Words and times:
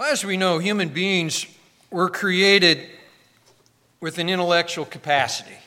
Well, 0.00 0.10
as 0.10 0.24
we 0.24 0.38
know, 0.38 0.58
human 0.58 0.88
beings 0.88 1.44
were 1.90 2.08
created 2.08 2.88
with 4.00 4.16
an 4.16 4.30
intellectual 4.30 4.86
capacity. 4.86 5.58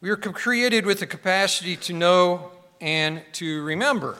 We 0.00 0.08
were 0.08 0.16
created 0.16 0.86
with 0.86 1.00
the 1.00 1.06
capacity 1.08 1.74
to 1.78 1.92
know 1.92 2.52
and 2.80 3.22
to 3.32 3.64
remember. 3.64 4.18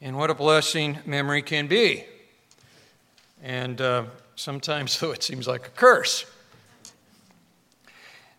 And 0.00 0.16
what 0.16 0.30
a 0.30 0.34
blessing 0.34 1.00
memory 1.04 1.42
can 1.42 1.66
be. 1.66 2.06
And 3.42 3.78
uh, 3.78 4.04
sometimes, 4.34 4.98
though, 4.98 5.10
it 5.10 5.22
seems 5.22 5.46
like 5.46 5.66
a 5.66 5.70
curse. 5.72 6.24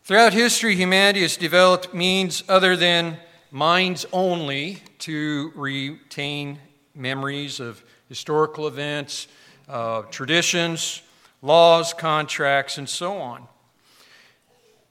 Throughout 0.06 0.34
history, 0.34 0.76
humanity 0.76 1.22
has 1.22 1.38
developed 1.38 1.94
means 1.94 2.44
other 2.50 2.76
than 2.76 3.20
minds 3.52 4.08
only 4.12 4.80
to 5.02 5.52
retain 5.56 6.58
memories 6.96 7.60
of 7.60 7.84
historical 8.12 8.68
events, 8.68 9.30
uh, 9.70 10.02
traditions, 10.12 11.02
laws, 11.42 11.94
contracts, 11.94 12.78
and 12.78 12.90
so 12.90 13.18
on. 13.18 13.48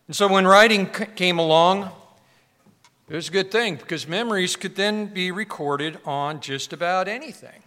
And 0.07 0.17
so 0.17 0.27
when 0.27 0.47
writing 0.47 0.87
came 0.87 1.39
along, 1.39 1.91
it 3.11 3.15
was 3.15 3.29
a 3.29 3.31
good 3.31 3.51
thing 3.51 3.77
because 3.77 4.09
memories 4.09 4.57
could 4.57 4.75
then 4.75 5.05
be 5.05 5.31
recorded 5.33 5.99
on 6.07 6.41
just 6.41 6.73
about 6.73 7.09
anything 7.09 7.63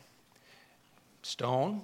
stone, 1.21 1.83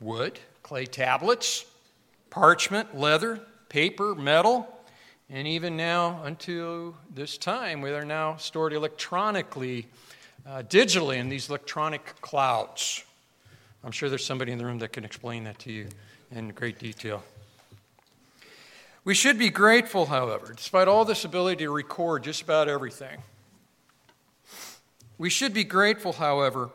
wood, 0.00 0.40
clay 0.64 0.86
tablets, 0.86 1.64
parchment, 2.30 2.98
leather, 2.98 3.40
paper, 3.68 4.16
metal, 4.16 4.66
and 5.30 5.46
even 5.46 5.76
now, 5.76 6.20
until 6.24 6.96
this 7.14 7.38
time, 7.38 7.80
we 7.80 7.92
are 7.92 8.04
now 8.04 8.34
stored 8.38 8.72
electronically, 8.72 9.86
uh, 10.46 10.62
digitally 10.62 11.16
in 11.16 11.28
these 11.28 11.48
electronic 11.48 12.20
clouds. 12.20 13.04
I'm 13.84 13.92
sure 13.92 14.08
there's 14.08 14.24
somebody 14.24 14.52
in 14.52 14.58
the 14.58 14.64
room 14.64 14.78
that 14.78 14.92
can 14.92 15.04
explain 15.04 15.44
that 15.44 15.58
to 15.60 15.72
you 15.72 15.88
in 16.30 16.50
great 16.50 16.78
detail. 16.78 17.22
We 19.04 19.14
should 19.14 19.38
be 19.38 19.50
grateful, 19.50 20.06
however, 20.06 20.52
despite 20.56 20.86
all 20.86 21.04
this 21.04 21.24
ability 21.24 21.64
to 21.64 21.70
record 21.70 22.22
just 22.22 22.42
about 22.42 22.68
everything. 22.68 23.18
We 25.18 25.28
should 25.28 25.52
be 25.52 25.64
grateful, 25.64 26.12
however, 26.12 26.70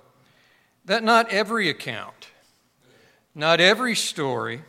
that 0.84 1.03
not 1.03 1.31
every 1.31 1.69
account, 1.69 2.28
not 3.34 3.61
every 3.61 3.95
story, 3.95 4.61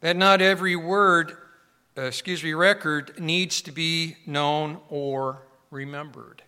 that 0.00 0.16
not 0.16 0.40
every 0.40 0.76
word, 0.76 1.36
uh, 1.98 2.02
excuse 2.02 2.44
me, 2.44 2.52
record 2.52 3.18
needs 3.18 3.62
to 3.62 3.72
be 3.72 4.16
known 4.26 4.78
or 4.88 5.42
remembered. 5.72 6.43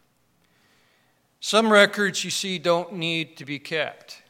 Some 1.47 1.72
records 1.72 2.25
you 2.25 2.30
see 2.33 2.58
don't 2.58 2.94
need 2.94 3.36
to 3.36 3.44
be 3.44 3.61
kept. 3.61 4.20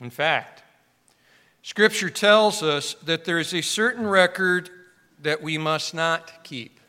In 0.00 0.10
fact, 0.10 0.64
Scripture 1.62 2.10
tells 2.10 2.60
us 2.60 2.94
that 3.04 3.24
there 3.24 3.38
is 3.38 3.54
a 3.54 3.60
certain 3.60 4.04
record 4.04 4.68
that 5.22 5.40
we 5.40 5.58
must 5.58 5.94
not 5.94 6.42
keep. 6.42 6.80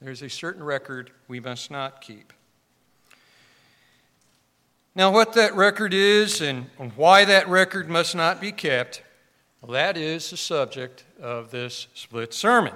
There's 0.00 0.22
a 0.22 0.30
certain 0.30 0.62
record 0.62 1.10
we 1.26 1.40
must 1.40 1.72
not 1.72 2.00
keep. 2.00 2.32
Now, 4.94 5.10
what 5.10 5.32
that 5.32 5.56
record 5.56 5.92
is 5.92 6.40
and 6.40 6.66
why 6.94 7.24
that 7.24 7.48
record 7.48 7.88
must 7.88 8.14
not 8.14 8.40
be 8.40 8.52
kept, 8.52 9.02
well, 9.60 9.72
that 9.72 9.96
is 9.96 10.30
the 10.30 10.36
subject 10.36 11.02
of 11.20 11.50
this 11.50 11.88
split 11.94 12.32
sermon. 12.32 12.74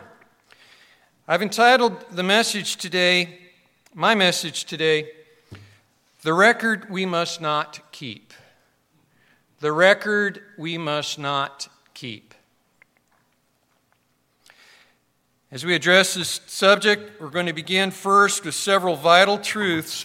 I've 1.29 1.43
entitled 1.43 2.11
the 2.11 2.25
message 2.25 2.75
today, 2.75 3.39
my 3.95 4.15
message 4.15 4.65
today, 4.65 5.11
The 6.23 6.33
Record 6.33 6.89
We 6.91 7.07
Must 7.07 7.41
Not 7.41 7.81
Keep 7.93 8.33
the 9.63 9.71
record 9.71 10.43
we 10.59 10.77
must 10.77 11.21
not 11.21 11.69
keep. 11.95 12.35
As 15.53 15.65
we 15.65 15.77
address 15.77 16.15
this 16.15 16.41
subject, 16.47 17.21
we're 17.21 17.31
going 17.31 17.47
to 17.47 17.53
begin 17.53 17.93
first 17.93 18.45
with 18.45 18.57
several 18.57 18.97
vital 18.97 19.39
truths 19.39 20.05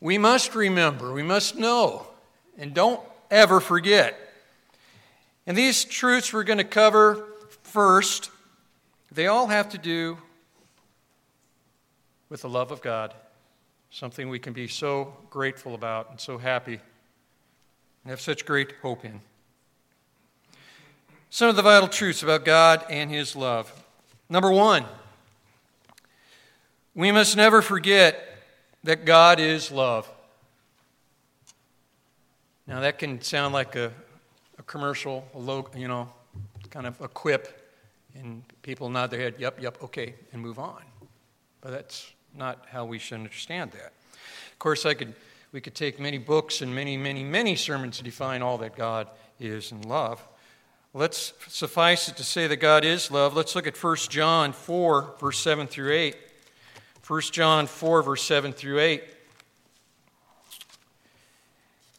we 0.00 0.16
must 0.16 0.54
remember, 0.54 1.12
we 1.12 1.24
must 1.24 1.56
know, 1.56 2.06
and 2.56 2.72
don't 2.72 3.00
ever 3.32 3.58
forget. 3.58 4.16
And 5.44 5.58
these 5.58 5.84
truths 5.84 6.32
we're 6.32 6.44
going 6.44 6.58
to 6.58 6.64
cover 6.64 7.26
first, 7.64 8.30
they 9.10 9.26
all 9.26 9.48
have 9.48 9.70
to 9.70 9.78
do 9.78 10.18
with 12.32 12.40
the 12.40 12.48
love 12.48 12.72
of 12.72 12.80
God, 12.80 13.12
something 13.90 14.30
we 14.30 14.38
can 14.38 14.54
be 14.54 14.66
so 14.66 15.12
grateful 15.28 15.74
about 15.74 16.08
and 16.08 16.18
so 16.18 16.38
happy 16.38 16.80
and 18.02 18.10
have 18.10 18.22
such 18.22 18.46
great 18.46 18.72
hope 18.80 19.04
in. 19.04 19.20
Some 21.28 21.50
of 21.50 21.56
the 21.56 21.62
vital 21.62 21.88
truths 21.88 22.22
about 22.22 22.46
God 22.46 22.86
and 22.88 23.10
His 23.10 23.36
love. 23.36 23.70
Number 24.30 24.50
one, 24.50 24.86
we 26.94 27.12
must 27.12 27.36
never 27.36 27.60
forget 27.60 28.26
that 28.82 29.04
God 29.04 29.38
is 29.38 29.70
love. 29.70 30.10
Now, 32.66 32.80
that 32.80 32.98
can 32.98 33.20
sound 33.20 33.52
like 33.52 33.76
a, 33.76 33.92
a 34.58 34.62
commercial, 34.62 35.28
a 35.34 35.38
logo, 35.38 35.78
you 35.78 35.86
know, 35.86 36.08
kind 36.70 36.86
of 36.86 36.98
a 37.02 37.08
quip, 37.08 37.76
and 38.14 38.42
people 38.62 38.88
nod 38.88 39.10
their 39.10 39.20
head, 39.20 39.34
yep, 39.38 39.60
yep, 39.60 39.82
okay, 39.82 40.14
and 40.32 40.40
move 40.40 40.58
on. 40.58 40.80
But 41.60 41.72
that's 41.72 42.11
not 42.36 42.66
how 42.70 42.84
we 42.84 42.98
should 42.98 43.16
understand 43.16 43.72
that. 43.72 43.92
Of 44.52 44.58
course, 44.58 44.86
I 44.86 44.94
could 44.94 45.14
we 45.52 45.60
could 45.60 45.74
take 45.74 46.00
many 46.00 46.16
books 46.16 46.62
and 46.62 46.74
many, 46.74 46.96
many, 46.96 47.22
many 47.22 47.56
sermons 47.56 47.98
to 47.98 48.02
define 48.02 48.40
all 48.40 48.56
that 48.58 48.74
God 48.74 49.06
is 49.38 49.70
in 49.70 49.82
love. 49.82 50.26
Let's 50.94 51.34
suffice 51.48 52.08
it 52.08 52.16
to 52.16 52.24
say 52.24 52.46
that 52.46 52.56
God 52.56 52.86
is 52.86 53.10
love. 53.10 53.36
Let's 53.36 53.54
look 53.54 53.66
at 53.66 53.76
1 53.76 53.96
John 54.08 54.52
4, 54.54 55.16
verse 55.20 55.38
7 55.38 55.66
through 55.66 55.92
8. 55.92 56.16
1 57.06 57.20
John 57.32 57.66
4, 57.66 58.02
verse 58.02 58.22
7 58.22 58.52
through 58.54 58.78
8. 58.78 59.04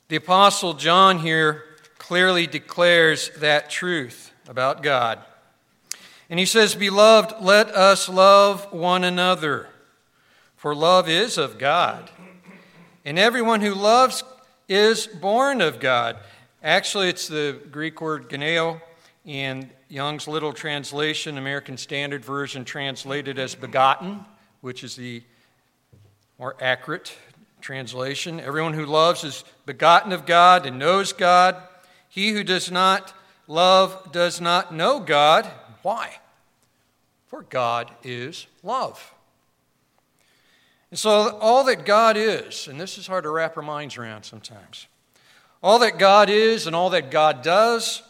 The 0.08 0.16
Apostle 0.16 0.74
John 0.74 1.20
here 1.20 1.64
clearly 2.00 2.48
declares 2.48 3.30
that 3.38 3.70
truth 3.70 4.32
about 4.48 4.82
God. 4.82 5.20
And 6.30 6.40
he 6.40 6.46
says, 6.46 6.74
Beloved, 6.74 7.36
let 7.42 7.70
us 7.70 8.10
love 8.10 8.72
one 8.72 9.04
another, 9.04 9.68
for 10.64 10.74
love 10.74 11.10
is 11.10 11.38
of 11.38 11.58
God. 11.58 12.10
And 13.04 13.20
everyone 13.20 13.60
who 13.60 13.74
loves 13.74 14.24
is 14.70 15.08
born 15.08 15.60
of 15.60 15.82
God. 15.82 16.16
Actually, 16.64 17.10
it's 17.10 17.28
the 17.28 17.60
Greek 17.70 18.00
word 18.00 18.30
geneo 18.30 18.82
in 19.26 19.70
Young's 19.90 20.26
Literal 20.26 20.54
Translation, 20.54 21.38
American 21.38 21.76
Standard 21.76 22.24
Version, 22.24 22.64
translated 22.64 23.38
as 23.40 23.56
begotten, 23.56 24.24
which 24.62 24.86
is 24.86 24.96
the 24.96 25.22
more 26.40 26.56
accurate 26.62 27.14
translation. 27.60 28.40
Everyone 28.40 28.72
who 28.74 28.86
loves 28.86 29.26
is 29.26 29.44
begotten 29.66 30.14
of 30.14 30.26
God 30.26 30.66
and 30.66 30.80
knows 30.80 31.12
God. 31.12 31.62
He 32.08 32.30
who 32.30 32.42
does 32.42 32.72
not 32.72 33.14
love 33.50 34.14
does 34.14 34.40
not 34.40 34.74
know 34.74 35.02
God. 35.02 35.46
Why? 35.82 36.20
For 37.28 37.42
God 37.42 37.92
is 38.02 38.48
love. 38.64 39.14
And 40.94 41.00
so, 41.00 41.40
all 41.40 41.64
that 41.64 41.86
God 41.86 42.18
is, 42.18 42.68
and 42.68 42.80
this 42.80 43.00
is 43.00 43.08
hard 43.08 43.24
to 43.24 43.32
wrap 43.32 43.58
our 43.58 43.64
minds 43.64 43.98
around 43.98 44.26
sometimes, 44.26 44.86
all 45.64 45.80
that 45.80 45.98
God 45.98 46.30
is 46.30 46.68
and 46.68 46.76
all 46.76 46.92
that 46.92 47.10
God 47.10 47.42
does, 47.42 48.04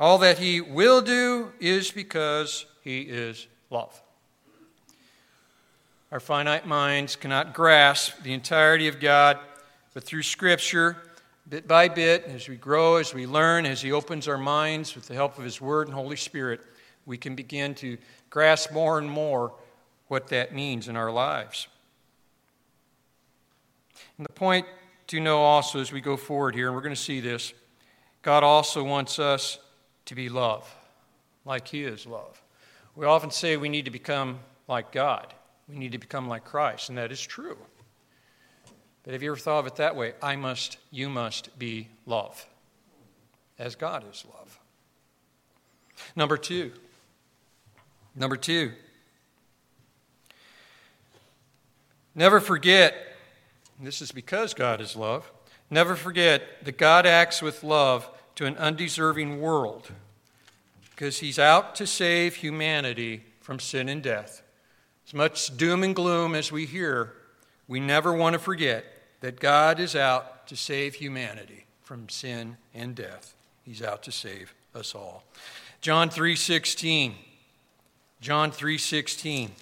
all 0.00 0.18
that 0.18 0.36
He 0.36 0.60
will 0.60 1.00
do, 1.00 1.52
is 1.60 1.92
because 1.92 2.66
He 2.82 3.02
is 3.02 3.46
love. 3.70 4.02
Our 6.10 6.18
finite 6.18 6.66
minds 6.66 7.14
cannot 7.14 7.54
grasp 7.54 8.20
the 8.24 8.32
entirety 8.32 8.88
of 8.88 8.98
God, 8.98 9.38
but 9.94 10.02
through 10.02 10.24
Scripture, 10.24 10.96
bit 11.48 11.68
by 11.68 11.86
bit, 11.86 12.24
as 12.24 12.48
we 12.48 12.56
grow, 12.56 12.96
as 12.96 13.14
we 13.14 13.28
learn, 13.28 13.64
as 13.64 13.80
He 13.80 13.92
opens 13.92 14.26
our 14.26 14.38
minds 14.38 14.96
with 14.96 15.06
the 15.06 15.14
help 15.14 15.38
of 15.38 15.44
His 15.44 15.60
Word 15.60 15.86
and 15.86 15.94
Holy 15.94 16.16
Spirit, 16.16 16.62
we 17.06 17.16
can 17.16 17.36
begin 17.36 17.76
to 17.76 17.96
grasp 18.28 18.72
more 18.72 18.98
and 18.98 19.08
more 19.08 19.52
what 20.08 20.26
that 20.30 20.52
means 20.52 20.88
in 20.88 20.96
our 20.96 21.12
lives. 21.12 21.68
And 24.18 24.26
the 24.26 24.32
point 24.32 24.66
to 25.06 25.20
know 25.20 25.38
also 25.38 25.80
as 25.80 25.92
we 25.92 26.00
go 26.00 26.16
forward 26.16 26.54
here, 26.54 26.66
and 26.66 26.74
we're 26.74 26.82
going 26.82 26.94
to 26.94 27.00
see 27.00 27.20
this, 27.20 27.54
God 28.22 28.42
also 28.42 28.82
wants 28.82 29.18
us 29.18 29.58
to 30.06 30.14
be 30.14 30.28
love, 30.28 30.68
like 31.44 31.68
He 31.68 31.84
is 31.84 32.04
love. 32.04 32.42
We 32.96 33.06
often 33.06 33.30
say 33.30 33.56
we 33.56 33.68
need 33.68 33.84
to 33.84 33.90
become 33.90 34.40
like 34.66 34.92
God, 34.92 35.32
we 35.68 35.76
need 35.76 35.92
to 35.92 35.98
become 35.98 36.28
like 36.28 36.44
Christ, 36.44 36.88
and 36.88 36.98
that 36.98 37.12
is 37.12 37.20
true. 37.20 37.56
But 39.04 39.12
have 39.12 39.22
you 39.22 39.30
ever 39.30 39.38
thought 39.38 39.60
of 39.60 39.66
it 39.68 39.76
that 39.76 39.96
way? 39.96 40.14
I 40.20 40.36
must, 40.36 40.78
you 40.90 41.08
must 41.08 41.56
be 41.58 41.88
love, 42.04 42.44
as 43.58 43.76
God 43.76 44.04
is 44.10 44.24
love. 44.34 44.58
Number 46.14 46.36
two. 46.36 46.72
Number 48.14 48.36
two. 48.36 48.72
Never 52.14 52.40
forget 52.40 53.07
this 53.86 54.02
is 54.02 54.12
because 54.12 54.54
God 54.54 54.80
is 54.80 54.96
love, 54.96 55.30
never 55.70 55.94
forget 55.94 56.64
that 56.64 56.78
God 56.78 57.06
acts 57.06 57.40
with 57.40 57.62
love 57.62 58.08
to 58.34 58.46
an 58.46 58.56
undeserving 58.56 59.40
world 59.40 59.90
because 60.90 61.18
he's 61.18 61.38
out 61.38 61.74
to 61.76 61.86
save 61.86 62.36
humanity 62.36 63.22
from 63.40 63.60
sin 63.60 63.88
and 63.88 64.02
death. 64.02 64.42
As 65.06 65.14
much 65.14 65.56
doom 65.56 65.82
and 65.82 65.94
gloom 65.94 66.34
as 66.34 66.50
we 66.50 66.66
hear, 66.66 67.14
we 67.66 67.80
never 67.80 68.12
want 68.12 68.34
to 68.34 68.38
forget 68.38 68.84
that 69.20 69.40
God 69.40 69.80
is 69.80 69.94
out 69.94 70.46
to 70.48 70.56
save 70.56 70.94
humanity 70.94 71.66
from 71.82 72.08
sin 72.08 72.56
and 72.74 72.94
death. 72.94 73.34
He's 73.62 73.82
out 73.82 74.02
to 74.04 74.12
save 74.12 74.54
us 74.74 74.94
all. 74.94 75.24
John 75.80 76.10
3:16. 76.10 77.14
John 78.20 78.50
3:16. 78.50 79.52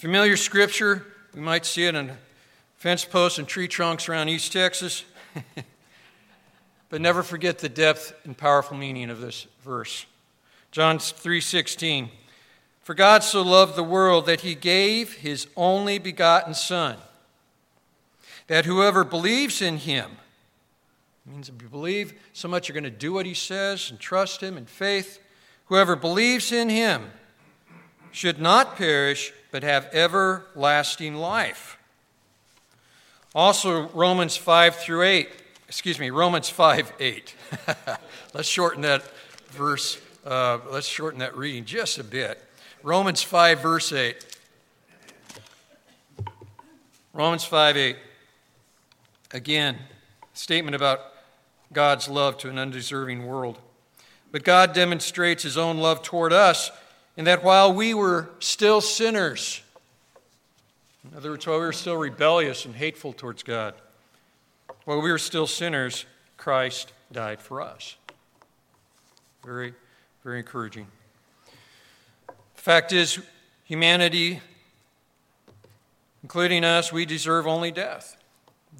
Familiar 0.00 0.38
scripture, 0.38 1.04
we 1.34 1.42
might 1.42 1.66
see 1.66 1.84
it 1.84 1.94
on 1.94 2.12
fence 2.78 3.04
posts 3.04 3.38
and 3.38 3.46
tree 3.46 3.68
trunks 3.68 4.08
around 4.08 4.30
East 4.30 4.50
Texas. 4.50 5.04
but 6.88 7.02
never 7.02 7.22
forget 7.22 7.58
the 7.58 7.68
depth 7.68 8.14
and 8.24 8.34
powerful 8.34 8.78
meaning 8.78 9.10
of 9.10 9.20
this 9.20 9.46
verse. 9.62 10.06
John 10.70 10.96
3:16 10.96 12.08
For 12.80 12.94
God 12.94 13.22
so 13.22 13.42
loved 13.42 13.76
the 13.76 13.84
world 13.84 14.24
that 14.24 14.40
he 14.40 14.54
gave 14.54 15.16
his 15.16 15.48
only 15.54 15.98
begotten 15.98 16.54
son 16.54 16.96
that 18.46 18.64
whoever 18.64 19.04
believes 19.04 19.60
in 19.60 19.76
him 19.76 20.12
means 21.26 21.50
if 21.50 21.60
you 21.60 21.68
believe 21.68 22.14
so 22.32 22.48
much 22.48 22.70
you're 22.70 22.72
going 22.72 22.84
to 22.84 22.90
do 22.90 23.12
what 23.12 23.26
he 23.26 23.34
says 23.34 23.90
and 23.90 24.00
trust 24.00 24.42
him 24.42 24.56
in 24.56 24.64
faith 24.64 25.18
whoever 25.66 25.94
believes 25.94 26.52
in 26.52 26.70
him 26.70 27.10
should 28.12 28.40
not 28.40 28.76
perish 28.76 29.34
but 29.50 29.62
have 29.62 29.88
everlasting 29.92 31.16
life. 31.16 31.78
Also 33.34 33.88
Romans 33.88 34.36
5 34.36 34.76
through 34.76 35.02
8 35.02 35.28
excuse 35.68 36.00
me 36.00 36.10
Romans 36.10 36.48
5 36.48 36.92
8 36.98 37.34
let's 38.34 38.48
shorten 38.48 38.82
that 38.82 39.04
verse 39.50 39.98
uh, 40.24 40.58
let's 40.70 40.86
shorten 40.86 41.20
that 41.20 41.36
reading 41.36 41.64
just 41.64 41.98
a 41.98 42.04
bit. 42.04 42.42
Romans 42.82 43.22
5, 43.22 43.60
verse 43.60 43.92
8. 43.92 44.24
Romans 47.12 47.44
5, 47.44 47.76
8. 47.76 47.96
Again, 49.32 49.78
statement 50.34 50.74
about 50.74 51.00
God's 51.72 52.08
love 52.08 52.36
to 52.38 52.50
an 52.50 52.58
undeserving 52.58 53.26
world. 53.26 53.58
But 54.30 54.44
God 54.44 54.72
demonstrates 54.72 55.42
his 55.42 55.56
own 55.56 55.78
love 55.78 56.02
toward 56.02 56.32
us 56.32 56.70
in 57.20 57.26
that 57.26 57.44
while 57.44 57.70
we 57.70 57.92
were 57.92 58.30
still 58.38 58.80
sinners, 58.80 59.60
in 61.04 61.14
other 61.14 61.32
words, 61.32 61.46
while 61.46 61.58
we 61.58 61.66
were 61.66 61.72
still 61.74 61.98
rebellious 61.98 62.64
and 62.64 62.74
hateful 62.74 63.12
towards 63.12 63.42
God, 63.42 63.74
while 64.86 65.02
we 65.02 65.10
were 65.10 65.18
still 65.18 65.46
sinners, 65.46 66.06
Christ 66.38 66.94
died 67.12 67.38
for 67.38 67.60
us. 67.60 67.96
Very 69.44 69.74
very 70.24 70.38
encouraging. 70.38 70.86
The 72.26 72.62
fact 72.62 72.90
is, 72.90 73.18
humanity, 73.64 74.40
including 76.22 76.64
us, 76.64 76.90
we 76.90 77.04
deserve 77.04 77.46
only 77.46 77.70
death 77.70 78.16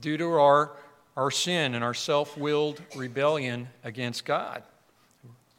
due 0.00 0.16
to 0.16 0.32
our, 0.32 0.70
our 1.14 1.31
sin 1.31 1.75
and 1.75 1.84
our 1.84 1.93
self 1.93 2.38
willed 2.38 2.81
rebellion 2.96 3.69
against 3.84 4.25
God. 4.25 4.62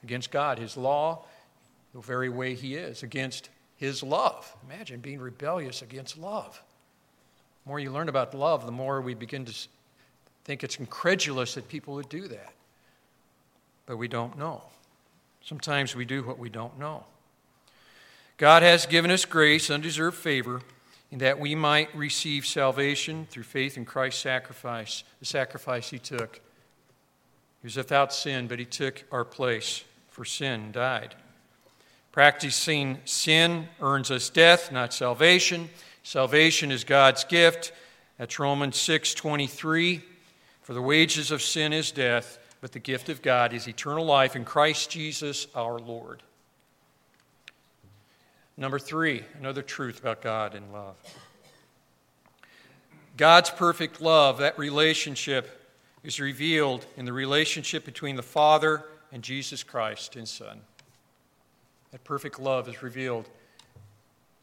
Against 0.04 0.31
God, 0.31 0.57
His 0.57 0.75
law, 0.75 1.25
the 1.94 2.02
very 2.02 2.30
way 2.30 2.56
He 2.56 2.76
is, 2.76 3.04
against 3.04 3.50
His 3.78 4.04
love. 4.04 4.56
Imagine 4.70 5.00
being 5.00 5.20
rebellious 5.20 5.82
against 5.82 6.18
love. 6.18 6.62
The 7.64 7.70
more 7.70 7.80
you 7.80 7.92
learn 7.92 8.10
about 8.10 8.34
love, 8.34 8.66
the 8.66 8.72
more 8.72 9.02
we 9.02 9.14
begin 9.14 9.46
to 9.46 9.54
think 10.44 10.64
it's 10.64 10.78
incredulous 10.78 11.56
that 11.56 11.68
people 11.68 11.96
would 11.96 12.10
do 12.10 12.28
that. 12.28 12.54
But 13.86 13.98
we 13.98 14.08
don't 14.08 14.38
know. 14.38 14.64
Sometimes 15.44 15.96
we 15.96 16.06
do 16.06 16.24
what 16.24 16.40
we 16.40 16.50
don't 16.50 16.78
know. 16.80 17.04
God 18.38 18.64
has 18.64 18.86
given 18.86 19.12
us 19.12 19.26
grace, 19.26 19.70
undeserved 19.70 20.18
favor, 20.18 20.62
in 21.12 21.20
that 21.20 21.40
we 21.40 21.56
might 21.56 21.94
receive 21.96 22.46
salvation 22.46 23.28
through 23.30 23.44
faith 23.44 23.78
in 23.78 23.86
Christ's 23.86 24.22
sacrifice, 24.22 25.04
the 25.20 25.26
sacrifice 25.26 25.90
he 25.90 26.00
took. 26.00 26.40
He 27.62 27.68
was 27.68 27.76
without 27.76 28.14
sin, 28.14 28.48
but 28.48 28.60
he 28.60 28.66
took 28.66 29.04
our 29.12 29.26
place 29.26 29.84
for 30.10 30.26
sin, 30.26 30.72
died. 30.72 31.16
Practicing 32.12 32.98
sin 33.06 33.69
earns 33.80 34.12
us 34.12 34.30
death, 34.30 34.72
not 34.72 34.94
salvation. 34.94 35.69
Salvation 36.04 36.72
is 36.72 36.84
God's 36.84 37.24
gift. 37.24 37.72
That's 38.18 38.38
Romans 38.38 38.78
6 38.78 39.13
23. 39.13 40.02
For 40.62 40.74
the 40.74 40.81
wages 40.81 41.31
of 41.31 41.42
sin 41.42 41.74
is 41.74 41.92
death, 41.92 42.38
but 42.60 42.72
the 42.72 42.80
gift 42.80 43.10
of 43.10 43.22
God 43.22 43.54
is 43.54 43.68
eternal 43.68 44.06
life 44.06 44.36
in 44.36 44.46
Christ 44.46 44.90
Jesus 44.90 45.48
our 45.56 45.80
Lord. 45.80 46.22
Number 48.58 48.78
three, 48.78 49.24
another 49.40 49.62
truth 49.62 50.00
about 50.00 50.22
God 50.22 50.54
and 50.54 50.72
love. 50.72 50.96
God's 53.18 53.50
perfect 53.50 54.02
love, 54.02 54.38
that 54.40 54.60
relationship, 54.60 55.69
is 56.04 56.19
revealed 56.19 56.86
in 56.98 57.06
the 57.06 57.13
relationship 57.13 57.86
between 57.86 58.16
the 58.16 58.24
Father 58.24 58.84
and 59.12 59.24
Jesus 59.24 59.63
Christ, 59.63 60.13
his 60.13 60.30
Son. 60.30 60.62
That 61.92 62.04
perfect 62.04 62.40
love 62.40 62.68
is 62.68 62.82
revealed 62.82 63.30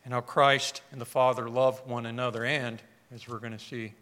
and 0.05 0.15
how 0.15 0.21
Christ 0.21 0.83
and 0.93 1.01
the 1.01 1.07
Father 1.07 1.49
love 1.49 1.83
one 1.87 2.07
another, 2.07 2.45
and 2.45 2.81
as 3.15 3.29
we're 3.29 3.39
going 3.39 3.53
to 3.53 3.59
see, 3.59 3.93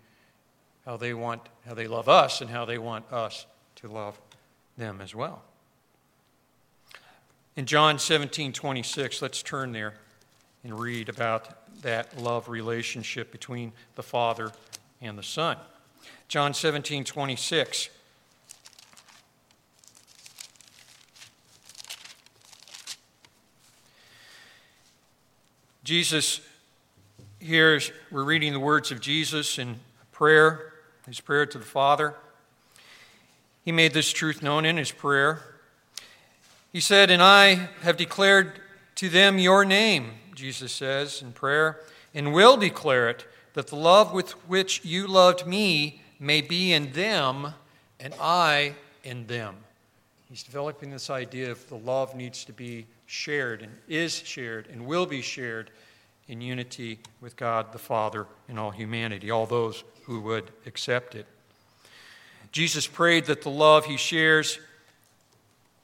how 0.85 0.97
they 0.97 1.15
want, 1.15 1.43
how 1.67 1.75
they 1.75 1.89
love 1.89 2.09
us, 2.09 2.41
and 2.41 2.49
how 2.49 2.65
they 2.65 2.79
want 2.79 3.13
us 3.13 3.47
to 3.77 3.89
love 3.89 4.19
them 4.79 5.01
as 5.01 5.15
well. 5.15 5.43
In 7.57 7.67
John 7.67 7.99
17 7.99 8.53
26, 8.53 9.23
let's 9.23 9.43
turn 9.43 9.73
there 9.73 9.95
and 10.63 10.79
read 10.79 11.09
about 11.09 11.83
that 11.83 12.21
love 12.21 12.49
relationship 12.49 13.33
between 13.33 13.73
the 13.97 14.03
Father 14.03 14.53
and 15.01 15.19
the 15.19 15.23
Son. 15.23 15.57
John 16.29 16.55
17 16.55 17.05
26. 17.05 17.89
Jesus, 25.87 26.41
here 27.39 27.81
we're 28.11 28.25
reading 28.25 28.53
the 28.53 28.59
words 28.59 28.91
of 28.91 29.01
Jesus 29.01 29.57
in 29.57 29.79
prayer, 30.11 30.73
his 31.07 31.21
prayer 31.21 31.47
to 31.47 31.59
the 31.59 31.65
Father. 31.65 32.17
He 33.65 33.71
made 33.71 33.93
this 33.93 34.13
truth 34.13 34.43
known 34.43 34.65
in 34.65 34.79
his 34.79 34.91
prayer. 34.91 35.43
He 36.73 36.81
said, 36.81 37.09
And 37.09 37.23
I 37.23 37.69
have 37.83 37.97
declared 37.97 38.59
to 38.97 39.09
them 39.09 39.39
your 39.39 39.65
name, 39.65 40.15
Jesus 40.35 40.73
says 40.73 41.23
in 41.23 41.31
prayer, 41.31 41.79
and 42.13 42.35
will 42.35 42.57
declare 42.57 43.09
it, 43.09 43.25
that 43.53 43.69
the 43.69 43.77
love 43.77 44.13
with 44.13 44.33
which 44.49 44.85
you 44.85 45.07
loved 45.07 45.47
me 45.47 46.03
may 46.19 46.41
be 46.41 46.73
in 46.73 46.95
them, 46.95 47.55
and 48.01 48.13
I 48.21 48.75
in 49.05 49.29
them. 49.29 49.55
He's 50.29 50.43
developing 50.43 50.91
this 50.91 51.09
idea 51.09 51.53
of 51.53 51.69
the 51.69 51.77
love 51.77 52.15
needs 52.15 52.45
to 52.47 52.53
be 52.53 52.87
shared 53.07 53.63
and 53.63 53.73
is 53.89 54.19
shared 54.19 54.67
and 54.73 54.87
will 54.87 55.07
be 55.07 55.23
shared 55.23 55.71
in 56.29 56.41
unity 56.41 56.99
with 57.21 57.37
God 57.37 57.73
the 57.73 57.79
Father 57.79 58.27
and 58.49 58.59
all 58.59 58.71
humanity, 58.73 59.31
all 59.31 59.47
those 59.47 59.85
who 60.05 60.21
would 60.23 60.51
accept 60.67 61.15
it. 61.15 61.27
Jesus 62.51 62.87
prayed 62.87 63.27
that 63.27 63.43
the 63.43 63.51
love 63.51 63.87
he 63.87 63.97
shares 63.97 64.59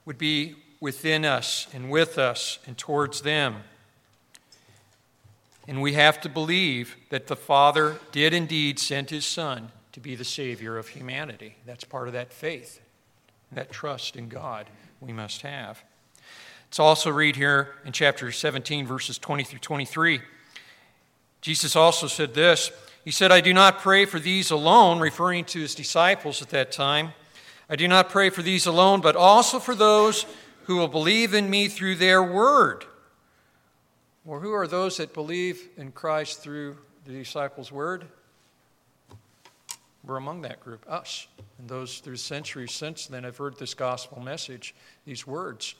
would 0.04 0.18
be 0.18 0.56
within 0.80 1.24
us 1.24 1.68
and 1.72 1.90
with 1.90 2.18
us 2.18 2.58
and 2.66 2.76
towards 2.76 3.22
them. 3.22 3.56
And 5.68 5.80
we 5.80 5.92
have 5.92 6.20
to 6.22 6.28
believe 6.28 6.96
that 7.10 7.28
the 7.28 7.36
Father 7.36 7.98
did 8.10 8.34
indeed 8.34 8.80
send 8.80 9.10
his 9.10 9.24
Son 9.24 9.70
to 9.92 10.00
be 10.00 10.16
the 10.16 10.24
Savior 10.24 10.76
of 10.76 10.88
humanity. 10.88 11.56
That's 11.64 11.84
part 11.84 12.08
of 12.08 12.14
that 12.14 12.32
faith, 12.32 12.80
that 13.52 13.70
trust 13.70 14.16
in 14.16 14.28
God 14.28 14.68
we 15.00 15.12
must 15.12 15.42
have. 15.42 15.82
Let's 16.66 16.78
also 16.78 17.10
read 17.10 17.36
here 17.36 17.74
in 17.84 17.92
chapter 17.92 18.32
17, 18.32 18.86
verses 18.86 19.18
20 19.18 19.44
through 19.44 19.58
23. 19.58 20.20
Jesus 21.40 21.76
also 21.76 22.06
said 22.06 22.34
this 22.34 22.70
he 23.04 23.10
said, 23.10 23.32
I 23.32 23.40
do 23.40 23.52
not 23.52 23.80
pray 23.80 24.04
for 24.04 24.20
these 24.20 24.50
alone, 24.50 25.00
referring 25.00 25.44
to 25.46 25.60
his 25.60 25.74
disciples 25.74 26.40
at 26.40 26.50
that 26.50 26.70
time. 26.70 27.14
I 27.68 27.74
do 27.74 27.88
not 27.88 28.10
pray 28.10 28.30
for 28.30 28.42
these 28.42 28.66
alone, 28.66 29.00
but 29.00 29.16
also 29.16 29.58
for 29.58 29.74
those 29.74 30.24
who 30.64 30.76
will 30.76 30.88
believe 30.88 31.34
in 31.34 31.50
me 31.50 31.66
through 31.68 31.96
their 31.96 32.22
word. 32.22 32.84
Or 34.24 34.38
who 34.38 34.52
are 34.52 34.68
those 34.68 34.98
that 34.98 35.14
believe 35.14 35.68
in 35.76 35.90
Christ 35.90 36.40
through 36.40 36.78
the 37.04 37.12
disciples' 37.12 37.72
word? 37.72 38.06
We're 40.04 40.16
among 40.16 40.42
that 40.42 40.60
group, 40.60 40.84
us. 40.88 41.28
And 41.58 41.68
those 41.68 41.98
through 41.98 42.16
centuries 42.16 42.72
since 42.72 43.06
then 43.06 43.24
have 43.24 43.36
heard 43.36 43.58
this 43.58 43.74
gospel 43.74 44.20
message, 44.20 44.74
these 45.04 45.26
words. 45.26 45.74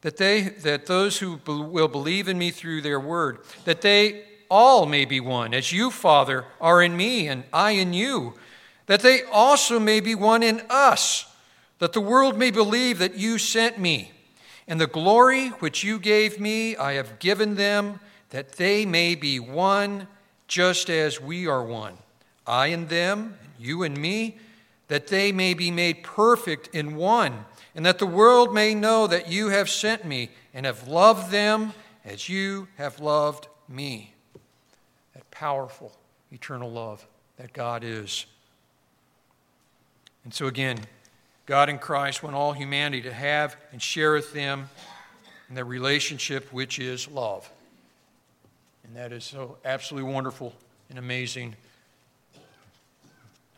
That, 0.00 0.16
they, 0.16 0.40
that 0.40 0.86
those 0.86 1.18
who 1.18 1.38
will 1.46 1.88
believe 1.88 2.28
in 2.28 2.38
me 2.38 2.50
through 2.50 2.80
their 2.80 2.98
word, 2.98 3.38
that 3.64 3.82
they 3.82 4.24
all 4.50 4.86
may 4.86 5.04
be 5.04 5.20
one, 5.20 5.54
as 5.54 5.72
you, 5.72 5.90
Father, 5.90 6.44
are 6.60 6.82
in 6.82 6.96
me 6.96 7.28
and 7.28 7.44
I 7.52 7.72
in 7.72 7.92
you, 7.92 8.34
that 8.86 9.00
they 9.00 9.22
also 9.22 9.78
may 9.78 10.00
be 10.00 10.14
one 10.14 10.42
in 10.42 10.62
us, 10.68 11.26
that 11.78 11.92
the 11.92 12.00
world 12.00 12.38
may 12.38 12.50
believe 12.50 12.98
that 12.98 13.16
you 13.16 13.38
sent 13.38 13.78
me. 13.78 14.12
And 14.66 14.80
the 14.80 14.86
glory 14.86 15.48
which 15.48 15.84
you 15.84 15.98
gave 15.98 16.40
me, 16.40 16.76
I 16.76 16.94
have 16.94 17.18
given 17.18 17.54
them, 17.54 18.00
that 18.30 18.52
they 18.52 18.86
may 18.86 19.14
be 19.14 19.38
one, 19.38 20.08
just 20.48 20.90
as 20.90 21.20
we 21.20 21.46
are 21.46 21.64
one. 21.64 21.96
I 22.46 22.68
and 22.68 22.88
them, 22.88 23.36
you 23.58 23.82
and 23.82 23.96
me, 23.96 24.36
that 24.88 25.08
they 25.08 25.32
may 25.32 25.54
be 25.54 25.70
made 25.70 26.02
perfect 26.02 26.68
in 26.74 26.96
one, 26.96 27.44
and 27.74 27.86
that 27.86 27.98
the 27.98 28.06
world 28.06 28.52
may 28.52 28.74
know 28.74 29.06
that 29.06 29.30
you 29.30 29.48
have 29.48 29.70
sent 29.70 30.04
me 30.04 30.30
and 30.52 30.66
have 30.66 30.86
loved 30.86 31.30
them 31.30 31.72
as 32.04 32.28
you 32.28 32.68
have 32.76 33.00
loved 33.00 33.48
me. 33.68 34.12
That 35.14 35.30
powerful, 35.30 35.92
eternal 36.30 36.70
love 36.70 37.06
that 37.38 37.52
God 37.52 37.84
is. 37.84 38.26
And 40.24 40.32
so, 40.32 40.46
again, 40.46 40.78
God 41.46 41.68
in 41.68 41.78
Christ 41.78 42.22
want 42.22 42.36
all 42.36 42.52
humanity 42.52 43.02
to 43.02 43.12
have 43.12 43.56
and 43.72 43.82
share 43.82 44.12
with 44.12 44.32
them 44.32 44.68
in 45.48 45.54
the 45.54 45.64
relationship 45.64 46.52
which 46.52 46.78
is 46.78 47.08
love. 47.08 47.50
And 48.84 48.96
that 48.96 49.12
is 49.12 49.24
so 49.24 49.58
absolutely 49.64 50.12
wonderful 50.12 50.54
and 50.90 50.98
amazing. 50.98 51.56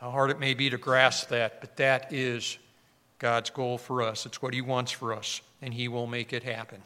How 0.05 0.11
hard 0.11 0.31
it 0.31 0.39
may 0.39 0.53
be 0.53 0.69
to 0.69 0.77
grasp 0.77 1.31
that, 1.31 1.63
but 1.63 1.79
that 1.79 2.13
is 2.13 2.59
God's 3.19 3.49
goal 3.49 3.79
for 3.79 4.03
us. 4.03 4.27
It's 4.27 4.43
what 4.43 4.53
He 4.53 4.61
wants 4.61 4.93
for 4.93 5.15
us, 5.15 5.41
and 5.63 5.73
He 5.73 5.89
will 5.89 6.07
make 6.07 6.35
it 6.35 6.43
happen. 6.43 6.83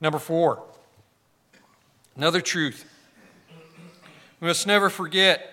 Number 0.00 0.20
four, 0.20 0.62
another 2.14 2.40
truth. 2.40 2.88
We 4.40 4.46
must 4.46 4.68
never 4.68 4.88
forget 4.88 5.50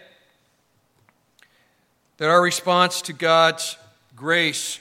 that 2.17 2.29
our 2.29 2.39
response 2.39 3.01
to 3.01 3.13
God's 3.13 3.75
grace 4.15 4.79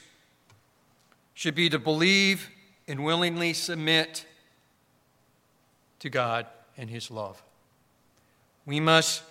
should 1.33 1.54
be 1.54 1.71
to 1.71 1.78
believe 1.78 2.50
and 2.87 3.02
willingly 3.02 3.54
submit 3.54 4.26
to 6.00 6.11
God 6.11 6.45
and 6.76 6.90
His 6.90 7.11
love. 7.11 7.42
We 8.66 8.78
must 8.78 9.23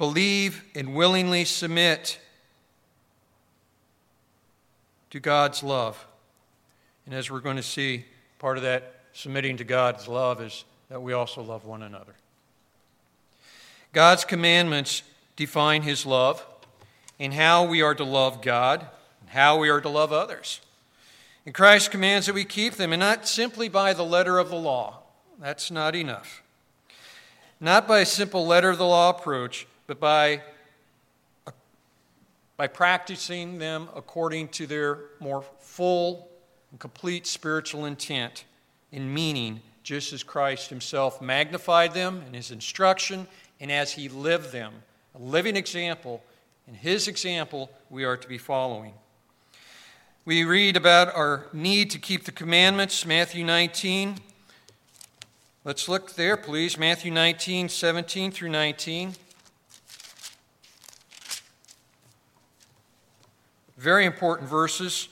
believe 0.00 0.64
and 0.74 0.94
willingly 0.94 1.44
submit 1.44 2.18
to 5.10 5.20
God's 5.20 5.62
love. 5.62 6.06
And 7.04 7.14
as 7.14 7.30
we're 7.30 7.40
going 7.40 7.58
to 7.58 7.62
see, 7.62 8.06
part 8.38 8.56
of 8.56 8.62
that 8.62 8.94
submitting 9.12 9.58
to 9.58 9.64
God's 9.64 10.08
love 10.08 10.40
is 10.40 10.64
that 10.88 11.02
we 11.02 11.12
also 11.12 11.42
love 11.42 11.66
one 11.66 11.82
another. 11.82 12.14
God's 13.92 14.24
commandments 14.24 15.02
define 15.36 15.82
his 15.82 16.06
love 16.06 16.46
and 17.18 17.34
how 17.34 17.64
we 17.64 17.82
are 17.82 17.94
to 17.94 18.04
love 18.04 18.40
God 18.40 18.86
and 19.20 19.28
how 19.28 19.58
we 19.58 19.68
are 19.68 19.82
to 19.82 19.88
love 19.90 20.14
others. 20.14 20.62
And 21.44 21.54
Christ 21.54 21.90
commands 21.90 22.24
that 22.24 22.34
we 22.34 22.46
keep 22.46 22.76
them, 22.76 22.94
and 22.94 23.00
not 23.00 23.28
simply 23.28 23.68
by 23.68 23.92
the 23.92 24.02
letter 24.02 24.38
of 24.38 24.48
the 24.48 24.56
law. 24.56 25.02
That's 25.38 25.70
not 25.70 25.94
enough. 25.94 26.42
Not 27.60 27.86
by 27.86 28.00
a 28.00 28.06
simple 28.06 28.46
letter 28.46 28.70
of 28.70 28.78
the 28.78 28.86
law 28.86 29.10
approach, 29.10 29.66
but 29.90 29.98
by, 29.98 30.40
by 32.56 32.68
practicing 32.68 33.58
them 33.58 33.88
according 33.96 34.46
to 34.46 34.68
their 34.68 34.98
more 35.18 35.42
full 35.58 36.28
and 36.70 36.78
complete 36.78 37.26
spiritual 37.26 37.86
intent 37.86 38.44
and 38.92 39.12
meaning, 39.12 39.60
just 39.82 40.12
as 40.12 40.22
Christ 40.22 40.70
himself 40.70 41.20
magnified 41.20 41.92
them 41.92 42.22
in 42.28 42.34
his 42.34 42.52
instruction 42.52 43.26
and 43.58 43.72
as 43.72 43.90
he 43.90 44.08
lived 44.08 44.52
them. 44.52 44.72
A 45.16 45.18
living 45.18 45.56
example, 45.56 46.22
and 46.68 46.76
his 46.76 47.08
example 47.08 47.68
we 47.90 48.04
are 48.04 48.16
to 48.16 48.28
be 48.28 48.38
following. 48.38 48.92
We 50.24 50.44
read 50.44 50.76
about 50.76 51.12
our 51.16 51.46
need 51.52 51.90
to 51.90 51.98
keep 51.98 52.26
the 52.26 52.32
commandments, 52.32 53.04
Matthew 53.04 53.44
19. 53.44 54.18
Let's 55.64 55.88
look 55.88 56.14
there, 56.14 56.36
please. 56.36 56.78
Matthew 56.78 57.10
19, 57.10 57.68
17 57.68 58.30
through 58.30 58.50
19. 58.50 59.14
Very 63.80 64.04
important 64.04 64.46
verses. 64.46 65.08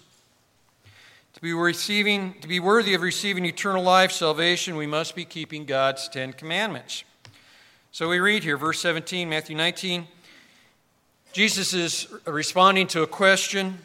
To 1.32 1.40
be 1.40 1.54
receiving, 1.54 2.34
to 2.42 2.46
be 2.48 2.60
worthy 2.60 2.92
of 2.92 3.00
receiving 3.00 3.46
eternal 3.46 3.82
life, 3.82 4.12
salvation, 4.12 4.76
we 4.76 4.86
must 4.86 5.16
be 5.16 5.24
keeping 5.24 5.64
God's 5.64 6.06
Ten 6.06 6.34
Commandments. 6.34 7.02
So 7.92 8.10
we 8.10 8.18
read 8.18 8.44
here, 8.44 8.58
verse 8.58 8.78
17, 8.80 9.26
Matthew 9.26 9.56
19. 9.56 10.06
Jesus 11.32 11.72
is 11.72 12.08
responding 12.26 12.86
to 12.88 13.00
a 13.00 13.06
question. 13.06 13.78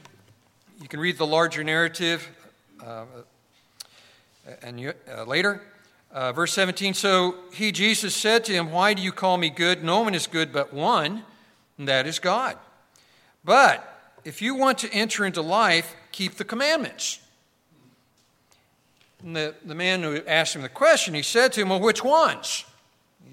You 0.81 0.89
can 0.89 0.99
read 0.99 1.17
the 1.17 1.27
larger 1.27 1.63
narrative 1.63 2.29
uh, 2.85 3.05
and 4.61 4.81
you, 4.81 4.91
uh, 5.09 5.23
later. 5.23 5.61
Uh, 6.11 6.33
verse 6.33 6.51
17 6.51 6.93
So 6.93 7.35
he, 7.53 7.71
Jesus, 7.71 8.13
said 8.13 8.43
to 8.43 8.51
him, 8.51 8.69
Why 8.69 8.93
do 8.93 9.01
you 9.01 9.13
call 9.13 9.37
me 9.37 9.49
good? 9.49 9.81
No 9.81 10.01
one 10.01 10.13
is 10.13 10.27
good 10.27 10.51
but 10.51 10.73
one, 10.73 11.23
and 11.77 11.87
that 11.87 12.05
is 12.05 12.19
God. 12.19 12.57
But 13.45 13.91
if 14.25 14.41
you 14.41 14.55
want 14.55 14.79
to 14.79 14.91
enter 14.91 15.25
into 15.25 15.41
life, 15.41 15.95
keep 16.11 16.35
the 16.35 16.43
commandments. 16.43 17.19
And 19.21 19.35
the, 19.35 19.55
the 19.65 19.75
man 19.75 20.03
who 20.03 20.21
asked 20.27 20.55
him 20.55 20.61
the 20.61 20.69
question, 20.69 21.13
he 21.13 21.21
said 21.21 21.53
to 21.53 21.61
him, 21.61 21.69
Well, 21.69 21.79
which 21.79 22.03
ones? 22.03 22.65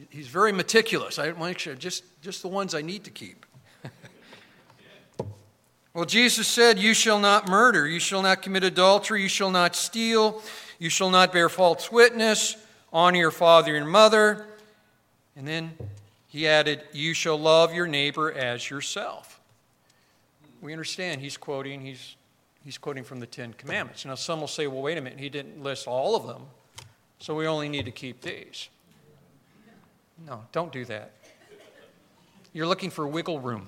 He's 0.08 0.28
very 0.28 0.52
meticulous. 0.52 1.18
I 1.18 1.26
want 1.26 1.38
to 1.38 1.44
make 1.44 1.58
sure 1.58 1.74
just, 1.74 2.04
just 2.22 2.42
the 2.42 2.48
ones 2.48 2.74
I 2.74 2.82
need 2.82 3.04
to 3.04 3.10
keep. 3.10 3.46
well, 5.94 6.04
Jesus 6.04 6.48
said, 6.48 6.78
You 6.78 6.94
shall 6.94 7.18
not 7.18 7.48
murder, 7.48 7.86
you 7.86 8.00
shall 8.00 8.22
not 8.22 8.42
commit 8.42 8.64
adultery, 8.64 9.22
you 9.22 9.28
shall 9.28 9.50
not 9.50 9.76
steal, 9.76 10.42
you 10.78 10.90
shall 10.90 11.10
not 11.10 11.32
bear 11.32 11.48
false 11.48 11.92
witness, 11.92 12.56
honor 12.92 13.18
your 13.18 13.30
father 13.30 13.76
and 13.76 13.88
mother. 13.88 14.46
And 15.36 15.46
then 15.46 15.72
he 16.26 16.48
added, 16.48 16.82
You 16.92 17.14
shall 17.14 17.38
love 17.38 17.74
your 17.74 17.86
neighbor 17.86 18.32
as 18.32 18.68
yourself. 18.68 19.29
We 20.60 20.72
understand 20.72 21.20
he's 21.20 21.36
quoting, 21.36 21.80
he's 21.80 22.16
he's 22.64 22.78
quoting 22.78 23.04
from 23.04 23.20
the 23.20 23.26
Ten 23.26 23.52
Commandments. 23.54 24.04
Now, 24.04 24.14
some 24.14 24.40
will 24.40 24.48
say, 24.48 24.66
well, 24.66 24.82
wait 24.82 24.98
a 24.98 25.00
minute, 25.00 25.18
he 25.18 25.28
didn't 25.28 25.62
list 25.62 25.86
all 25.86 26.14
of 26.14 26.26
them, 26.26 26.42
so 27.18 27.34
we 27.34 27.46
only 27.46 27.68
need 27.68 27.86
to 27.86 27.90
keep 27.90 28.20
these. 28.20 28.68
No, 30.26 30.44
don't 30.52 30.72
do 30.72 30.84
that. 30.84 31.12
You're 32.52 32.66
looking 32.66 32.90
for 32.90 33.06
wiggle 33.06 33.40
room. 33.40 33.66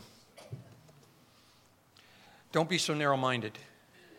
Don't 2.50 2.68
be 2.68 2.78
so 2.78 2.92
narrow 2.92 3.16
minded. 3.16 3.58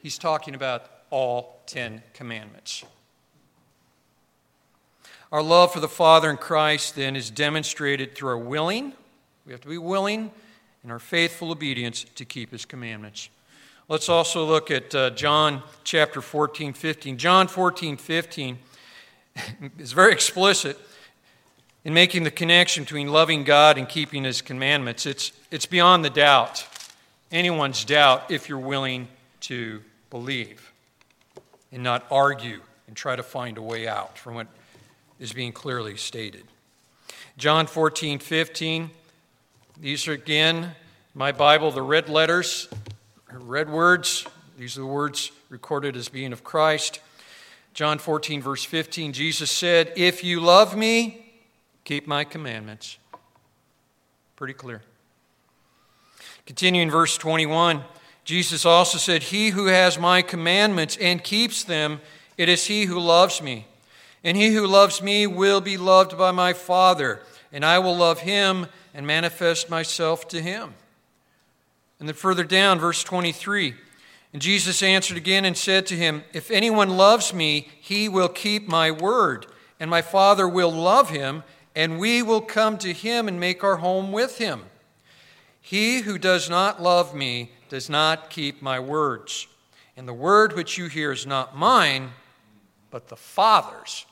He's 0.01 0.17
talking 0.17 0.55
about 0.55 0.89
all 1.11 1.61
Ten 1.67 2.01
Commandments. 2.13 2.83
Our 5.31 5.43
love 5.43 5.73
for 5.73 5.79
the 5.79 5.87
Father 5.87 6.29
in 6.29 6.37
Christ 6.37 6.95
then 6.95 7.15
is 7.15 7.29
demonstrated 7.29 8.15
through 8.15 8.29
our 8.29 8.37
willing, 8.37 8.93
we 9.45 9.51
have 9.51 9.61
to 9.61 9.67
be 9.67 9.77
willing, 9.77 10.31
and 10.83 10.91
our 10.91 10.99
faithful 10.99 11.51
obedience 11.51 12.05
to 12.15 12.25
keep 12.25 12.51
His 12.51 12.65
commandments. 12.65 13.29
Let's 13.87 14.09
also 14.09 14.45
look 14.45 14.69
at 14.69 14.93
uh, 14.93 15.09
John 15.11 15.63
chapter 15.83 16.21
14, 16.21 16.73
15. 16.73 17.17
John 17.17 17.47
14, 17.47 17.97
15 17.97 18.57
is 19.79 19.91
very 19.93 20.11
explicit 20.11 20.77
in 21.83 21.93
making 21.93 22.23
the 22.23 22.31
connection 22.31 22.83
between 22.83 23.09
loving 23.09 23.43
God 23.43 23.77
and 23.77 23.87
keeping 23.87 24.23
His 24.23 24.41
commandments. 24.41 25.05
It's, 25.05 25.31
it's 25.51 25.65
beyond 25.65 26.05
the 26.05 26.09
doubt, 26.09 26.65
anyone's 27.31 27.83
doubt, 27.83 28.31
if 28.31 28.47
you're 28.47 28.59
willing 28.59 29.07
to 29.41 29.81
believe 30.09 30.71
and 31.71 31.83
not 31.83 32.05
argue 32.11 32.61
and 32.87 32.95
try 32.95 33.15
to 33.15 33.23
find 33.23 33.57
a 33.57 33.61
way 33.61 33.87
out 33.87 34.17
from 34.17 34.35
what 34.35 34.47
is 35.19 35.33
being 35.33 35.51
clearly 35.51 35.97
stated. 35.97 36.43
John 37.37 37.65
14, 37.65 38.19
15. 38.19 38.91
These 39.79 40.07
are 40.07 40.13
again, 40.13 40.75
my 41.13 41.31
Bible, 41.31 41.71
the 41.71 41.81
red 41.81 42.09
letters 42.09 42.69
red 43.39 43.69
words. 43.69 44.25
These 44.57 44.77
are 44.77 44.81
the 44.81 44.87
words 44.87 45.31
recorded 45.49 45.95
as 45.95 46.09
being 46.09 46.33
of 46.33 46.43
Christ. 46.43 46.99
John 47.73 47.97
14, 47.97 48.41
verse 48.41 48.63
15, 48.63 49.13
Jesus 49.13 49.49
said, 49.49 49.91
If 49.95 50.23
you 50.23 50.39
love 50.39 50.77
me, 50.77 51.33
keep 51.83 52.07
my 52.07 52.23
commandments. 52.23 52.97
Pretty 54.35 54.53
clear. 54.53 54.81
Continuing 56.45 56.91
verse 56.91 57.17
21, 57.17 57.83
Jesus 58.23 58.65
also 58.65 58.97
said, 58.97 59.23
He 59.23 59.49
who 59.49 59.65
has 59.65 59.97
my 59.97 60.21
commandments 60.21 60.97
and 61.01 61.23
keeps 61.23 61.63
them, 61.63 61.99
it 62.37 62.49
is 62.49 62.67
he 62.67 62.85
who 62.85 62.99
loves 62.99 63.41
me. 63.41 63.65
And 64.23 64.37
he 64.37 64.53
who 64.53 64.67
loves 64.67 65.01
me 65.01 65.27
will 65.27 65.61
be 65.61 65.77
loved 65.77 66.17
by 66.17 66.31
my 66.31 66.53
Father, 66.53 67.21
and 67.53 67.63
I 67.63 67.79
will 67.79 67.95
love 67.95 68.21
him 68.21 68.67
and 68.93 69.07
manifest 69.07 69.69
myself 69.69 70.27
to 70.29 70.41
him. 70.41 70.73
And 71.99 72.09
then 72.09 72.15
further 72.15 72.43
down, 72.43 72.79
verse 72.79 73.03
23. 73.03 73.75
And 74.33 74.41
Jesus 74.41 74.81
answered 74.81 75.15
again 75.15 75.45
and 75.45 75.55
said 75.55 75.85
to 75.85 75.95
him, 75.95 76.23
If 76.33 76.49
anyone 76.49 76.89
loves 76.89 77.33
me, 77.33 77.69
he 77.79 78.09
will 78.09 78.27
keep 78.27 78.67
my 78.67 78.89
word, 78.89 79.45
and 79.79 79.89
my 79.89 80.01
Father 80.01 80.47
will 80.49 80.71
love 80.71 81.11
him, 81.11 81.43
and 81.75 81.99
we 81.99 82.23
will 82.23 82.41
come 82.41 82.77
to 82.79 82.91
him 82.91 83.27
and 83.27 83.39
make 83.39 83.63
our 83.63 83.77
home 83.77 84.11
with 84.11 84.39
him. 84.39 84.63
He 85.61 86.01
who 86.01 86.17
does 86.17 86.49
not 86.49 86.81
love 86.81 87.15
me 87.15 87.51
does 87.69 87.89
not 87.89 88.29
keep 88.29 88.61
my 88.61 88.79
words. 88.79 89.47
And 89.95 90.07
the 90.07 90.13
word 90.13 90.53
which 90.53 90.77
you 90.77 90.87
hear 90.87 91.11
is 91.11 91.27
not 91.27 91.55
mine, 91.55 92.11
but 92.89 93.07
the 93.07 93.15
Father's. 93.15 94.05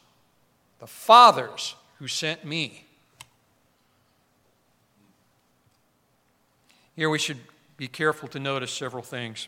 The 0.80 0.88
Father's 0.88 1.76
who 1.98 2.08
sent 2.08 2.46
me. 2.46 2.86
Here 6.96 7.10
we 7.10 7.20
should 7.20 7.40
be 7.78 7.88
careful 7.88 8.28
to 8.30 8.40
notice 8.40 8.72
several 8.72 9.04
things. 9.04 9.48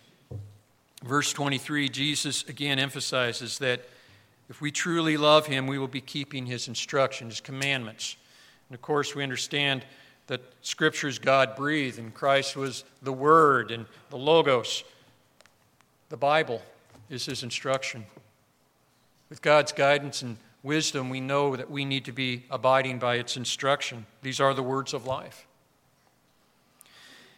Verse 1.04 1.34
23, 1.34 1.90
Jesus 1.90 2.44
again 2.48 2.80
emphasizes 2.80 3.58
that 3.60 3.82
if 4.50 4.62
we 4.62 4.72
truly 4.72 5.18
love 5.18 5.48
him, 5.48 5.68
we 5.68 5.78
will 5.78 5.88
be 5.88 6.02
keeping 6.02 6.46
his 6.46 6.68
instructions, 6.68 7.34
his 7.34 7.42
commandments. 7.42 8.16
And 8.70 8.76
of 8.76 8.82
course, 8.82 9.14
we 9.14 9.24
understand 9.24 9.86
that 10.28 10.42
Scripture 10.62 11.08
is 11.08 11.20
God 11.20 11.56
breathed, 11.56 12.00
and 12.00 12.14
Christ 12.14 12.56
was 12.56 12.86
the 13.02 13.12
Word 13.12 13.72
and 13.72 13.86
the 14.10 14.18
Logos. 14.18 14.84
The 16.10 16.18
Bible 16.18 16.62
is 17.10 17.26
his 17.26 17.44
instruction. 17.44 18.06
With 19.30 19.42
God's 19.42 19.74
guidance 19.74 20.22
and 20.22 20.38
wisdom, 20.62 21.10
we 21.10 21.20
know 21.20 21.56
that 21.56 21.70
we 21.70 21.84
need 21.84 22.06
to 22.06 22.14
be 22.14 22.44
abiding 22.50 23.00
by 23.00 23.16
its 23.16 23.36
instruction. 23.36 24.06
These 24.22 24.40
are 24.40 24.54
the 24.54 24.64
words 24.64 24.94
of 24.94 25.06
life. 25.06 25.46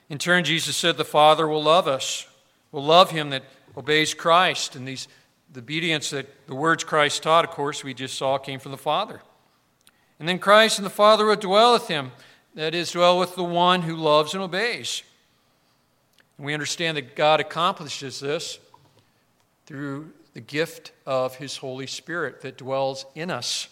In 0.10 0.18
turn, 0.18 0.44
Jesus 0.44 0.76
said, 0.76 0.98
The 0.98 1.06
Father 1.06 1.48
will 1.48 1.64
love 1.64 1.88
us, 1.88 2.28
will 2.72 2.84
love 2.84 3.12
him 3.12 3.32
that 3.32 3.44
obeys 3.76 4.14
Christ. 4.14 4.76
And 4.76 4.88
these, 4.88 5.08
the 5.52 5.60
obedience 5.60 6.12
that 6.12 6.48
the 6.48 6.56
words 6.56 6.84
Christ 6.84 7.24
taught, 7.24 7.46
of 7.46 7.52
course, 7.52 7.84
we 7.84 7.94
just 7.94 8.18
saw 8.18 8.38
came 8.38 8.60
from 8.60 8.72
the 8.72 8.78
Father. 8.78 9.22
And 10.20 10.30
then 10.30 10.40
Christ 10.40 10.78
and 10.78 10.86
the 10.86 10.92
Father 10.92 11.26
will 11.26 11.36
dwell 11.36 11.74
with 11.74 11.88
him, 11.88 12.12
that 12.54 12.76
is, 12.76 12.92
dwell 12.92 13.20
with 13.20 13.36
the 13.36 13.44
one 13.44 13.82
who 13.82 13.96
loves 13.96 14.34
and 14.34 14.44
obeys. 14.44 15.04
And 16.38 16.46
we 16.46 16.54
understand 16.54 16.98
that 16.98 17.16
God 17.16 17.40
accomplishes 17.40 18.20
this 18.20 18.60
through 19.66 20.12
the 20.34 20.42
gift 20.42 20.92
of 21.06 21.36
his 21.36 21.58
Holy 21.58 21.88
Spirit 21.88 22.42
that 22.42 22.58
dwells 22.58 23.06
in 23.16 23.32
us. 23.32 23.68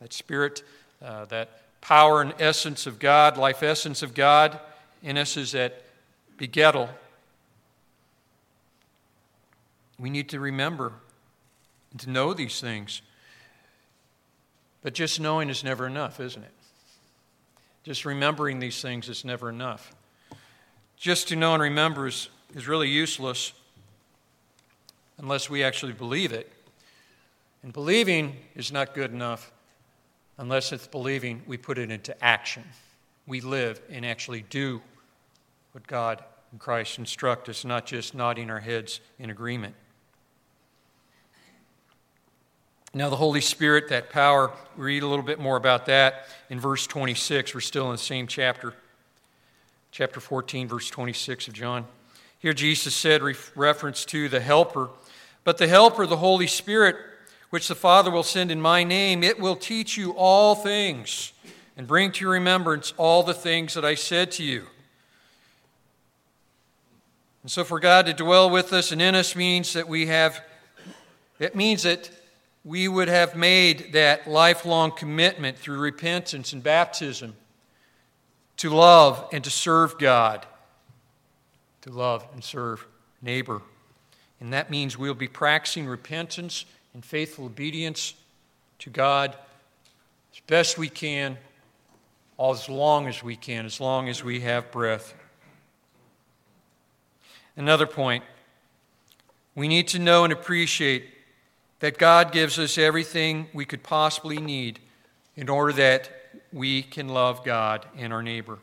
That 0.00 0.12
Spirit, 0.12 0.62
uh, 1.02 1.26
that 1.26 1.80
power 1.80 2.20
and 2.20 2.34
essence 2.38 2.86
of 2.86 2.98
God, 2.98 3.36
life 3.36 3.62
essence 3.62 4.02
of 4.02 4.14
God 4.14 4.58
in 5.02 5.16
us 5.16 5.36
is 5.36 5.52
that 5.52 5.82
begettal 6.38 6.88
we 9.98 10.10
need 10.10 10.28
to 10.28 10.40
remember 10.40 10.92
and 11.90 12.00
to 12.00 12.10
know 12.10 12.32
these 12.32 12.60
things. 12.60 13.02
But 14.82 14.94
just 14.94 15.20
knowing 15.20 15.50
is 15.50 15.64
never 15.64 15.86
enough, 15.86 16.20
isn't 16.20 16.42
it? 16.42 16.52
Just 17.82 18.04
remembering 18.04 18.60
these 18.60 18.80
things 18.80 19.08
is 19.08 19.24
never 19.24 19.48
enough. 19.48 19.92
Just 20.96 21.28
to 21.28 21.36
know 21.36 21.54
and 21.54 21.62
remember 21.62 22.06
is, 22.06 22.28
is 22.54 22.68
really 22.68 22.88
useless 22.88 23.52
unless 25.18 25.50
we 25.50 25.64
actually 25.64 25.92
believe 25.92 26.32
it. 26.32 26.52
And 27.62 27.72
believing 27.72 28.36
is 28.54 28.70
not 28.70 28.94
good 28.94 29.12
enough 29.12 29.50
unless 30.38 30.72
it's 30.72 30.86
believing 30.86 31.42
we 31.46 31.56
put 31.56 31.78
it 31.78 31.90
into 31.90 32.24
action. 32.24 32.62
We 33.28 33.42
live 33.42 33.80
and 33.90 34.06
actually 34.06 34.40
do 34.48 34.80
what 35.72 35.86
God 35.86 36.24
and 36.50 36.58
Christ 36.58 36.98
instruct 36.98 37.50
us, 37.50 37.62
not 37.62 37.84
just 37.84 38.14
nodding 38.14 38.48
our 38.48 38.60
heads 38.60 39.00
in 39.18 39.28
agreement. 39.28 39.74
Now, 42.94 43.10
the 43.10 43.16
Holy 43.16 43.42
Spirit, 43.42 43.90
that 43.90 44.08
power, 44.08 44.50
we 44.78 44.84
read 44.86 45.02
a 45.02 45.06
little 45.06 45.24
bit 45.24 45.38
more 45.38 45.58
about 45.58 45.84
that 45.86 46.26
in 46.48 46.58
verse 46.58 46.86
26. 46.86 47.54
We're 47.54 47.60
still 47.60 47.84
in 47.84 47.92
the 47.92 47.98
same 47.98 48.26
chapter, 48.26 48.72
chapter 49.92 50.20
14, 50.20 50.66
verse 50.66 50.88
26 50.88 51.48
of 51.48 51.54
John. 51.54 51.84
Here, 52.38 52.54
Jesus 52.54 52.94
said, 52.94 53.20
reference 53.54 54.06
to 54.06 54.30
the 54.30 54.40
Helper, 54.40 54.88
but 55.44 55.58
the 55.58 55.68
Helper, 55.68 56.06
the 56.06 56.16
Holy 56.16 56.46
Spirit, 56.46 56.96
which 57.50 57.68
the 57.68 57.74
Father 57.74 58.10
will 58.10 58.22
send 58.22 58.50
in 58.50 58.60
my 58.60 58.84
name, 58.84 59.22
it 59.22 59.38
will 59.38 59.56
teach 59.56 59.98
you 59.98 60.12
all 60.12 60.54
things 60.54 61.34
and 61.78 61.86
bring 61.86 62.10
to 62.10 62.24
your 62.24 62.32
remembrance 62.32 62.92
all 62.96 63.22
the 63.22 63.32
things 63.32 63.74
that 63.74 63.84
I 63.84 63.94
said 63.94 64.32
to 64.32 64.42
you. 64.42 64.66
And 67.42 67.50
so, 67.50 67.62
for 67.62 67.78
God 67.78 68.06
to 68.06 68.12
dwell 68.12 68.50
with 68.50 68.72
us 68.72 68.90
and 68.90 69.00
in 69.00 69.14
us 69.14 69.36
means 69.36 69.72
that 69.72 69.88
we 69.88 70.06
have, 70.06 70.44
it 71.38 71.54
means 71.54 71.84
that 71.84 72.10
we 72.64 72.88
would 72.88 73.08
have 73.08 73.36
made 73.36 73.92
that 73.92 74.28
lifelong 74.28 74.90
commitment 74.90 75.56
through 75.56 75.78
repentance 75.78 76.52
and 76.52 76.62
baptism 76.62 77.34
to 78.56 78.70
love 78.70 79.28
and 79.32 79.44
to 79.44 79.50
serve 79.50 79.98
God, 79.98 80.44
to 81.82 81.90
love 81.90 82.26
and 82.34 82.42
serve 82.42 82.84
neighbor. 83.22 83.62
And 84.40 84.52
that 84.52 84.68
means 84.68 84.98
we'll 84.98 85.14
be 85.14 85.28
practicing 85.28 85.86
repentance 85.86 86.64
and 86.92 87.04
faithful 87.04 87.46
obedience 87.46 88.14
to 88.80 88.90
God 88.90 89.36
as 90.34 90.40
best 90.48 90.76
we 90.76 90.88
can, 90.88 91.38
as 92.38 92.68
long 92.68 93.06
as 93.06 93.22
we 93.22 93.36
can, 93.36 93.66
as 93.66 93.80
long 93.80 94.08
as 94.08 94.22
we 94.22 94.40
have 94.40 94.70
breath. 94.70 95.14
Another 97.56 97.86
point 97.86 98.24
we 99.54 99.66
need 99.66 99.88
to 99.88 99.98
know 99.98 100.22
and 100.22 100.32
appreciate 100.32 101.06
that 101.80 101.98
God 101.98 102.30
gives 102.30 102.60
us 102.60 102.78
everything 102.78 103.48
we 103.52 103.64
could 103.64 103.82
possibly 103.82 104.38
need 104.38 104.78
in 105.34 105.48
order 105.48 105.72
that 105.72 106.10
we 106.52 106.82
can 106.82 107.08
love 107.08 107.44
God 107.44 107.84
and 107.96 108.12
our 108.12 108.22
neighbor. 108.22 108.58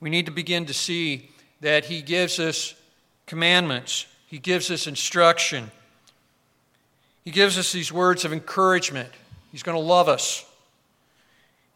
We 0.00 0.08
need 0.08 0.24
to 0.24 0.32
begin 0.32 0.66
to 0.66 0.74
see 0.74 1.30
that 1.60 1.84
He 1.84 2.00
gives 2.00 2.40
us 2.40 2.74
commandments, 3.26 4.06
He 4.26 4.38
gives 4.38 4.70
us 4.70 4.86
instruction, 4.86 5.70
He 7.24 7.30
gives 7.30 7.58
us 7.58 7.72
these 7.72 7.92
words 7.92 8.24
of 8.24 8.32
encouragement. 8.32 9.10
He's 9.50 9.62
going 9.62 9.76
to 9.76 9.84
love 9.84 10.08
us. 10.08 10.46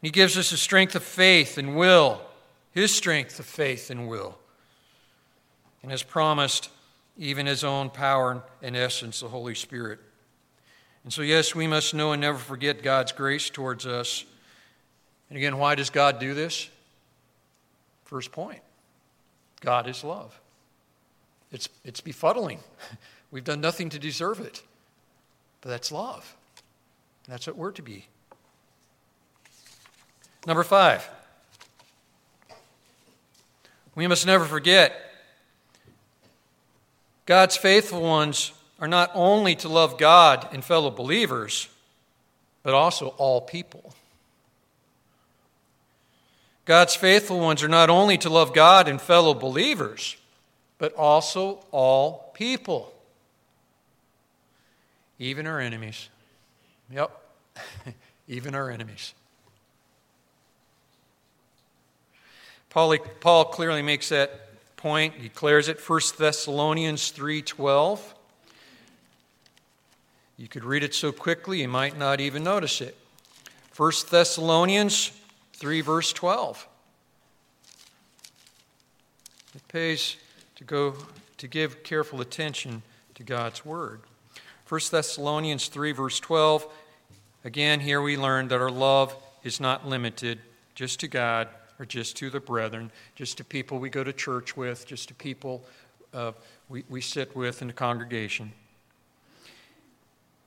He 0.01 0.09
gives 0.09 0.37
us 0.37 0.51
a 0.51 0.57
strength 0.57 0.95
of 0.95 1.03
faith 1.03 1.57
and 1.57 1.75
will, 1.75 2.21
His 2.71 2.93
strength 2.93 3.39
of 3.39 3.45
faith 3.45 3.89
and 3.89 4.07
will. 4.07 4.37
And 5.81 5.91
has 5.91 6.03
promised, 6.03 6.69
even 7.17 7.45
his 7.45 7.63
own 7.63 7.89
power 7.89 8.43
and 8.61 8.75
essence, 8.75 9.21
the 9.21 9.27
Holy 9.27 9.55
Spirit. 9.55 9.99
And 11.03 11.11
so, 11.11 11.21
yes, 11.21 11.55
we 11.55 11.67
must 11.67 11.93
know 11.93 12.11
and 12.11 12.21
never 12.21 12.37
forget 12.37 12.83
God's 12.83 13.11
grace 13.11 13.49
towards 13.49 13.85
us. 13.85 14.25
And 15.29 15.37
again, 15.37 15.57
why 15.57 15.75
does 15.75 15.89
God 15.89 16.19
do 16.19 16.33
this? 16.33 16.69
First 18.05 18.31
point 18.31 18.61
God 19.61 19.87
is 19.87 20.03
love. 20.03 20.39
It's, 21.51 21.69
it's 21.83 22.01
befuddling. 22.01 22.59
We've 23.31 23.43
done 23.43 23.61
nothing 23.61 23.89
to 23.89 23.99
deserve 23.99 24.39
it, 24.39 24.61
but 25.61 25.69
that's 25.69 25.91
love. 25.91 26.35
That's 27.27 27.47
what 27.47 27.57
we're 27.57 27.71
to 27.71 27.81
be. 27.81 28.07
Number 30.45 30.63
five, 30.63 31.09
we 33.95 34.07
must 34.07 34.25
never 34.25 34.45
forget 34.45 35.07
God's 37.25 37.57
faithful 37.57 38.01
ones 38.01 38.53
are 38.79 38.87
not 38.87 39.11
only 39.13 39.55
to 39.55 39.67
love 39.67 39.97
God 39.97 40.47
and 40.53 40.63
fellow 40.63 40.89
believers, 40.89 41.67
but 42.63 42.73
also 42.73 43.09
all 43.17 43.41
people. 43.41 43.93
God's 46.65 46.95
faithful 46.95 47.39
ones 47.39 47.63
are 47.63 47.69
not 47.69 47.89
only 47.89 48.17
to 48.19 48.29
love 48.29 48.53
God 48.53 48.87
and 48.87 49.01
fellow 49.01 49.33
believers, 49.33 50.17
but 50.77 50.93
also 50.95 51.65
all 51.71 52.31
people, 52.33 52.93
even 55.17 55.47
our 55.47 55.59
enemies. 55.59 56.09
Yep, 56.91 57.11
even 58.27 58.53
our 58.53 58.69
enemies. 58.69 59.13
Paul, 62.77 62.95
Paul 63.21 63.45
clearly 63.45 63.81
makes 63.81 64.09
that 64.09 64.39
point. 64.75 65.15
He 65.15 65.23
declares 65.23 65.67
it 65.67 65.79
1 65.79 65.99
Thessalonians 66.19 67.09
3:12. 67.09 68.13
You 70.37 70.47
could 70.47 70.63
read 70.63 70.83
it 70.83 70.93
so 70.93 71.11
quickly 71.11 71.61
you 71.61 71.67
might 71.67 71.97
not 71.97 72.21
even 72.21 72.43
notice 72.43 72.79
it. 72.79 72.95
1 73.75 73.91
Thessalonians 74.11 75.11
3 75.53 75.81
verse 75.81 76.13
12. 76.13 76.67
It 79.55 79.67
pays 79.69 80.17
to 80.57 80.63
go 80.63 80.97
to 81.39 81.47
give 81.47 81.81
careful 81.81 82.21
attention 82.21 82.83
to 83.15 83.23
God's 83.23 83.65
word. 83.65 84.01
1 84.69 84.91
Thessalonians 84.91 85.67
3 85.67 85.93
verse 85.93 86.19
12. 86.19 86.71
Again, 87.43 87.79
here 87.79 88.03
we 88.03 88.17
learn 88.17 88.49
that 88.49 88.61
our 88.61 88.69
love 88.69 89.15
is 89.41 89.59
not 89.59 89.87
limited 89.87 90.41
just 90.75 90.99
to 90.99 91.07
God, 91.07 91.49
or 91.79 91.85
just 91.85 92.17
to 92.17 92.29
the 92.29 92.39
brethren, 92.39 92.91
just 93.15 93.37
to 93.37 93.43
people 93.43 93.79
we 93.79 93.89
go 93.89 94.03
to 94.03 94.13
church 94.13 94.57
with, 94.57 94.85
just 94.87 95.07
to 95.09 95.13
people 95.13 95.63
uh, 96.13 96.31
we, 96.69 96.83
we 96.89 97.01
sit 97.01 97.35
with 97.35 97.61
in 97.61 97.67
the 97.67 97.73
congregation. 97.73 98.51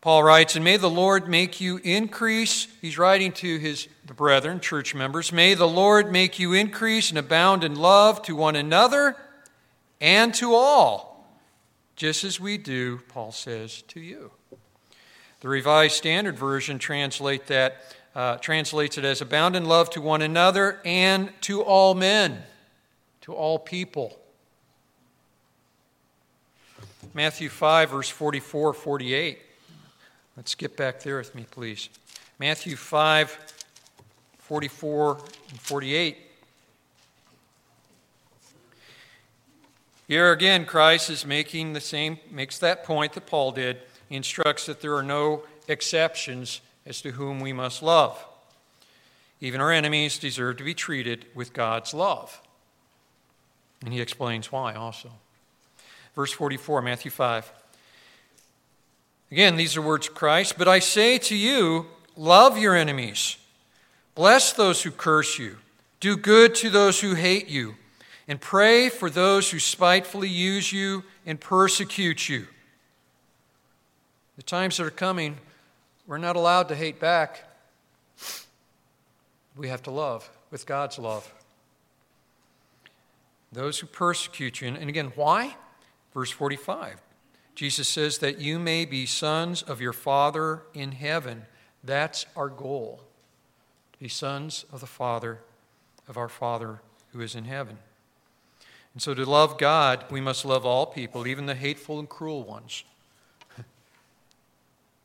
Paul 0.01 0.23
writes, 0.23 0.57
And 0.57 0.65
may 0.65 0.79
the 0.79 0.91
Lord 0.91 1.29
make 1.29 1.61
you 1.61 1.77
increase. 1.79 2.67
He's 2.81 2.97
writing 2.97 3.33
to 3.33 3.59
his 3.59 3.87
the 4.07 4.15
brethren, 4.15 4.61
church 4.61 4.95
members. 4.95 5.31
May 5.31 5.55
the 5.55 5.69
Lord 5.69 6.11
make 6.11 6.39
you 6.39 6.55
increase 6.55 7.11
and 7.11 7.19
abound 7.19 7.65
in 7.65 7.77
love 7.77 8.23
to 8.23 8.35
one 8.35 8.57
another 8.57 9.17
and 10.01 10.33
to 10.35 10.55
all, 10.55 11.29
just 11.97 12.25
as 12.25 12.41
we 12.41 12.57
do, 12.57 13.01
Paul 13.09 13.33
says, 13.33 13.83
to 13.89 14.01
you. 14.01 14.31
The 15.41 15.49
Revised 15.49 15.97
Standard 15.97 16.39
Version 16.39 16.79
translate 16.79 17.47
that, 17.49 17.97
uh, 18.15 18.37
translates 18.39 18.99
it 18.99 19.05
as 19.05 19.21
abound 19.21 19.57
in 19.57 19.65
love 19.65 19.91
to 19.91 20.01
one 20.01 20.23
another 20.23 20.81
and 20.85 21.33
to 21.43 21.63
all 21.63 21.95
men, 21.95 22.43
to 23.21 23.33
all 23.33 23.59
people. 23.59 24.19
Matthew 27.15 27.49
5, 27.49 27.91
verse 27.91 28.09
44 28.09 28.73
48. 28.73 29.39
Let's 30.37 30.53
skip 30.53 30.77
back 30.77 31.01
there 31.01 31.19
with 31.19 31.35
me, 31.35 31.45
please. 31.51 31.89
Matthew 32.39 32.77
5, 32.77 33.55
44 34.39 35.19
and 35.51 35.61
48. 35.61 36.17
Here 40.09 40.33
again, 40.33 40.65
Christ 40.65 41.11
is 41.11 41.25
making 41.25 41.73
the 41.73 41.81
same, 41.81 42.19
makes 42.31 42.59
that 42.59 42.83
point 42.83 43.13
that 43.13 43.27
Paul 43.27 43.53
did. 43.53 43.79
He 44.09 44.17
instructs 44.17 44.67
that 44.67 44.81
there 44.81 44.97
are 44.97 45.05
no 45.05 45.45
exceptions 45.69 46.63
as 46.87 47.01
to 47.03 47.13
whom 47.13 47.41
we 47.41 47.53
must 47.53 47.83
love. 47.83 48.25
Even 49.41 49.61
our 49.61 49.73
enemies 49.73 50.19
deserve 50.19 50.59
to 50.59 50.65
be 50.65 50.75
treated 50.75 51.27
with 51.35 51.53
God's 51.53 51.95
love. 51.95 52.41
And 53.83 53.93
he 53.93 54.01
explains 54.01 54.53
why 54.53 54.75
also. 54.75 55.11
Verse 56.15 56.33
44, 56.33 56.83
Matthew 56.83 57.11
5. 57.11 57.53
Again, 59.31 59.57
these 59.57 59.77
are 59.77 59.83
words 59.83 60.09
of 60.09 60.15
Christ. 60.15 60.59
But 60.59 60.69
I 60.69 60.81
say 60.81 61.19
to 61.19 61.37
you, 61.37 61.87
love 62.17 62.59
your 62.59 62.75
enemies, 62.75 63.37
bless 64.15 64.53
those 64.53 64.83
who 64.83 64.91
curse 64.91 65.39
you, 65.39 65.57
do 66.01 66.17
good 66.17 66.55
to 66.57 66.69
those 66.69 67.01
who 67.01 67.15
hate 67.15 67.49
you, 67.49 67.77
and 68.29 68.41
pray 68.41 68.89
for 68.89 69.09
those 69.09 69.51
who 69.51 69.59
spitefully 69.59 70.29
use 70.29 70.73
you 70.73 71.05
and 71.25 71.41
persecute 71.41 72.29
you. 72.29 72.47
The 74.37 74.43
times 74.43 74.77
that 74.77 74.87
are 74.87 74.91
coming, 74.91 75.39
we're 76.11 76.19
not 76.19 76.35
allowed 76.35 76.67
to 76.71 76.75
hate 76.75 76.99
back. 76.99 77.45
We 79.57 79.69
have 79.69 79.85
to 79.85 79.93
love 79.93 80.29
with 80.51 80.67
God's 80.67 80.99
love. 80.99 81.33
Those 83.53 83.79
who 83.79 83.87
persecute 83.87 84.61
you. 84.61 84.67
And 84.67 84.89
again, 84.89 85.13
why? 85.15 85.55
Verse 86.13 86.33
45 86.33 87.01
Jesus 87.55 87.87
says 87.87 88.19
that 88.19 88.41
you 88.41 88.59
may 88.59 88.85
be 88.87 89.07
sons 89.07 89.63
of 89.63 89.81
your 89.81 89.93
Father 89.93 90.63
in 90.75 90.91
heaven. 90.91 91.45
That's 91.85 92.27
our 92.35 92.49
goal, 92.49 93.03
to 93.93 93.99
be 94.01 94.09
sons 94.09 94.65
of 94.73 94.81
the 94.81 94.87
Father, 94.87 95.39
of 96.09 96.17
our 96.17 96.29
Father 96.29 96.81
who 97.13 97.21
is 97.21 97.37
in 97.37 97.45
heaven. 97.45 97.79
And 98.95 99.01
so 99.01 99.15
to 99.15 99.25
love 99.25 99.59
God, 99.59 100.07
we 100.11 100.21
must 100.21 100.45
love 100.45 100.67
all 100.67 100.87
people, 100.87 101.29
even 101.29 101.47
the 101.47 101.55
hateful 101.55 102.01
and 102.01 102.09
cruel 102.09 102.43
ones. 102.43 102.83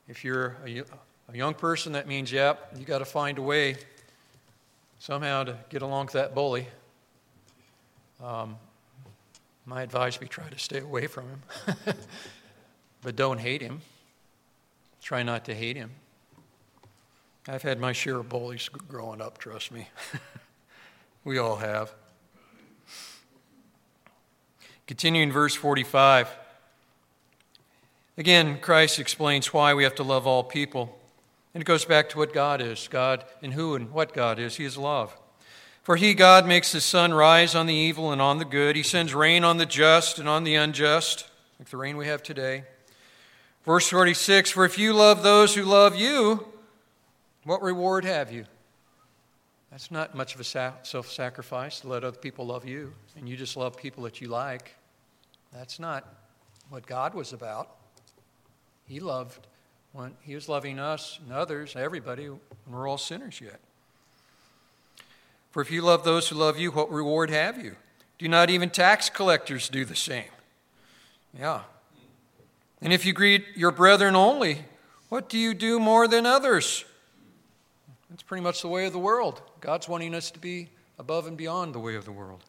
If 0.07 0.23
you're 0.23 0.57
a, 0.65 0.83
a, 1.31 1.35
young 1.35 1.53
person, 1.53 1.93
that 1.93 2.07
means, 2.07 2.31
yep, 2.31 2.71
you 2.77 2.85
got 2.85 2.99
to 2.99 3.05
find 3.05 3.37
a 3.37 3.41
way 3.41 3.75
somehow 4.99 5.43
to 5.43 5.57
get 5.69 5.81
along 5.81 6.05
with 6.05 6.13
that 6.13 6.35
bully. 6.35 6.67
Um, 8.23 8.57
my 9.65 9.81
advice 9.81 10.19
would 10.19 10.25
be 10.25 10.29
try 10.29 10.47
to 10.47 10.59
stay 10.59 10.79
away 10.79 11.07
from 11.07 11.25
him. 11.27 11.41
but 13.01 13.15
don't 13.15 13.39
hate 13.39 13.61
him. 13.61 13.81
Try 15.01 15.23
not 15.23 15.45
to 15.45 15.55
hate 15.55 15.75
him. 15.75 15.91
I've 17.47 17.61
had 17.61 17.79
my 17.79 17.93
share 17.93 18.17
of 18.17 18.29
bullies 18.29 18.69
growing 18.69 19.21
up, 19.21 19.37
trust 19.37 19.71
me. 19.71 19.87
we 21.23 21.37
all 21.37 21.57
have. 21.57 21.93
Continuing 24.87 25.31
verse 25.31 25.55
45. 25.55 26.44
Again, 28.17 28.59
Christ 28.59 28.99
explains 28.99 29.53
why 29.53 29.73
we 29.73 29.83
have 29.83 29.95
to 29.95 30.03
love 30.03 30.25
all 30.25 30.43
people. 30.43 30.97
And 31.53 31.61
it 31.61 31.65
goes 31.65 31.85
back 31.85 32.09
to 32.09 32.17
what 32.17 32.33
God 32.33 32.61
is 32.61 32.87
God 32.89 33.25
and 33.41 33.53
who 33.53 33.75
and 33.75 33.91
what 33.91 34.13
God 34.13 34.39
is. 34.39 34.57
He 34.57 34.65
is 34.65 34.77
love. 34.77 35.15
For 35.83 35.97
he, 35.97 36.13
God, 36.13 36.47
makes 36.47 36.71
the 36.71 36.81
sun 36.81 37.13
rise 37.13 37.55
on 37.55 37.67
the 37.67 37.73
evil 37.73 38.11
and 38.11 38.21
on 38.21 38.39
the 38.39 38.45
good. 38.45 38.75
He 38.75 38.83
sends 38.83 39.13
rain 39.13 39.43
on 39.43 39.57
the 39.57 39.65
just 39.65 40.17
and 40.17 40.27
on 40.27 40.43
the 40.43 40.55
unjust, 40.55 41.29
like 41.59 41.69
the 41.69 41.77
rain 41.77 41.95
we 41.95 42.07
have 42.07 42.23
today. 42.23 42.63
Verse 43.63 43.87
46 43.89 44.49
For 44.51 44.65
if 44.65 44.79
you 44.79 44.93
love 44.93 45.23
those 45.23 45.53
who 45.53 45.63
love 45.63 45.95
you, 45.95 46.47
what 47.43 47.61
reward 47.61 48.03
have 48.05 48.31
you? 48.31 48.45
That's 49.69 49.91
not 49.91 50.15
much 50.15 50.33
of 50.35 50.41
a 50.41 50.73
self 50.83 51.11
sacrifice 51.11 51.81
to 51.81 51.87
let 51.89 52.03
other 52.03 52.17
people 52.17 52.47
love 52.47 52.65
you, 52.65 52.93
and 53.17 53.27
you 53.27 53.37
just 53.37 53.57
love 53.57 53.77
people 53.77 54.03
that 54.03 54.21
you 54.21 54.27
like. 54.29 54.73
That's 55.53 55.79
not 55.79 56.07
what 56.69 56.87
God 56.87 57.13
was 57.13 57.33
about. 57.33 57.75
He 58.87 58.99
loved 58.99 59.47
when 59.93 60.13
He 60.21 60.35
was 60.35 60.49
loving 60.49 60.79
us 60.79 61.19
and 61.23 61.33
others, 61.33 61.75
everybody, 61.75 62.27
when 62.27 62.39
we're 62.69 62.87
all 62.87 62.97
sinners 62.97 63.41
yet. 63.41 63.59
For 65.51 65.61
if 65.61 65.71
you 65.71 65.81
love 65.81 66.03
those 66.03 66.29
who 66.29 66.35
love 66.35 66.59
you, 66.59 66.71
what 66.71 66.91
reward 66.91 67.29
have 67.29 67.63
you? 67.63 67.75
Do 68.17 68.27
not 68.27 68.49
even 68.49 68.69
tax 68.69 69.09
collectors 69.09 69.69
do 69.69 69.85
the 69.85 69.95
same? 69.95 70.25
Yeah. 71.37 71.61
And 72.81 72.91
if 72.93 73.05
you 73.05 73.13
greet 73.13 73.45
your 73.55 73.71
brethren 73.71 74.15
only, 74.15 74.65
what 75.09 75.29
do 75.29 75.37
you 75.37 75.53
do 75.53 75.79
more 75.79 76.07
than 76.07 76.25
others? 76.25 76.85
That's 78.09 78.23
pretty 78.23 78.43
much 78.43 78.61
the 78.61 78.67
way 78.67 78.85
of 78.85 78.93
the 78.93 78.99
world. 78.99 79.41
God's 79.61 79.89
wanting 79.89 80.13
us 80.13 80.29
to 80.31 80.39
be 80.39 80.69
above 80.99 81.27
and 81.27 81.35
beyond 81.35 81.73
the 81.73 81.79
way 81.79 81.95
of 81.95 82.05
the 82.05 82.11
world. 82.11 82.43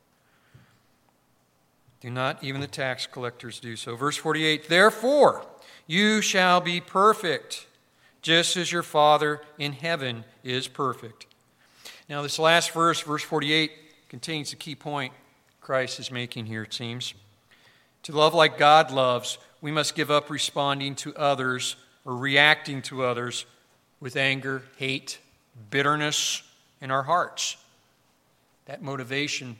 Do 2.01 2.11
not 2.11 2.43
even 2.45 2.61
the 2.61 2.67
tax 2.67 3.07
collectors 3.07 3.59
do 3.59 3.77
so. 3.77 3.97
Verse 3.97 4.17
48 4.17 4.69
Therefore, 4.69 5.47
you 5.87 6.21
shall 6.21 6.61
be 6.61 6.81
perfect, 6.81 7.67
just 8.23 8.57
as 8.57 8.71
your 8.71 8.83
Father 8.83 9.41
in 9.59 9.73
heaven 9.73 10.25
is 10.45 10.69
perfect. 10.69 11.27
Now, 12.09 12.23
this 12.23 12.39
last 12.39 12.71
verse, 12.73 13.01
verse 13.01 13.23
48, 13.23 13.73
contains 14.09 14.51
the 14.51 14.57
key 14.57 14.75
point 14.75 15.13
Christ 15.61 15.99
is 15.99 16.11
making 16.11 16.47
here, 16.47 16.63
it 16.63 16.73
seems. 16.73 17.15
To 18.05 18.13
love 18.13 18.35
like 18.35 18.59
God 18.59 18.93
loves, 18.93 19.39
we 19.61 19.73
must 19.73 19.97
give 19.97 20.13
up 20.13 20.31
responding 20.31 20.95
to 20.97 21.15
others 21.17 21.75
or 22.05 22.15
reacting 22.15 22.83
to 22.83 23.05
others 23.05 23.47
with 23.99 24.15
anger, 24.15 24.63
hate, 24.77 25.19
bitterness 25.71 26.43
in 26.81 26.93
our 26.93 27.03
hearts. 27.03 27.57
That 28.67 28.83
motivation, 28.83 29.57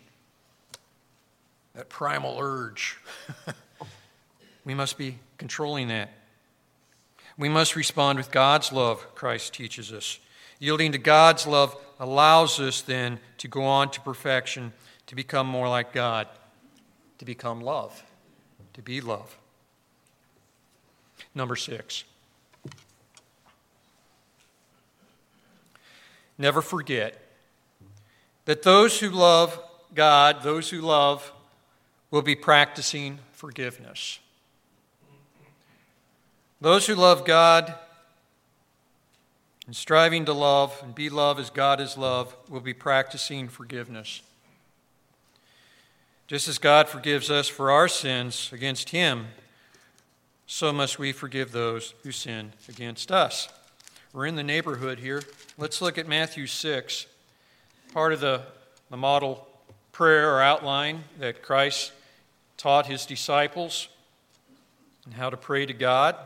that 1.76 1.90
primal 1.90 2.38
urge, 2.40 2.96
we 4.64 4.74
must 4.74 4.96
be 4.96 5.18
controlling 5.36 5.88
that. 5.88 6.10
We 7.36 7.50
must 7.50 7.76
respond 7.76 8.18
with 8.18 8.30
God's 8.30 8.72
love, 8.72 9.14
Christ 9.14 9.52
teaches 9.52 9.92
us. 9.92 10.18
Yielding 10.58 10.92
to 10.92 10.98
God's 10.98 11.46
love 11.46 11.76
allows 12.00 12.58
us 12.58 12.80
then 12.80 13.20
to 13.38 13.48
go 13.48 13.62
on 13.62 13.90
to 13.90 14.00
perfection, 14.00 14.72
to 15.06 15.14
become 15.14 15.46
more 15.46 15.68
like 15.68 15.92
God, 15.92 16.28
to 17.18 17.26
become 17.26 17.60
love, 17.60 18.02
to 18.72 18.80
be 18.80 19.02
love. 19.02 19.36
Number 21.34 21.56
six. 21.56 22.04
Never 26.38 26.62
forget 26.62 27.20
that 28.46 28.62
those 28.62 28.98
who 28.98 29.10
love 29.10 29.58
God, 29.94 30.42
those 30.42 30.70
who 30.70 30.80
love, 30.80 31.32
will 32.10 32.22
be 32.22 32.34
practicing 32.34 33.18
forgiveness. 33.32 34.18
Those 36.60 36.86
who 36.86 36.94
love 36.94 37.24
God 37.24 37.74
and 39.66 39.74
striving 39.74 40.24
to 40.24 40.32
love 40.32 40.80
and 40.82 40.94
be 40.94 41.10
love 41.10 41.38
as 41.38 41.50
God 41.50 41.80
is 41.80 41.98
love 41.98 42.34
will 42.48 42.60
be 42.60 42.72
practicing 42.72 43.48
forgiveness. 43.48 44.22
Just 46.28 46.48
as 46.48 46.58
God 46.58 46.88
forgives 46.88 47.30
us 47.30 47.48
for 47.48 47.70
our 47.70 47.88
sins 47.88 48.50
against 48.52 48.90
Him, 48.90 49.26
so 50.46 50.72
must 50.72 50.98
we 50.98 51.12
forgive 51.12 51.52
those 51.52 51.94
who 52.02 52.12
sin 52.12 52.52
against 52.68 53.10
us. 53.12 53.48
We're 54.12 54.26
in 54.26 54.36
the 54.36 54.42
neighborhood 54.42 55.00
here. 55.00 55.22
Let's 55.58 55.82
look 55.82 55.98
at 55.98 56.08
Matthew 56.08 56.46
6, 56.46 57.06
part 57.92 58.12
of 58.12 58.20
the, 58.20 58.42
the 58.90 58.96
model 58.96 59.46
prayer 59.96 60.30
or 60.35 60.42
outline 60.42 61.02
that 61.18 61.40
Christ 61.40 61.90
taught 62.59 62.85
his 62.85 63.06
disciples 63.06 63.88
and 65.06 65.14
how 65.14 65.30
to 65.30 65.38
pray 65.38 65.64
to 65.64 65.72
God, 65.72 66.16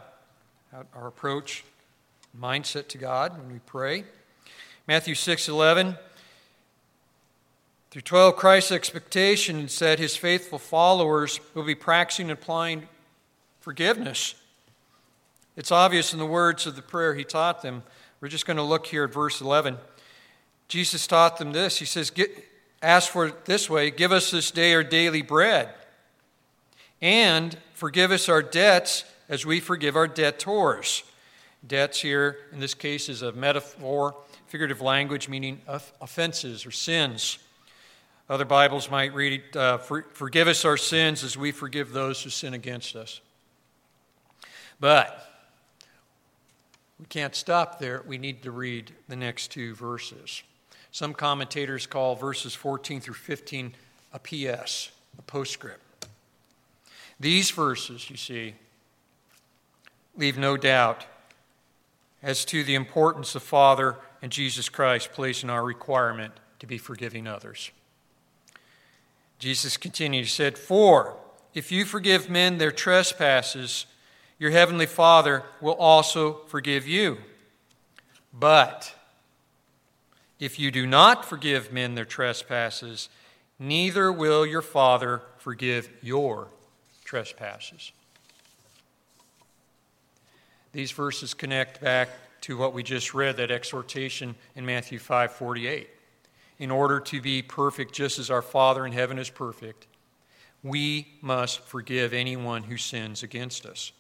our 0.93 1.07
approach 1.07 1.63
mindset 2.37 2.89
to 2.89 2.99
God 2.99 3.39
when 3.39 3.53
we 3.53 3.61
pray. 3.67 4.03
Matthew 4.89 5.15
6 5.15 5.49
11. 5.49 5.97
Through 7.93 8.03
12, 8.03 8.35
Christ's 8.35 8.73
expectation 8.73 9.69
said 9.69 10.01
his 10.01 10.17
faithful 10.17 10.59
followers 10.59 11.39
will 11.55 11.63
be 11.63 11.77
practicing 11.77 12.25
and 12.25 12.33
applying 12.33 12.89
forgiveness. 13.61 14.35
It's 15.57 15.71
obvious 15.71 16.13
in 16.13 16.19
the 16.19 16.27
words 16.27 16.67
of 16.67 16.75
the 16.75 16.83
prayer 16.83 17.15
he 17.15 17.23
taught 17.23 17.63
them. 17.63 17.85
We're 18.21 18.27
just 18.27 18.47
going 18.47 18.57
to 18.57 18.65
look 18.65 18.87
here 18.87 19.05
at 19.05 19.13
verse 19.13 19.41
11. 19.41 19.77
Jesus 20.67 21.07
taught 21.07 21.39
them 21.39 21.53
this. 21.53 21.79
He 21.79 21.85
says, 21.85 22.11
Ask 22.83 23.11
for 23.11 23.27
it 23.27 23.45
this 23.45 23.69
way 23.69 23.91
Give 23.91 24.13
us 24.13 24.31
this 24.31 24.51
day 24.51 24.75
our 24.75 24.83
daily 24.83 25.23
bread, 25.23 25.69
and 27.01 27.57
forgive 27.75 28.11
us 28.11 28.29
our 28.29 28.43
debts 28.43 29.05
as 29.29 29.45
we 29.45 29.61
forgive 29.61 29.97
our 29.97 30.09
debtors. 30.09 31.05
Debts 31.67 32.01
here, 32.01 32.39
in 32.53 32.61
this 32.61 32.73
case, 32.73 33.11
is 33.11 33.21
a 33.21 33.33
metaphor, 33.33 34.15
figurative 34.47 34.81
language 34.81 35.29
meaning 35.29 35.61
offenses 36.01 36.65
or 36.65 36.71
sins. 36.71 37.39
Other 38.31 38.47
Bibles 38.47 38.91
might 38.91 39.13
read, 39.13 39.57
uh, 39.57 39.79
for, 39.79 40.07
Forgive 40.15 40.49
us 40.49 40.65
our 40.65 40.79
sins 40.79 41.23
as 41.23 41.37
we 41.37 41.53
forgive 41.53 41.93
those 41.93 42.23
who 42.23 42.31
sin 42.31 42.55
against 42.55 42.97
us. 42.97 43.21
But 44.79 45.27
we 46.99 47.07
can't 47.07 47.35
stop 47.35 47.79
there. 47.79 48.03
We 48.07 48.17
need 48.17 48.43
to 48.45 48.51
read 48.51 48.93
the 49.09 49.17
next 49.17 49.51
two 49.51 49.75
verses. 49.75 50.43
Some 50.93 51.15
commentators 51.15 51.87
call 51.87 52.17
verses 52.17 52.55
14 52.55 53.01
through 53.01 53.15
15 53.15 53.75
a 54.13 54.19
PS, 54.19 54.91
a 55.19 55.23
postscript. 55.27 56.09
These 57.19 57.51
verses, 57.51 58.11
you 58.11 58.17
see, 58.17 58.55
leave 60.17 60.37
no 60.37 60.57
doubt 60.57 61.07
as 62.23 62.45
to 62.47 62.65
the 62.65 62.75
importance 62.75 63.33
the 63.33 63.41
Father 63.41 63.97
and 64.23 64.33
Jesus 64.33 64.69
Christ 64.69 65.13
place 65.13 65.43
in 65.43 65.51
our 65.51 65.65
requirement 65.65 66.35
to 66.59 66.67
be 66.67 66.79
forgiving 66.79 67.27
others. 67.27 67.71
Jesus 69.39 69.77
continued, 69.77 70.25
He 70.25 70.29
said, 70.29 70.59
For 70.59 71.17
if 71.55 71.73
you 71.73 71.85
forgive 71.85 72.29
men 72.29 72.59
their 72.59 72.73
trespasses, 72.73 73.87
your 74.39 74.51
heavenly 74.51 74.87
Father 74.87 75.45
will 75.61 75.75
also 75.75 76.41
forgive 76.47 76.87
you. 76.87 77.19
But 78.33 78.95
if 80.41 80.59
you 80.59 80.71
do 80.71 80.87
not 80.87 81.25
forgive 81.25 81.73
men 81.73 81.95
their 81.95 82.05
trespasses, 82.05 83.09
neither 83.59 84.11
will 84.11 84.45
your 84.45 84.63
Father 84.63 85.23
forgive 85.39 85.89
your 86.03 86.49
trespasses. 87.05 87.93
These 90.73 90.91
verses 90.91 91.35
connect 91.35 91.81
back 91.81 92.09
to 92.43 92.57
what 92.57 92.73
we 92.73 92.83
just 92.83 93.13
read, 93.13 93.37
that 93.37 93.51
exhortation 93.51 94.35
in 94.57 94.65
Matthew 94.67 94.99
5 94.99 95.33
48 95.33 95.91
in 96.61 96.71
order 96.71 97.01
to 97.01 97.23
be 97.23 97.41
perfect, 97.41 97.95
just 97.95 98.19
as 98.19 98.31
our 98.31 98.43
Father 98.43 98.85
in 98.85 98.93
heaven 98.93 99.19
is 99.19 99.31
perfect, 99.31 99.87
we 100.63 101.09
must 101.23 101.61
forgive 101.61 102.13
anyone 102.13 102.63
who 102.63 102.77
sins 102.77 103.23
against 103.23 103.65
us. 103.65 103.93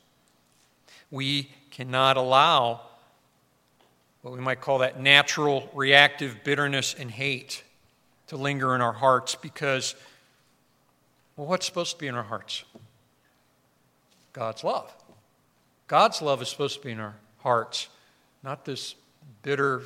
We 1.11 1.51
cannot 1.71 2.19
allow 2.19 2.83
what 4.23 4.35
we 4.35 4.41
might 4.41 4.61
call 4.61 4.79
that 4.79 5.01
natural 5.01 5.71
reactive 5.75 6.45
bitterness 6.45 6.95
and 6.99 7.11
hate 7.11 7.63
to 8.27 8.37
linger 8.37 8.75
in 8.75 8.81
our 8.81 8.93
hearts 8.93 9.35
because, 9.35 9.95
well, 11.37 11.47
what's 11.47 11.67
supposed 11.67 11.93
to 11.93 11.99
be 11.99 12.07
in 12.07 12.15
our 12.15 12.23
hearts? 12.23 12.65
God's 14.33 14.63
love. 14.63 14.95
God's 15.89 16.23
love 16.23 16.41
is 16.43 16.49
supposed 16.49 16.79
to 16.79 16.87
be 16.87 16.93
in 16.93 17.01
our 17.01 17.17
hearts, 17.39 17.89
not 18.43 18.65
this 18.65 18.95
bitter, 19.43 19.83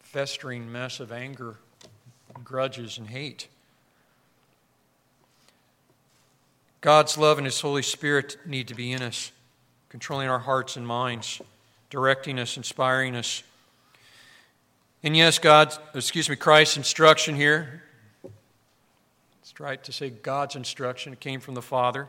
festering 0.00 0.70
mess 0.70 1.00
of 1.00 1.12
anger 1.12 1.56
grudges 2.42 2.98
and 2.98 3.08
hate. 3.08 3.48
God's 6.80 7.16
love 7.16 7.38
and 7.38 7.46
His 7.46 7.60
Holy 7.60 7.82
Spirit 7.82 8.36
need 8.44 8.68
to 8.68 8.74
be 8.74 8.92
in 8.92 9.00
us, 9.00 9.32
controlling 9.88 10.28
our 10.28 10.40
hearts 10.40 10.76
and 10.76 10.86
minds, 10.86 11.40
directing 11.94 12.40
us, 12.40 12.56
inspiring 12.56 13.14
us. 13.14 13.44
And 15.04 15.16
yes, 15.16 15.38
God, 15.38 15.72
excuse 15.94 16.28
me, 16.28 16.34
Christ's 16.34 16.76
instruction 16.76 17.36
here. 17.36 17.84
It's 19.40 19.60
right 19.60 19.82
to 19.84 19.92
say 19.92 20.10
God's 20.10 20.56
instruction. 20.56 21.12
It 21.12 21.20
came 21.20 21.38
from 21.38 21.54
the 21.54 21.62
Father. 21.62 22.08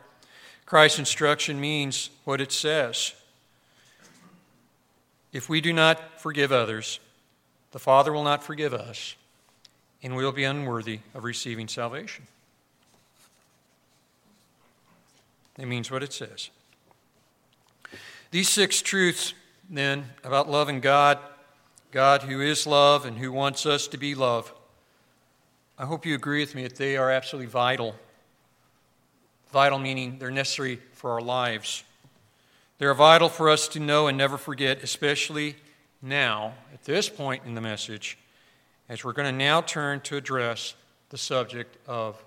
Christ's 0.65 0.97
instruction 0.97 1.61
means 1.61 2.09
what 2.23 2.41
it 2.41 2.51
says. 2.51 3.13
If 5.31 5.49
we 5.49 5.61
do 5.61 5.71
not 5.71 6.19
forgive 6.19 6.51
others, 6.51 6.99
the 7.71 7.77
Father 7.77 8.11
will 8.11 8.23
not 8.23 8.43
forgive 8.43 8.73
us 8.73 9.15
and 10.01 10.15
we'll 10.15 10.31
be 10.31 10.45
unworthy 10.45 11.01
of 11.13 11.23
receiving 11.23 11.67
salvation. 11.67 12.25
It 15.59 15.67
means 15.67 15.91
what 15.91 16.01
it 16.01 16.11
says. 16.11 16.49
These 18.31 18.49
six 18.49 18.81
truths, 18.81 19.35
then, 19.69 20.05
about 20.23 20.49
loving 20.49 20.79
God, 20.79 21.17
God 21.91 22.23
who 22.23 22.41
is 22.41 22.67
love 22.67 23.05
and 23.05 23.17
who 23.17 23.31
wants 23.31 23.65
us 23.65 23.87
to 23.87 23.97
be 23.97 24.15
love, 24.15 24.53
I 25.77 25.85
hope 25.85 26.05
you 26.05 26.15
agree 26.15 26.39
with 26.39 26.55
me 26.55 26.63
that 26.63 26.75
they 26.75 26.97
are 26.97 27.11
absolutely 27.11 27.49
vital. 27.49 27.95
Vital 29.51 29.79
meaning 29.79 30.17
they're 30.19 30.31
necessary 30.31 30.79
for 30.93 31.11
our 31.11 31.21
lives. 31.21 31.83
They 32.77 32.85
are 32.85 32.93
vital 32.93 33.29
for 33.29 33.49
us 33.49 33.67
to 33.69 33.79
know 33.79 34.07
and 34.07 34.17
never 34.17 34.37
forget, 34.37 34.83
especially 34.83 35.55
now, 36.01 36.53
at 36.73 36.83
this 36.83 37.09
point 37.09 37.43
in 37.45 37.55
the 37.55 37.61
message, 37.61 38.17
as 38.89 39.03
we're 39.03 39.13
going 39.13 39.31
to 39.31 39.37
now 39.37 39.61
turn 39.61 40.01
to 40.01 40.17
address 40.17 40.75
the 41.09 41.17
subject 41.17 41.77
of 41.87 42.23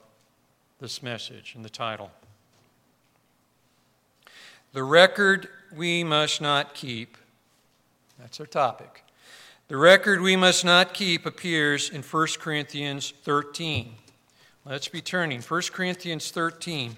this 0.80 1.02
message 1.02 1.54
and 1.54 1.64
the 1.64 1.70
title. 1.70 2.10
The 4.72 4.82
record 4.82 5.48
we 5.74 6.04
must 6.04 6.40
not 6.40 6.74
keep, 6.74 7.16
that's 8.18 8.40
our 8.40 8.46
topic. 8.46 9.04
The 9.68 9.76
record 9.76 10.20
we 10.20 10.34
must 10.34 10.64
not 10.64 10.94
keep 10.94 11.26
appears 11.26 11.90
in 11.90 12.02
1 12.02 12.26
Corinthians 12.38 13.12
13. 13.22 13.94
Let's 14.64 14.88
be 14.88 15.00
turning. 15.00 15.40
1 15.40 15.62
Corinthians 15.72 16.30
13. 16.30 16.96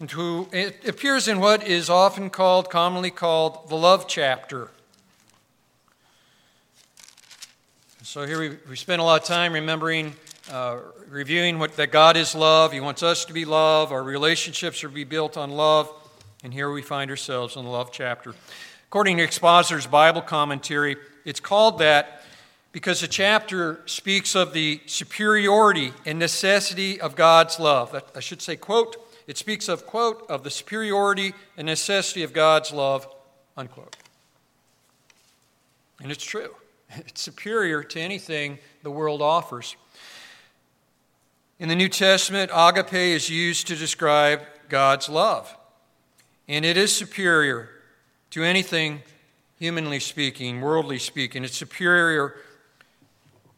Into, 0.00 0.48
it 0.50 0.88
appears 0.88 1.28
in 1.28 1.40
what 1.40 1.66
is 1.66 1.88
often 1.88 2.30
called, 2.30 2.68
commonly 2.68 3.10
called, 3.10 3.68
the 3.68 3.76
love 3.76 4.08
chapter. 4.08 4.70
So 8.02 8.26
here 8.26 8.38
we, 8.38 8.56
we 8.68 8.76
spend 8.76 9.00
a 9.00 9.04
lot 9.04 9.22
of 9.22 9.26
time 9.26 9.52
remembering, 9.52 10.14
uh, 10.50 10.78
reviewing 11.08 11.58
what, 11.58 11.76
that 11.76 11.92
God 11.92 12.16
is 12.16 12.34
love. 12.34 12.72
He 12.72 12.80
wants 12.80 13.02
us 13.02 13.24
to 13.26 13.32
be 13.32 13.44
love. 13.44 13.92
Our 13.92 14.02
relationships 14.02 14.82
are 14.84 14.88
to 14.88 14.94
be 14.94 15.04
built 15.04 15.36
on 15.36 15.50
love. 15.50 15.92
And 16.42 16.52
here 16.52 16.70
we 16.70 16.82
find 16.82 17.10
ourselves 17.10 17.56
in 17.56 17.64
the 17.64 17.70
love 17.70 17.90
chapter. 17.92 18.34
According 18.94 19.16
to 19.16 19.24
Expositor's 19.24 19.88
Bible 19.88 20.22
commentary, 20.22 20.96
it's 21.24 21.40
called 21.40 21.80
that 21.80 22.22
because 22.70 23.00
the 23.00 23.08
chapter 23.08 23.80
speaks 23.86 24.36
of 24.36 24.52
the 24.52 24.80
superiority 24.86 25.92
and 26.06 26.16
necessity 26.16 27.00
of 27.00 27.16
God's 27.16 27.58
love. 27.58 28.00
I 28.14 28.20
should 28.20 28.40
say, 28.40 28.54
quote, 28.54 28.96
it 29.26 29.36
speaks 29.36 29.68
of, 29.68 29.84
quote, 29.84 30.24
of 30.28 30.44
the 30.44 30.50
superiority 30.50 31.34
and 31.56 31.66
necessity 31.66 32.22
of 32.22 32.32
God's 32.32 32.70
love, 32.70 33.08
unquote. 33.56 33.96
And 36.00 36.12
it's 36.12 36.24
true. 36.24 36.54
It's 36.96 37.20
superior 37.20 37.82
to 37.82 38.00
anything 38.00 38.60
the 38.84 38.92
world 38.92 39.22
offers. 39.22 39.74
In 41.58 41.68
the 41.68 41.74
New 41.74 41.88
Testament, 41.88 42.52
agape 42.54 42.94
is 42.94 43.28
used 43.28 43.66
to 43.66 43.74
describe 43.74 44.42
God's 44.68 45.08
love. 45.08 45.52
And 46.46 46.64
it 46.64 46.76
is 46.76 46.94
superior 46.94 47.73
to 48.34 48.42
anything, 48.42 49.00
humanly 49.60 50.00
speaking, 50.00 50.60
worldly 50.60 50.98
speaking. 50.98 51.44
It's 51.44 51.56
superior 51.56 52.34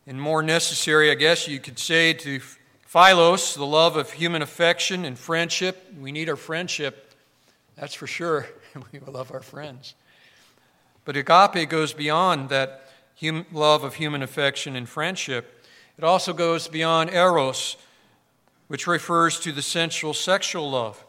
and 0.07 0.21
more 0.21 0.43
necessary, 0.43 1.11
I 1.11 1.15
guess 1.15 1.49
you 1.49 1.61
could 1.61 1.79
say, 1.79 2.13
to 2.13 2.41
philos, 2.85 3.55
the 3.55 3.65
love 3.65 3.97
of 3.97 4.13
human 4.13 4.43
affection 4.43 5.07
and 5.07 5.19
friendship. 5.19 5.91
We 5.99 6.13
need 6.13 6.29
our 6.29 6.37
friendship, 6.37 7.15
that's 7.75 7.95
for 7.95 8.07
sure. 8.07 8.49
we 8.93 8.99
love 8.99 9.33
our 9.33 9.41
friends. 9.41 9.95
But 11.07 11.17
agape 11.17 11.71
goes 11.71 11.95
beyond 11.95 12.51
that 12.51 12.91
hum- 13.19 13.47
love 13.53 13.83
of 13.83 13.95
human 13.95 14.23
affection 14.23 14.77
and 14.77 14.87
friendship. 14.87 15.65
It 15.97 16.05
also 16.05 16.35
goes 16.35 16.69
beyond 16.69 17.09
eros, 17.15 17.79
which 18.69 18.87
refers 18.87 19.41
to 19.41 19.53
the 19.53 19.63
sensual 19.63 20.13
sexual 20.13 20.71
love. 20.71 21.03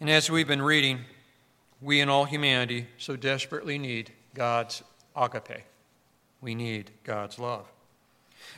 And 0.00 0.10
as 0.10 0.28
we've 0.28 0.48
been 0.48 0.62
reading, 0.62 1.04
we 1.82 2.00
in 2.00 2.08
all 2.08 2.24
humanity 2.24 2.86
so 2.96 3.16
desperately 3.16 3.76
need 3.76 4.12
God's 4.34 4.82
agape. 5.16 5.64
We 6.40 6.54
need 6.54 6.90
God's 7.04 7.38
love. 7.38 7.66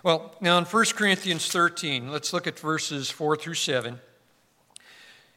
Well, 0.03 0.35
now 0.41 0.59
in 0.59 0.65
1 0.65 0.85
Corinthians 0.95 1.49
13, 1.49 2.11
let's 2.11 2.33
look 2.33 2.47
at 2.47 2.59
verses 2.59 3.11
4 3.11 3.37
through 3.37 3.55
7. 3.55 3.99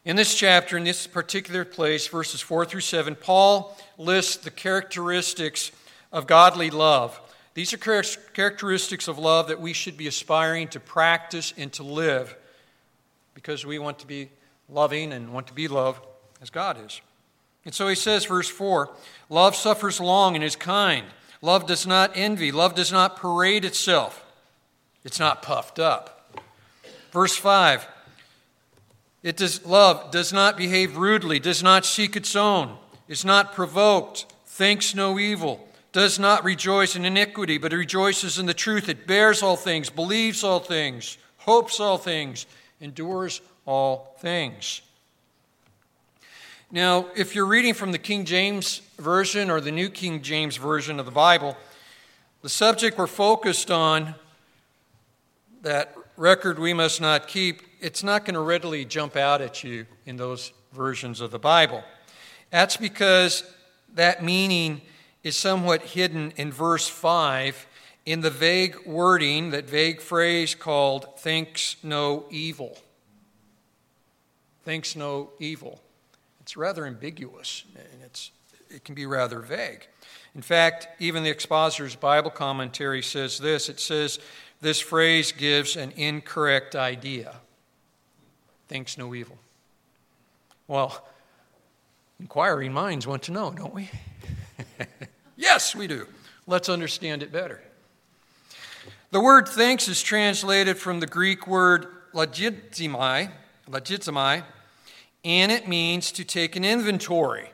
In 0.06 0.16
this 0.16 0.36
chapter, 0.36 0.78
in 0.78 0.84
this 0.84 1.08
particular 1.08 1.66
place, 1.66 2.08
verses 2.08 2.40
4 2.42 2.66
through 2.66 2.82
7, 2.82 3.16
Paul 3.16 3.78
lists 3.98 4.38
the 4.38 4.52
characteristics 4.52 5.72
of 6.12 6.28
godly 6.28 6.70
love. 6.70 7.20
These 7.54 7.74
are 7.74 7.78
characteristics 8.34 9.08
of 9.08 9.18
love 9.18 9.48
that 9.48 9.60
we 9.60 9.74
should 9.74 9.98
be 9.98 10.08
aspiring 10.08 10.68
to 10.70 10.80
practice 10.80 11.54
and 11.58 11.74
to 11.74 11.84
live 11.84 12.38
because 13.34 13.66
we 13.66 13.80
want 13.80 14.00
to 14.00 14.08
be 14.08 14.30
loving 14.70 15.12
and 15.12 15.34
want 15.34 15.48
to 15.48 15.54
be 15.54 15.68
loved 15.68 16.06
as 16.42 16.50
God 16.50 16.78
is. 16.86 17.02
And 17.68 17.76
so 17.76 17.90
he 17.90 17.96
says, 17.96 18.24
verse 18.24 18.48
4 18.48 18.90
Love 19.30 19.54
suffers 19.54 20.00
long 20.00 20.36
and 20.36 20.44
is 20.44 20.56
kind. 20.56 21.06
Love 21.42 21.68
does 21.68 21.86
not 21.86 22.14
envy. 22.16 22.50
Love 22.50 22.76
does 22.76 22.94
not 22.94 23.18
parade 23.18 23.66
itself. 23.66 24.26
It's 25.04 25.20
not 25.20 25.42
puffed 25.42 25.78
up. 25.78 26.34
Verse 27.12 27.36
5 27.36 27.86
it 29.24 29.36
does, 29.36 29.66
love 29.66 30.12
does 30.12 30.32
not 30.32 30.56
behave 30.56 30.96
rudely, 30.96 31.40
does 31.40 31.62
not 31.62 31.86
seek 31.86 32.16
its 32.16 32.38
own, 32.38 32.78
is 33.10 33.26
not 33.26 33.54
provoked, 33.54 34.26
thinks 34.46 34.96
no 34.96 35.20
evil, 35.20 35.68
does 35.92 36.18
not 36.18 36.46
rejoice 36.46 36.96
in 36.96 37.04
iniquity, 37.04 37.58
but 37.58 37.74
rejoices 37.74 38.40
in 38.40 38.46
the 38.46 38.54
truth. 38.54 38.88
It 38.88 39.08
bears 39.08 39.44
all 39.44 39.58
things, 39.58 39.90
believes 39.90 40.46
all 40.46 40.62
things, 40.62 41.18
hopes 41.40 41.82
all 41.82 41.98
things, 41.98 42.46
endures 42.80 43.42
all 43.66 44.16
things. 44.20 44.82
Now, 46.70 47.08
if 47.16 47.34
you're 47.34 47.46
reading 47.46 47.74
from 47.74 47.94
the 47.94 47.98
King 47.98 48.26
James 48.26 48.82
Version 48.98 49.50
or 49.50 49.62
the 49.62 49.72
New 49.72 49.88
King 49.88 50.22
James 50.22 50.58
Version 50.58 51.00
of 51.00 51.06
the 51.06 51.14
Bible, 51.14 51.56
the 52.42 52.50
subject 52.50 52.98
we're 52.98 53.08
focused 53.08 53.72
on, 53.72 54.16
that 55.62 55.96
record 56.18 56.60
we 56.60 56.74
must 56.74 57.00
not 57.00 57.30
keep, 57.30 57.62
it's 57.80 58.04
not 58.04 58.26
going 58.26 58.34
to 58.34 58.42
readily 58.42 58.84
jump 58.84 59.16
out 59.16 59.40
at 59.40 59.64
you 59.64 59.86
in 60.06 60.18
those 60.18 60.52
versions 60.74 61.22
of 61.22 61.32
the 61.32 61.40
Bible. 61.40 61.86
That's 62.50 62.76
because 62.76 63.50
that 63.94 64.22
meaning 64.22 64.82
is 65.24 65.38
somewhat 65.38 65.82
hidden 65.82 66.34
in 66.36 66.52
verse 66.52 66.90
5 66.90 67.66
in 68.06 68.20
the 68.20 68.30
vague 68.30 68.76
wording, 68.86 69.52
that 69.52 69.70
vague 69.70 70.02
phrase 70.02 70.54
called 70.54 71.18
thinks 71.18 71.78
no 71.82 72.26
evil. 72.30 72.78
Thinks 74.66 74.98
no 74.98 75.30
evil. 75.40 75.82
It's 76.48 76.56
rather 76.56 76.86
ambiguous 76.86 77.66
and 77.76 78.02
it's, 78.06 78.32
it 78.70 78.86
can 78.86 78.96
be 78.96 79.06
rather 79.06 79.40
vague. 79.40 79.86
In 80.34 80.42
fact, 80.42 80.88
even 80.98 81.24
the 81.24 81.30
Expositor's 81.30 81.98
Bible 81.98 82.30
commentary 82.32 83.04
says 83.04 83.38
this 83.38 83.68
it 83.68 83.82
says, 83.82 84.18
this 84.62 84.80
phrase 84.80 85.34
gives 85.34 85.76
an 85.76 85.92
incorrect 85.98 86.74
idea 86.74 87.36
thinks 88.70 88.98
no 88.98 89.14
evil. 89.14 89.38
Well, 90.70 91.06
inquiring 92.18 92.72
minds 92.72 93.06
want 93.06 93.24
to 93.24 93.34
know, 93.34 93.52
don't 93.52 93.74
we? 93.74 93.90
yes, 95.36 95.76
we 95.76 95.86
do. 95.86 96.08
Let's 96.48 96.70
understand 96.70 97.24
it 97.24 97.34
better. 97.34 97.62
The 99.12 99.20
word 99.20 99.50
thinks 99.50 99.90
is 99.90 100.02
translated 100.02 100.78
from 100.78 101.02
the 101.02 101.08
Greek 101.08 101.46
word 101.46 101.88
logizomai, 102.14 103.32
logizomai, 103.70 104.46
and 105.28 105.52
it 105.52 105.68
means 105.68 106.14
to 106.14 106.24
take 106.24 106.56
an 106.56 106.64
inventory 106.64 107.50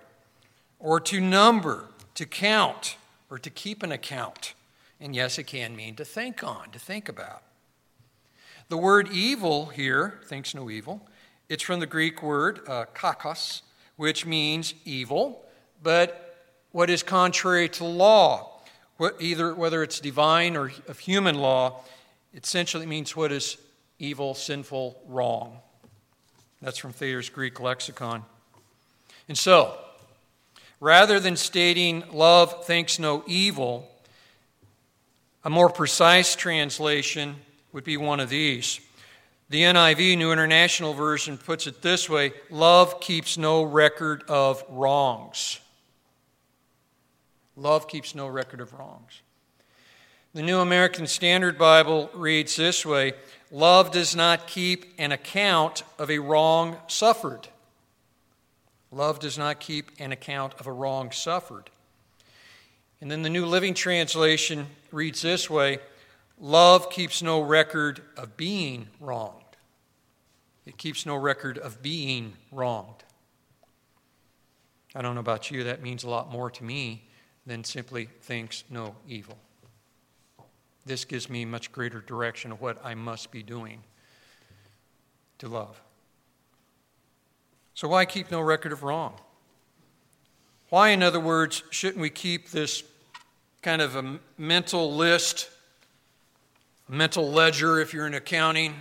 or 0.79 0.99
to 0.99 1.19
number, 1.19 1.85
to 2.13 2.23
count, 2.23 2.97
or 3.31 3.39
to 3.39 3.49
keep 3.49 3.81
an 3.81 3.91
account. 3.91 4.53
And 5.01 5.15
yes, 5.15 5.39
it 5.39 5.45
can 5.45 5.75
mean 5.75 5.95
to 5.95 6.05
think 6.05 6.43
on, 6.43 6.69
to 6.69 6.77
think 6.77 7.09
about. 7.09 7.41
The 8.69 8.77
word 8.77 9.09
evil 9.11 9.65
here, 9.65 10.19
thinks 10.25 10.53
no 10.53 10.69
evil, 10.69 11.01
it's 11.49 11.63
from 11.63 11.79
the 11.79 11.87
Greek 11.87 12.21
word 12.21 12.59
uh, 12.67 12.85
kakos, 12.93 13.63
which 13.95 14.23
means 14.23 14.75
evil, 14.85 15.43
but 15.81 16.37
what 16.73 16.91
is 16.91 17.01
contrary 17.01 17.69
to 17.69 17.85
law, 17.85 18.61
what, 18.97 19.15
either 19.19 19.55
whether 19.55 19.81
it's 19.81 19.99
divine 19.99 20.55
or 20.55 20.71
of 20.87 20.99
human 20.99 21.39
law, 21.39 21.81
essentially 22.35 22.85
means 22.85 23.15
what 23.15 23.31
is 23.31 23.57
evil, 23.97 24.35
sinful, 24.35 25.01
wrong. 25.07 25.57
That's 26.63 26.77
from 26.77 26.93
Thayer's 26.93 27.29
Greek 27.29 27.59
lexicon. 27.59 28.23
And 29.27 29.37
so, 29.37 29.77
rather 30.79 31.19
than 31.19 31.35
stating 31.35 32.05
love 32.13 32.65
thinks 32.65 32.97
no 32.97 33.21
evil, 33.27 33.91
a 35.43 35.49
more 35.49 35.69
precise 35.69 36.37
translation 36.37 37.35
would 37.73 37.83
be 37.83 37.97
one 37.97 38.21
of 38.21 38.29
these. 38.29 38.79
The 39.49 39.63
NIV, 39.63 40.17
New 40.17 40.31
International 40.31 40.93
Version, 40.93 41.37
puts 41.37 41.67
it 41.67 41.81
this 41.81 42.09
way 42.09 42.31
Love 42.49 43.01
keeps 43.01 43.37
no 43.37 43.63
record 43.63 44.23
of 44.29 44.63
wrongs. 44.69 45.59
Love 47.57 47.89
keeps 47.89 48.15
no 48.15 48.25
record 48.27 48.61
of 48.61 48.71
wrongs. 48.71 49.21
The 50.35 50.41
New 50.41 50.61
American 50.61 51.05
Standard 51.05 51.59
Bible 51.59 52.09
reads 52.11 52.55
this 52.55 52.83
way 52.83 53.13
Love 53.51 53.91
does 53.91 54.15
not 54.15 54.47
keep 54.47 54.91
an 54.97 55.11
account 55.11 55.83
of 55.99 56.09
a 56.09 56.17
wrong 56.17 56.77
suffered. 56.87 57.49
Love 58.91 59.19
does 59.19 59.37
not 59.37 59.59
keep 59.59 59.91
an 59.99 60.11
account 60.11 60.55
of 60.59 60.65
a 60.65 60.71
wrong 60.71 61.11
suffered. 61.11 61.69
And 62.99 63.11
then 63.11 63.21
the 63.21 63.29
New 63.29 63.45
Living 63.45 63.75
Translation 63.75 64.65
reads 64.91 65.21
this 65.21 65.51
way 65.51 65.77
Love 66.39 66.89
keeps 66.89 67.21
no 67.21 67.39
record 67.39 68.01
of 68.17 68.35
being 68.35 68.87
wronged. 68.99 69.43
It 70.65 70.79
keeps 70.79 71.05
no 71.05 71.15
record 71.15 71.59
of 71.59 71.83
being 71.83 72.33
wronged. 72.51 73.03
I 74.95 75.03
don't 75.03 75.13
know 75.13 75.21
about 75.21 75.51
you, 75.51 75.65
that 75.65 75.83
means 75.83 76.03
a 76.03 76.09
lot 76.09 76.31
more 76.31 76.49
to 76.49 76.63
me 76.63 77.03
than 77.45 77.63
simply 77.63 78.09
thinks 78.21 78.63
no 78.71 78.95
evil. 79.07 79.37
This 80.85 81.05
gives 81.05 81.29
me 81.29 81.45
much 81.45 81.71
greater 81.71 82.01
direction 82.01 82.51
of 82.51 82.61
what 82.61 82.77
I 82.83 82.93
must 82.93 83.31
be 83.31 83.43
doing 83.43 83.83
to 85.37 85.47
love. 85.47 85.81
So, 87.73 87.87
why 87.87 88.05
keep 88.05 88.29
no 88.31 88.41
record 88.41 88.71
of 88.71 88.83
wrong? 88.83 89.15
Why, 90.69 90.89
in 90.89 91.03
other 91.03 91.19
words, 91.19 91.63
shouldn't 91.69 92.01
we 92.01 92.09
keep 92.09 92.49
this 92.49 92.83
kind 93.61 93.81
of 93.81 93.95
a 93.95 94.19
mental 94.37 94.93
list 94.93 95.49
A 96.89 96.91
mental 96.91 97.31
ledger 97.31 97.79
if 97.79 97.93
you're 97.93 98.07
in 98.07 98.13
accounting. 98.13 98.75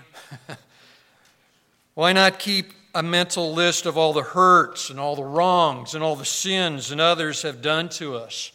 Why 1.95 2.13
not 2.13 2.39
keep 2.39 2.73
a 2.95 3.03
mental 3.03 3.53
list 3.53 3.87
of 3.87 3.97
all 3.97 4.13
the 4.13 4.23
hurts 4.23 4.91
and 4.91 4.99
all 4.99 5.15
the 5.15 5.25
wrongs 5.25 5.95
and 5.95 6.03
all 6.03 6.17
the 6.17 6.25
sins 6.25 6.91
and 6.91 7.01
others 7.01 7.43
have 7.43 7.63
done 7.63 7.89
to 7.91 8.17
us? 8.17 8.53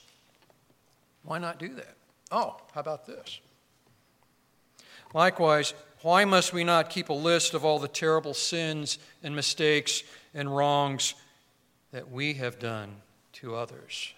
Why 1.24 1.38
not 1.38 1.60
do 1.60 1.70
that? 1.76 1.97
Oh, 2.32 2.58
how 2.74 2.82
about 2.82 3.06
this? 3.06 3.40
Likewise, 5.14 5.74
why 6.02 6.26
must 6.26 6.54
we 6.54 6.64
not 6.64 6.90
keep 6.90 7.10
a 7.10 7.14
list 7.14 7.54
of 7.54 7.64
all 7.64 7.80
the 7.80 7.88
terrible 7.88 8.34
sins 8.34 9.00
and 9.24 9.36
mistakes 9.36 10.04
and 10.34 10.54
wrongs 10.56 11.16
that 11.92 12.12
we 12.12 12.34
have 12.36 12.60
done 12.60 12.98
to 13.34 13.56
others? 13.56 14.14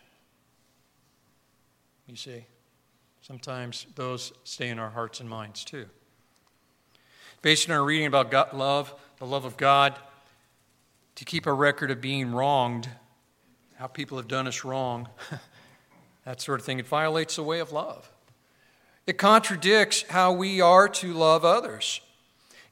You 2.07 2.15
see? 2.15 2.45
Sometimes 3.21 3.85
those 3.95 4.33
stay 4.43 4.69
in 4.69 4.79
our 4.79 4.89
hearts 4.89 5.19
and 5.19 5.29
minds 5.29 5.63
too. 5.63 5.85
Based 7.43 7.69
on 7.69 7.75
our 7.75 7.83
reading 7.83 8.07
about 8.07 8.31
God, 8.31 8.53
love, 8.53 8.93
the 9.17 9.25
love 9.25 9.45
of 9.45 9.55
God, 9.55 9.95
to 11.15 11.25
keep 11.25 11.45
a 11.45 11.53
record 11.53 11.91
of 11.91 12.01
being 12.01 12.31
wronged, 12.31 12.89
how 13.75 13.87
people 13.87 14.17
have 14.17 14.27
done 14.27 14.47
us 14.47 14.65
wrong, 14.65 15.07
that 16.25 16.41
sort 16.41 16.59
of 16.59 16.65
thing, 16.65 16.79
it 16.79 16.87
violates 16.87 17.35
the 17.35 17.43
way 17.43 17.59
of 17.59 17.71
love. 17.71 18.11
It 19.07 19.17
contradicts 19.17 20.03
how 20.09 20.31
we 20.31 20.61
are 20.61 20.87
to 20.87 21.13
love 21.13 21.43
others. 21.43 22.01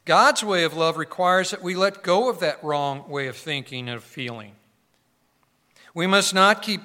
God's 0.05 0.43
way 0.43 0.63
of 0.63 0.75
love 0.75 0.97
requires 0.97 1.51
that 1.51 1.63
we 1.63 1.75
let 1.75 2.03
go 2.03 2.29
of 2.29 2.39
that 2.39 2.63
wrong 2.63 3.09
way 3.09 3.27
of 3.27 3.35
thinking 3.35 3.89
and 3.89 3.97
of 3.97 4.03
feeling. 4.03 4.53
We 5.93 6.07
must 6.07 6.33
not 6.33 6.61
keep 6.61 6.81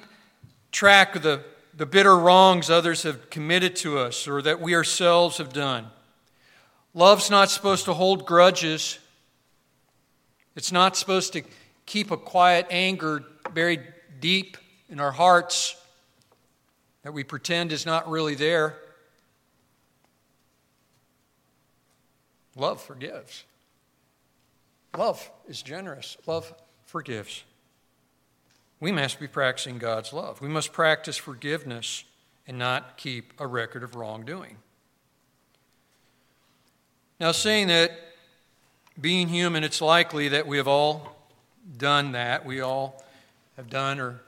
track 0.71 1.17
of 1.17 1.23
the 1.23 1.45
the 1.75 1.87
bitter 1.87 2.17
wrongs 2.17 2.71
others 2.71 3.03
have 3.03 3.31
committed 3.31 3.77
to 3.77 3.99
us 3.99 4.29
or 4.29 4.43
that 4.43 4.61
we 4.61 4.75
ourselves 4.75 5.39
have 5.39 5.53
done. 5.53 5.87
Love's 6.95 7.31
not 7.31 7.51
supposed 7.51 7.87
to 7.87 7.95
hold 7.95 8.27
grudges. 8.27 8.99
It's 10.55 10.73
not 10.73 10.97
supposed 10.97 11.33
to 11.33 11.43
keep 11.87 12.11
a 12.11 12.17
quiet 12.17 12.67
anger 12.71 13.25
buried 13.55 13.83
deep 14.21 14.59
in 14.91 15.01
our 15.01 15.13
hearts 15.13 15.77
that 17.03 17.13
we 17.13 17.25
pretend 17.25 17.73
is 17.73 17.85
not 17.87 18.09
really 18.09 18.35
there. 18.35 18.77
Love 22.57 22.81
forgives. 22.81 23.45
Love 24.97 25.31
is 25.49 25.63
generous. 25.63 26.17
Love 26.27 26.53
forgives 26.87 27.45
we 28.83 28.91
must 28.91 29.21
be 29.21 29.29
practicing 29.29 29.79
God's 29.79 30.13
love. 30.13 30.41
We 30.41 30.49
must 30.49 30.73
practice 30.73 31.17
forgiveness 31.17 32.03
and 32.49 32.59
not 32.59 32.97
keep 32.97 33.33
a 33.39 33.47
record 33.47 33.85
of 33.85 33.95
wrongdoing. 33.95 34.57
Now, 37.21 37.31
saying 37.31 37.69
that 37.69 37.93
being 39.01 39.29
human, 39.29 39.63
it's 39.63 39.81
likely 39.81 40.27
that 40.31 40.49
we 40.49 40.57
have 40.57 40.67
all 40.67 41.17
done 41.79 42.11
that. 42.13 42.45
We 42.45 42.61
all 42.61 43.05
have 43.57 43.71
done 43.71 44.01
or 44.01 44.21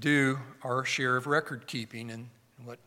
do 0.00 0.38
our 0.62 0.84
share 0.84 1.16
of 1.16 1.26
record 1.26 1.66
keeping 1.66 2.10
and 2.10 2.28
what, 2.64 2.78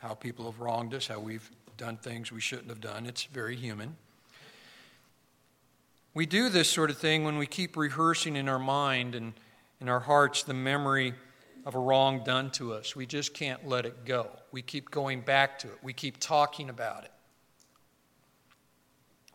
how 0.00 0.14
people 0.14 0.50
have 0.50 0.60
wronged 0.60 0.94
us, 0.94 1.06
how 1.06 1.20
we've 1.20 1.50
done 1.76 1.96
things 1.96 2.32
we 2.32 2.40
shouldn't 2.40 2.68
have 2.68 2.80
done. 2.80 3.06
It's 3.06 3.24
very 3.24 3.56
human. 3.56 3.96
We 6.14 6.26
do 6.26 6.48
this 6.48 6.68
sort 6.68 6.90
of 6.90 6.98
thing 6.98 7.24
when 7.24 7.38
we 7.38 7.46
keep 7.46 7.76
rehearsing 7.76 8.36
in 8.36 8.48
our 8.48 8.58
mind 8.58 9.14
and 9.14 9.32
in 9.80 9.88
our 9.88 10.00
hearts 10.00 10.42
the 10.42 10.54
memory 10.54 11.14
of 11.64 11.74
a 11.74 11.78
wrong 11.78 12.22
done 12.24 12.50
to 12.52 12.74
us. 12.74 12.96
We 12.96 13.06
just 13.06 13.34
can't 13.34 13.66
let 13.66 13.86
it 13.86 14.04
go. 14.04 14.28
We 14.50 14.62
keep 14.62 14.90
going 14.90 15.20
back 15.20 15.58
to 15.60 15.68
it, 15.68 15.78
we 15.82 15.92
keep 15.92 16.18
talking 16.18 16.70
about 16.70 17.04
it. 17.04 17.12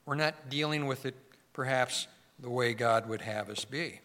We're 0.05 0.15
not 0.15 0.49
dealing 0.49 0.87
with 0.87 1.05
it 1.05 1.15
perhaps 1.51 2.07
the 2.39 2.49
way 2.49 2.73
God 2.73 3.09
would 3.09 3.21
have 3.21 3.49
us 3.49 3.65
be. 3.65 3.99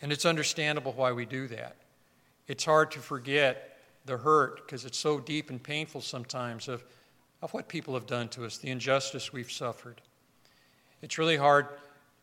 And 0.00 0.12
it's 0.12 0.24
understandable 0.24 0.92
why 0.92 1.12
we 1.12 1.26
do 1.26 1.48
that. 1.48 1.76
It's 2.52 2.66
hard 2.66 2.90
to 2.90 2.98
forget 2.98 3.78
the 4.04 4.18
hurt 4.18 4.66
because 4.66 4.84
it's 4.84 4.98
so 4.98 5.18
deep 5.18 5.48
and 5.48 5.62
painful 5.62 6.02
sometimes 6.02 6.68
of, 6.68 6.84
of 7.40 7.50
what 7.54 7.66
people 7.66 7.94
have 7.94 8.06
done 8.06 8.28
to 8.28 8.44
us, 8.44 8.58
the 8.58 8.68
injustice 8.68 9.32
we've 9.32 9.50
suffered. 9.50 10.02
It's 11.00 11.16
really 11.16 11.38
hard 11.38 11.66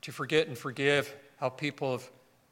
to 0.04 0.12
forget 0.12 0.48
and 0.48 0.56
forgive 0.56 1.12
how 1.38 1.50
people 1.50 1.94
have 1.94 2.08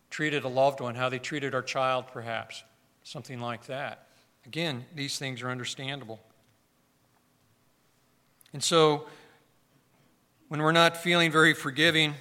treated 0.09 0.43
a 0.43 0.47
loved 0.47 0.81
one, 0.81 0.95
how 0.95 1.07
they 1.07 1.19
treated 1.19 1.53
our 1.53 1.61
child, 1.61 2.05
perhaps, 2.11 2.63
something 3.03 3.39
like 3.39 3.67
that. 3.67 4.07
Again, 4.47 4.83
these 4.95 5.19
things 5.19 5.43
are 5.43 5.51
understandable. 5.51 6.19
And 8.53 8.63
so, 8.63 9.05
when 10.47 10.63
we're 10.63 10.71
not 10.71 10.97
feeling 10.97 11.31
very 11.31 11.53
forgiving 11.53 12.15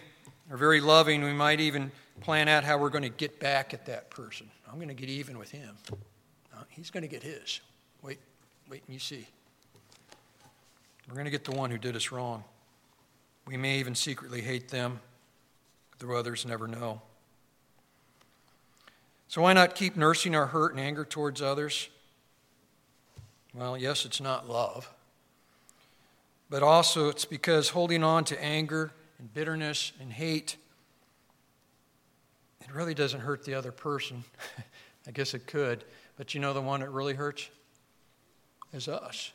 or 0.51 0.59
very 0.59 0.83
loving, 0.83 1.25
we 1.25 1.33
might 1.33 1.61
even 1.61 1.93
plan 2.21 2.49
out 2.49 2.65
how 2.65 2.79
we're 2.79 2.91
going 2.91 3.03
to 3.03 3.09
get 3.09 3.39
back 3.39 3.75
at 3.75 3.87
that 3.87 4.11
person. 4.11 4.51
I'm 4.69 4.77
going 4.77 4.89
to 4.89 4.95
get 4.95 5.09
even 5.09 5.39
with 5.39 5.51
him. 5.51 5.77
Uh, 6.55 6.63
he's 6.69 6.91
going 6.91 7.03
to 7.03 7.09
get 7.09 7.23
his. 7.23 7.61
Wait, 8.03 8.19
wait, 8.71 8.83
and 8.87 8.95
you 8.95 9.01
see. 9.01 9.27
We're 11.09 11.15
going 11.15 11.27
to 11.27 11.31
get 11.31 11.45
the 11.45 11.53
one 11.53 11.71
who 11.71 11.79
did 11.79 11.95
us 11.95 12.11
wrong. 12.11 12.45
We 13.47 13.57
may 13.57 13.79
even 13.79 13.95
secretly 13.95 14.41
hate 14.41 14.69
them, 14.69 15.01
though 15.99 16.17
others 16.17 16.45
never 16.45 16.67
know. 16.67 17.01
So, 19.29 19.43
why 19.43 19.53
not 19.53 19.75
keep 19.75 19.97
nursing 19.97 20.35
our 20.35 20.47
hurt 20.47 20.73
and 20.73 20.81
anger 20.81 21.05
towards 21.05 21.43
others? 21.43 21.89
Well, 23.55 23.77
yes, 23.77 24.05
it's 24.05 24.21
not 24.21 24.49
love. 24.49 24.91
But 26.51 26.63
also, 26.63 27.09
it's 27.09 27.25
because 27.25 27.71
holding 27.71 28.05
on 28.05 28.25
to 28.25 28.43
anger 28.43 28.93
and 29.19 29.33
bitterness 29.33 29.93
and 30.01 30.13
hate, 30.13 30.57
it 32.67 32.75
really 32.75 32.95
doesn't 32.95 33.21
hurt 33.21 33.45
the 33.45 33.55
other 33.55 33.73
person. 33.73 34.25
I 35.07 35.11
guess 35.13 35.35
it 35.35 35.47
could. 35.47 35.85
But 36.17 36.35
you 36.35 36.41
know 36.41 36.53
the 36.53 36.61
one 36.61 36.81
that 36.81 36.91
really 36.91 37.15
hurts? 37.15 37.49
Is 38.73 38.89
us. 38.89 39.33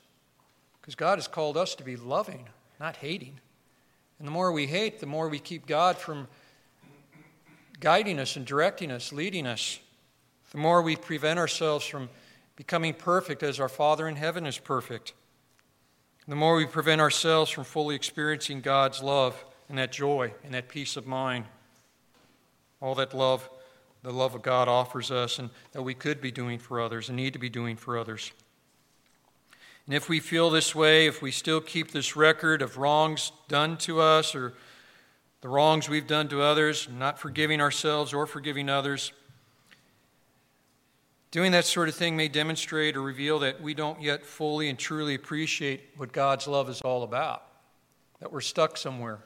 Because 0.79 0.95
God 0.95 1.17
has 1.17 1.27
called 1.27 1.57
us 1.57 1.75
to 1.75 1.83
be 1.83 1.95
loving, 1.95 2.47
not 2.79 2.97
hating. 2.97 3.39
And 4.19 4.27
the 4.27 4.31
more 4.31 4.51
we 4.51 4.67
hate, 4.67 4.99
the 4.99 5.05
more 5.05 5.29
we 5.29 5.39
keep 5.39 5.65
God 5.65 5.97
from 5.97 6.27
guiding 7.79 8.19
us 8.19 8.35
and 8.35 8.45
directing 8.45 8.91
us, 8.91 9.11
leading 9.11 9.47
us. 9.47 9.79
The 10.51 10.57
more 10.57 10.81
we 10.81 10.95
prevent 10.95 11.39
ourselves 11.39 11.85
from 11.85 12.09
becoming 12.55 12.93
perfect 12.93 13.41
as 13.41 13.59
our 13.59 13.69
Father 13.69 14.07
in 14.07 14.15
heaven 14.15 14.45
is 14.45 14.57
perfect. 14.57 15.13
The 16.27 16.35
more 16.35 16.55
we 16.55 16.65
prevent 16.65 17.01
ourselves 17.01 17.49
from 17.49 17.63
fully 17.63 17.95
experiencing 17.95 18.61
God's 18.61 19.01
love 19.01 19.43
and 19.69 19.77
that 19.77 19.91
joy 19.91 20.33
and 20.43 20.53
that 20.53 20.69
peace 20.69 20.97
of 20.97 21.07
mind. 21.07 21.45
All 22.81 22.95
that 22.95 23.13
love, 23.13 23.49
the 24.03 24.11
love 24.11 24.35
of 24.35 24.41
God 24.41 24.67
offers 24.67 25.11
us 25.11 25.39
and 25.39 25.49
that 25.71 25.83
we 25.83 25.93
could 25.93 26.19
be 26.19 26.31
doing 26.31 26.59
for 26.59 26.81
others 26.81 27.07
and 27.07 27.15
need 27.15 27.33
to 27.33 27.39
be 27.39 27.49
doing 27.49 27.77
for 27.77 27.97
others. 27.97 28.31
And 29.85 29.95
if 29.95 30.09
we 30.09 30.19
feel 30.19 30.49
this 30.49 30.75
way, 30.75 31.07
if 31.07 31.21
we 31.21 31.31
still 31.31 31.61
keep 31.61 31.91
this 31.91 32.15
record 32.15 32.61
of 32.61 32.77
wrongs 32.77 33.31
done 33.47 33.77
to 33.77 33.99
us 33.99 34.35
or 34.35 34.53
the 35.41 35.49
wrongs 35.49 35.89
we've 35.89 36.07
done 36.07 36.27
to 36.29 36.41
others, 36.41 36.87
not 36.97 37.19
forgiving 37.19 37.59
ourselves 37.61 38.13
or 38.13 38.27
forgiving 38.27 38.69
others, 38.69 39.11
doing 41.31 41.51
that 41.51 41.65
sort 41.65 41.89
of 41.89 41.95
thing 41.95 42.15
may 42.15 42.27
demonstrate 42.27 42.95
or 42.95 43.01
reveal 43.01 43.39
that 43.39 43.61
we 43.61 43.73
don't 43.73 44.01
yet 44.01 44.25
fully 44.25 44.69
and 44.69 44.77
truly 44.77 45.15
appreciate 45.15 45.81
what 45.97 46.11
God's 46.11 46.47
love 46.47 46.69
is 46.69 46.81
all 46.81 47.03
about, 47.03 47.43
that 48.19 48.31
we're 48.31 48.41
stuck 48.41 48.77
somewhere. 48.77 49.19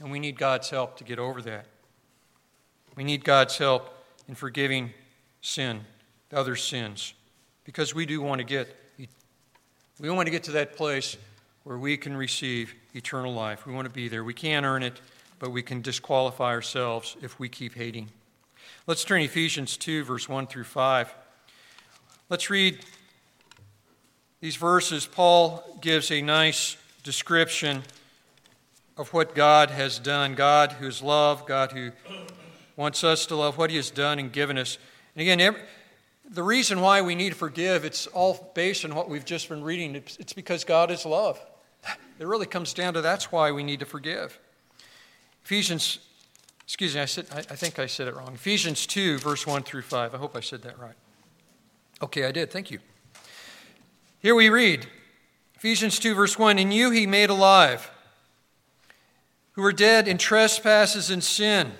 And 0.00 0.10
we 0.10 0.18
need 0.18 0.38
God's 0.38 0.68
help 0.68 0.96
to 0.98 1.04
get 1.04 1.18
over 1.18 1.40
that. 1.42 1.66
We 2.96 3.04
need 3.04 3.24
God's 3.24 3.58
help 3.58 3.92
in 4.26 4.34
forgiving 4.34 4.92
sin, 5.42 5.82
other 6.32 6.56
sins, 6.56 7.14
because 7.64 7.94
we 7.94 8.06
do 8.06 8.20
want 8.20 8.40
to 8.40 8.44
get 8.44 8.74
we 9.98 10.10
want 10.10 10.26
to 10.26 10.30
get 10.30 10.42
to 10.44 10.52
that 10.52 10.76
place 10.76 11.16
where 11.64 11.78
we 11.78 11.96
can 11.96 12.14
receive 12.14 12.74
eternal 12.94 13.32
life. 13.32 13.64
We 13.64 13.72
want 13.72 13.86
to 13.86 13.92
be 13.92 14.08
there. 14.08 14.22
We 14.22 14.34
can't 14.34 14.66
earn 14.66 14.82
it, 14.82 15.00
but 15.38 15.50
we 15.50 15.62
can 15.62 15.80
disqualify 15.80 16.50
ourselves 16.50 17.16
if 17.22 17.40
we 17.40 17.48
keep 17.48 17.74
hating. 17.74 18.10
Let's 18.86 19.04
turn 19.04 19.22
Ephesians 19.22 19.78
2, 19.78 20.04
verse 20.04 20.28
1 20.28 20.48
through 20.48 20.64
5. 20.64 21.14
Let's 22.28 22.50
read 22.50 22.78
these 24.40 24.56
verses. 24.56 25.06
Paul 25.06 25.64
gives 25.80 26.10
a 26.10 26.20
nice 26.20 26.76
description 27.02 27.82
of 28.98 29.12
what 29.14 29.34
God 29.34 29.70
has 29.70 29.98
done. 29.98 30.34
God 30.34 30.72
who's 30.72 31.02
love, 31.02 31.46
God 31.46 31.72
who 31.72 31.90
wants 32.76 33.02
us 33.02 33.26
to 33.26 33.36
love, 33.36 33.58
what 33.58 33.70
He 33.70 33.76
has 33.76 33.90
done 33.90 34.18
and 34.18 34.32
given 34.32 34.58
us. 34.58 34.78
And 35.14 35.22
again, 35.22 35.40
every, 35.40 35.60
the 36.28 36.42
reason 36.42 36.80
why 36.80 37.02
we 37.02 37.14
need 37.14 37.30
to 37.30 37.36
forgive, 37.36 37.84
it's 37.84 38.06
all 38.08 38.52
based 38.54 38.84
on 38.84 38.94
what 38.94 39.08
we've 39.08 39.24
just 39.24 39.48
been 39.48 39.62
reading. 39.62 39.94
It's 39.94 40.32
because 40.32 40.64
God 40.64 40.90
is 40.90 41.06
love. 41.06 41.40
It 42.18 42.26
really 42.26 42.46
comes 42.46 42.74
down 42.74 42.94
to 42.94 43.00
that's 43.00 43.30
why 43.30 43.52
we 43.52 43.62
need 43.62 43.80
to 43.80 43.86
forgive. 43.86 44.38
Ephesians, 45.44 46.00
excuse 46.64 46.94
me, 46.94 47.00
I, 47.00 47.04
said, 47.04 47.26
I, 47.32 47.38
I 47.38 47.56
think 47.56 47.78
I 47.78 47.86
said 47.86 48.08
it 48.08 48.16
wrong. 48.16 48.34
Ephesians 48.34 48.86
2, 48.86 49.18
verse 49.18 49.46
1 49.46 49.62
through 49.62 49.82
5. 49.82 50.14
I 50.14 50.18
hope 50.18 50.36
I 50.36 50.40
said 50.40 50.62
that 50.62 50.78
right. 50.78 50.94
Okay, 52.02 52.24
I 52.24 52.32
did. 52.32 52.50
Thank 52.50 52.70
you. 52.70 52.80
Here 54.18 54.34
we 54.34 54.48
read 54.48 54.86
Ephesians 55.54 55.98
2, 55.98 56.14
verse 56.14 56.38
1 56.38 56.58
In 56.58 56.72
you 56.72 56.90
he 56.90 57.06
made 57.06 57.30
alive, 57.30 57.90
who 59.52 59.62
were 59.62 59.72
dead 59.72 60.08
in 60.08 60.18
trespasses 60.18 61.10
and 61.10 61.22
sin 61.22 61.72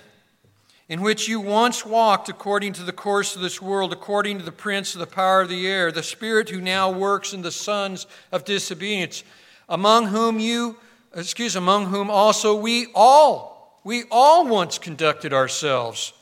in 0.89 1.01
which 1.01 1.27
you 1.27 1.39
once 1.39 1.85
walked 1.85 2.29
according 2.29 2.73
to 2.73 2.83
the 2.83 2.93
course 2.93 3.35
of 3.35 3.41
this 3.41 3.61
world, 3.61 3.91
according 3.91 4.37
to 4.37 4.45
the 4.45 4.51
prince 4.51 4.95
of 4.95 4.99
the 4.99 5.07
power 5.07 5.41
of 5.41 5.49
the 5.49 5.67
air, 5.67 5.91
the 5.91 6.03
spirit 6.03 6.49
who 6.49 6.61
now 6.61 6.89
works 6.89 7.33
in 7.33 7.41
the 7.41 7.51
sons 7.51 8.07
of 8.31 8.45
disobedience, 8.45 9.23
among 9.67 10.07
whom 10.07 10.39
you, 10.39 10.77
excuse, 11.13 11.55
among 11.55 11.87
whom 11.87 12.09
also 12.09 12.55
we 12.55 12.87
all, 12.95 13.79
we 13.83 14.05
all 14.09 14.47
once 14.47 14.77
conducted 14.77 15.33
ourselves 15.33 16.13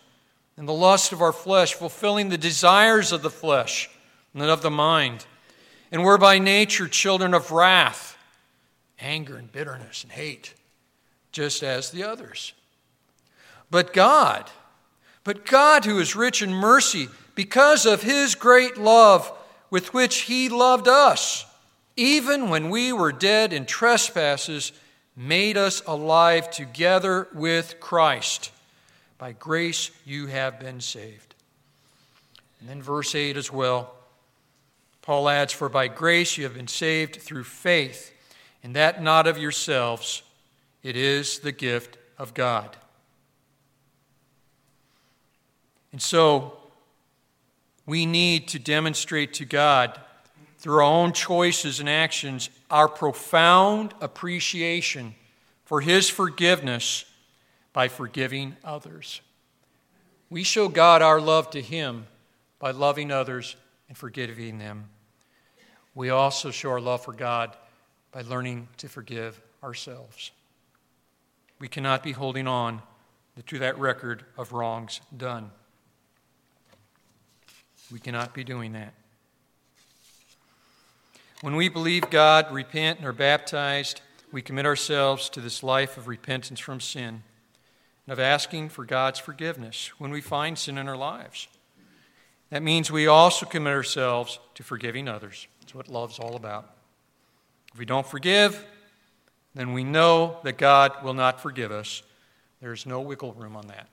in 0.57 0.65
the 0.65 0.73
lust 0.73 1.11
of 1.11 1.21
our 1.21 1.33
flesh, 1.33 1.73
fulfilling 1.73 2.29
the 2.29 2.37
desires 2.37 3.11
of 3.11 3.21
the 3.21 3.29
flesh 3.29 3.89
and 4.33 4.41
of 4.43 4.61
the 4.61 4.71
mind, 4.71 5.25
and 5.91 6.03
were 6.03 6.17
by 6.17 6.39
nature 6.39 6.87
children 6.87 7.33
of 7.33 7.51
wrath, 7.51 8.17
anger 8.99 9.35
and 9.35 9.51
bitterness 9.51 10.03
and 10.03 10.11
hate, 10.11 10.53
just 11.31 11.61
as 11.61 11.91
the 11.91 12.03
others. 12.03 12.53
But 13.69 13.93
God, 13.93 14.49
but 15.23 15.45
God, 15.45 15.85
who 15.85 15.99
is 15.99 16.15
rich 16.15 16.41
in 16.41 16.53
mercy, 16.53 17.09
because 17.33 17.85
of 17.85 18.03
his 18.03 18.35
great 18.35 18.77
love 18.77 19.31
with 19.69 19.93
which 19.93 20.21
he 20.21 20.49
loved 20.49 20.87
us, 20.87 21.45
even 21.97 22.49
when 22.49 22.69
we 22.69 22.93
were 22.93 23.11
dead 23.11 23.53
in 23.53 23.65
trespasses, 23.65 24.71
made 25.15 25.57
us 25.57 25.81
alive 25.87 26.49
together 26.51 27.27
with 27.33 27.79
Christ. 27.79 28.51
By 29.17 29.31
grace 29.31 29.91
you 30.05 30.27
have 30.27 30.59
been 30.59 30.81
saved. 30.81 31.35
And 32.59 32.69
then 32.69 32.81
verse 32.81 33.15
8 33.15 33.37
as 33.37 33.51
well. 33.51 33.93
Paul 35.01 35.29
adds, 35.29 35.53
For 35.53 35.69
by 35.69 35.87
grace 35.87 36.37
you 36.37 36.43
have 36.43 36.55
been 36.55 36.67
saved 36.67 37.21
through 37.21 37.43
faith, 37.43 38.11
and 38.63 38.75
that 38.75 39.01
not 39.01 39.27
of 39.27 39.37
yourselves, 39.37 40.23
it 40.83 40.95
is 40.95 41.39
the 41.39 41.51
gift 41.51 41.97
of 42.17 42.33
God. 42.33 42.75
And 45.95 46.01
so 46.01 46.57
we 47.85 48.05
need 48.05 48.49
to 48.49 48.59
demonstrate 48.59 49.35
to 49.35 49.45
God 49.45 49.97
through 50.57 50.75
our 50.75 50.81
own 50.81 51.13
choices 51.13 51.79
and 51.79 51.87
actions 51.87 52.49
our 52.69 52.89
profound 52.89 53.93
appreciation 54.01 55.15
for 55.63 55.79
His 55.79 56.09
forgiveness 56.09 57.05
by 57.71 57.87
forgiving 57.87 58.57
others. 58.61 59.21
We 60.29 60.43
show 60.43 60.67
God 60.67 61.01
our 61.01 61.21
love 61.21 61.49
to 61.51 61.61
Him 61.61 62.07
by 62.59 62.71
loving 62.71 63.09
others 63.09 63.55
and 63.87 63.97
forgiving 63.97 64.57
them. 64.57 64.89
We 65.93 66.09
also 66.09 66.51
show 66.51 66.71
our 66.71 66.81
love 66.81 67.05
for 67.05 67.13
God 67.13 67.55
by 68.11 68.23
learning 68.23 68.67
to 68.79 68.89
forgive 68.89 69.39
ourselves. 69.63 70.31
We 71.57 71.69
cannot 71.69 72.03
be 72.03 72.11
holding 72.11 72.47
on 72.47 72.81
to 73.45 73.59
that 73.59 73.79
record 73.79 74.25
of 74.37 74.51
wrongs 74.51 74.99
done. 75.15 75.51
We 77.91 77.99
cannot 77.99 78.33
be 78.33 78.43
doing 78.43 78.73
that. 78.73 78.93
When 81.41 81.55
we 81.55 81.69
believe 81.69 82.09
God, 82.09 82.51
repent, 82.51 82.99
and 82.99 83.07
are 83.07 83.13
baptized, 83.13 84.01
we 84.31 84.41
commit 84.41 84.65
ourselves 84.65 85.29
to 85.29 85.41
this 85.41 85.61
life 85.61 85.97
of 85.97 86.07
repentance 86.07 86.59
from 86.59 86.79
sin. 86.79 87.23
and 88.05 88.13
of 88.13 88.19
asking 88.19 88.69
for 88.69 88.85
God's 88.85 89.19
forgiveness 89.19 89.91
when 89.97 90.11
we 90.11 90.21
find 90.21 90.57
sin 90.57 90.77
in 90.77 90.87
our 90.87 90.97
lives. 90.97 91.47
That 92.49 92.63
means 92.63 92.91
we 92.91 93.07
also 93.07 93.45
commit 93.45 93.73
ourselves 93.73 94.39
to 94.55 94.63
forgiving 94.63 95.07
others. 95.07 95.47
That's 95.61 95.73
what 95.75 95.87
love's 95.87 96.19
all 96.19 96.35
about. 96.35 96.69
If 97.73 97.79
we 97.79 97.85
don't 97.85 98.05
forgive, 98.05 98.63
then 99.55 99.73
we 99.73 99.83
know 99.83 100.37
that 100.43 100.57
God 100.57 101.03
will 101.03 101.13
not 101.13 101.41
forgive 101.41 101.71
us. 101.71 102.03
There's 102.61 102.85
no 102.85 103.01
wiggle 103.01 103.33
room 103.33 103.55
on 103.55 103.67
that. 103.67 103.87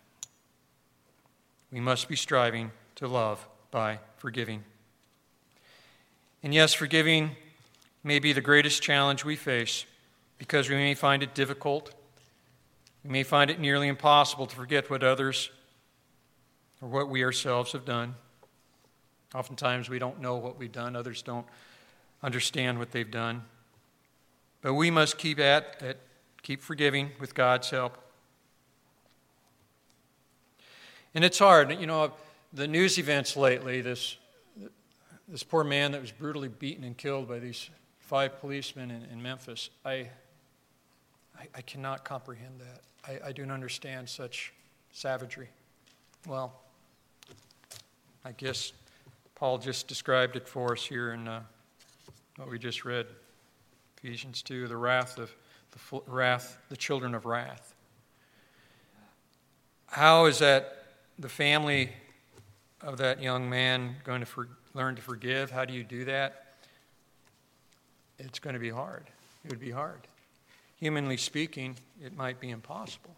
We 1.70 1.80
must 1.80 2.09
be 2.09 2.16
striving 2.16 2.70
to 2.97 3.09
love 3.09 3.47
by 3.73 3.99
forgiving. 4.18 4.62
And 6.45 6.55
yes, 6.55 6.73
forgiving 6.73 7.33
may 8.05 8.20
be 8.20 8.33
the 8.33 8.41
greatest 8.41 8.83
challenge 8.83 9.25
we 9.25 9.35
face 9.35 9.85
because 10.39 10.68
we 10.68 10.77
may 10.77 10.95
find 10.95 11.25
it 11.25 11.35
difficult. 11.35 11.93
We 13.03 13.11
may 13.11 13.25
find 13.25 13.51
it 13.51 13.59
nearly 13.59 13.89
impossible 13.89 14.47
to 14.47 14.55
forget 14.55 14.91
what 14.91 15.03
others 15.03 15.51
or 16.81 16.89
what 16.89 17.09
we 17.09 17.25
ourselves 17.25 17.73
have 17.73 17.85
done. 17.85 18.14
Oftentimes 19.35 19.89
we 19.89 19.99
don't 19.99 20.20
know 20.20 20.37
what 20.37 20.59
we've 20.59 20.70
done, 20.70 20.95
others 20.95 21.23
don't 21.23 21.47
understand 22.23 22.79
what 22.79 22.93
they've 22.93 23.11
done. 23.11 23.43
But 24.61 24.75
we 24.75 24.91
must 24.91 25.16
keep 25.16 25.41
at 25.41 25.77
it, 25.81 25.99
keep 26.43 26.62
forgiving 26.62 27.11
with 27.18 27.35
God's 27.35 27.70
help. 27.70 27.99
And 31.14 31.25
it's 31.25 31.39
hard. 31.39 31.79
You 31.81 31.87
know, 31.87 32.12
the 32.53 32.68
news 32.68 32.98
events 32.98 33.36
lately, 33.36 33.80
this, 33.80 34.16
this 35.26 35.42
poor 35.42 35.64
man 35.64 35.92
that 35.92 36.00
was 36.00 36.12
brutally 36.12 36.48
beaten 36.48 36.84
and 36.84 36.96
killed 36.96 37.28
by 37.28 37.38
these 37.38 37.70
five 37.98 38.38
policemen 38.40 38.90
in, 38.90 39.05
in 39.11 39.22
Memphis, 39.22 39.70
I, 39.84 40.09
I, 41.38 41.48
I, 41.55 41.62
cannot 41.62 42.05
comprehend 42.05 42.61
that. 42.61 43.20
I, 43.24 43.28
I 43.28 43.32
don't 43.32 43.50
understand 43.50 44.09
such 44.09 44.53
savagery. 44.92 45.48
Well, 46.28 46.53
I 48.24 48.32
guess 48.32 48.72
Paul 49.34 49.59
just 49.59 49.88
described 49.88 50.36
it 50.36 50.46
for 50.46 50.72
us 50.72 50.84
here 50.84 51.12
in 51.12 51.26
uh, 51.26 51.40
what 52.36 52.50
we 52.50 52.59
just 52.59 52.84
read 52.84 53.07
Ephesians 53.98 54.42
2 54.42 54.68
the 54.68 54.76
wrath 54.76 55.18
of 55.18 55.34
the 55.70 56.00
wrath, 56.07 56.59
the 56.68 56.76
children 56.76 57.14
of 57.14 57.24
wrath. 57.24 57.74
How 59.86 60.26
is 60.26 60.38
that 60.40 60.84
the 61.18 61.28
family 61.28 61.90
of 62.83 62.99
that 62.99 63.22
young 63.22 63.49
man 63.49 63.97
going 64.05 64.20
to 64.20 64.26
for, 64.26 64.49
learn 64.74 64.97
to 64.97 65.03
forgive? 65.03 65.51
How 65.51 65.64
do 65.64 65.72
you 65.72 65.85
do 65.85 66.05
that? 66.07 66.47
It's 68.18 68.39
going 68.39 68.55
to 68.55 68.61
be 68.61 68.70
hard. 68.70 69.05
It 69.45 69.51
would 69.51 69.61
be 69.61 69.70
hard. 69.70 70.01
Humanly 70.78 71.16
speaking, 71.16 71.76
it 72.03 72.16
might 72.16 72.41
be 72.41 72.51
impossible. 72.51 73.14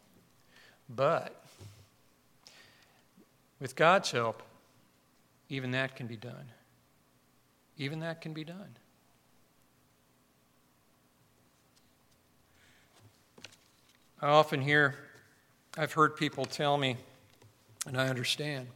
But 0.88 1.42
with 3.60 3.74
God's 3.76 4.10
help, 4.10 4.42
even 5.48 5.70
that 5.72 5.96
can 5.96 6.06
be 6.06 6.16
done. 6.16 6.50
Even 7.78 8.00
that 8.00 8.20
can 8.20 8.32
be 8.32 8.44
done. 8.44 8.76
I 14.20 14.28
often 14.28 14.62
hear, 14.62 14.94
I've 15.76 15.92
heard 15.92 16.16
people 16.16 16.46
tell 16.46 16.78
me, 16.78 16.96
and 17.86 18.00
I 18.00 18.08
understand, 18.08 18.68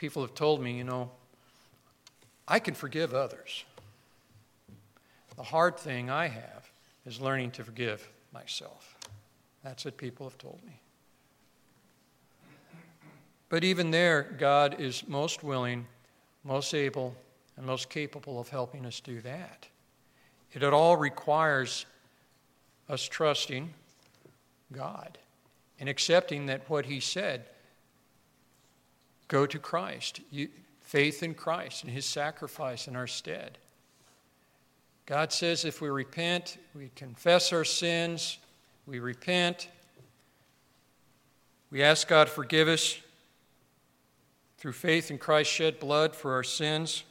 people 0.00 0.22
have 0.22 0.34
told 0.34 0.62
me, 0.62 0.72
you 0.78 0.84
know, 0.84 1.10
I 2.48 2.58
can 2.58 2.72
forgive 2.72 3.12
others. 3.12 3.64
The 5.36 5.42
hard 5.42 5.76
thing 5.76 6.08
I 6.08 6.28
have 6.28 6.72
is 7.04 7.20
learning 7.20 7.50
to 7.52 7.64
forgive 7.64 8.08
myself. 8.32 8.96
That's 9.62 9.84
what 9.84 9.98
people 9.98 10.26
have 10.26 10.38
told 10.38 10.58
me. 10.66 10.80
But 13.50 13.62
even 13.62 13.90
there, 13.90 14.22
God 14.38 14.80
is 14.80 15.06
most 15.06 15.44
willing 15.44 15.86
most 16.44 16.72
able, 16.72 17.14
and 17.58 17.66
most 17.66 17.90
capable 17.90 18.40
of 18.40 18.48
helping 18.48 18.86
us 18.86 19.00
do 19.00 19.20
that. 19.20 19.68
It 20.52 20.64
all 20.64 20.96
requires 20.96 21.84
us 22.88 23.02
trusting 23.02 23.74
God 24.72 25.18
and 25.78 25.86
accepting 25.86 26.46
that 26.46 26.68
what 26.70 26.86
He 26.86 27.00
said 27.00 27.44
go 29.30 29.46
to 29.46 29.58
Christ, 29.60 30.20
you, 30.30 30.48
faith 30.82 31.22
in 31.22 31.34
Christ 31.34 31.84
and 31.84 31.92
His 31.92 32.04
sacrifice 32.04 32.88
in 32.88 32.96
our 32.96 33.06
stead. 33.06 33.56
God 35.06 35.32
says 35.32 35.64
if 35.64 35.80
we 35.80 35.88
repent, 35.88 36.58
we 36.74 36.90
confess 36.96 37.52
our 37.52 37.64
sins, 37.64 38.38
we 38.86 38.98
repent, 38.98 39.68
we 41.70 41.82
ask 41.82 42.08
God 42.08 42.26
to 42.26 42.32
forgive 42.32 42.68
us, 42.68 42.98
through 44.58 44.72
faith 44.72 45.10
in 45.10 45.16
Christ's 45.16 45.54
shed 45.54 45.80
blood 45.80 46.14
for 46.14 46.34
our 46.34 46.42
sins, 46.42 47.04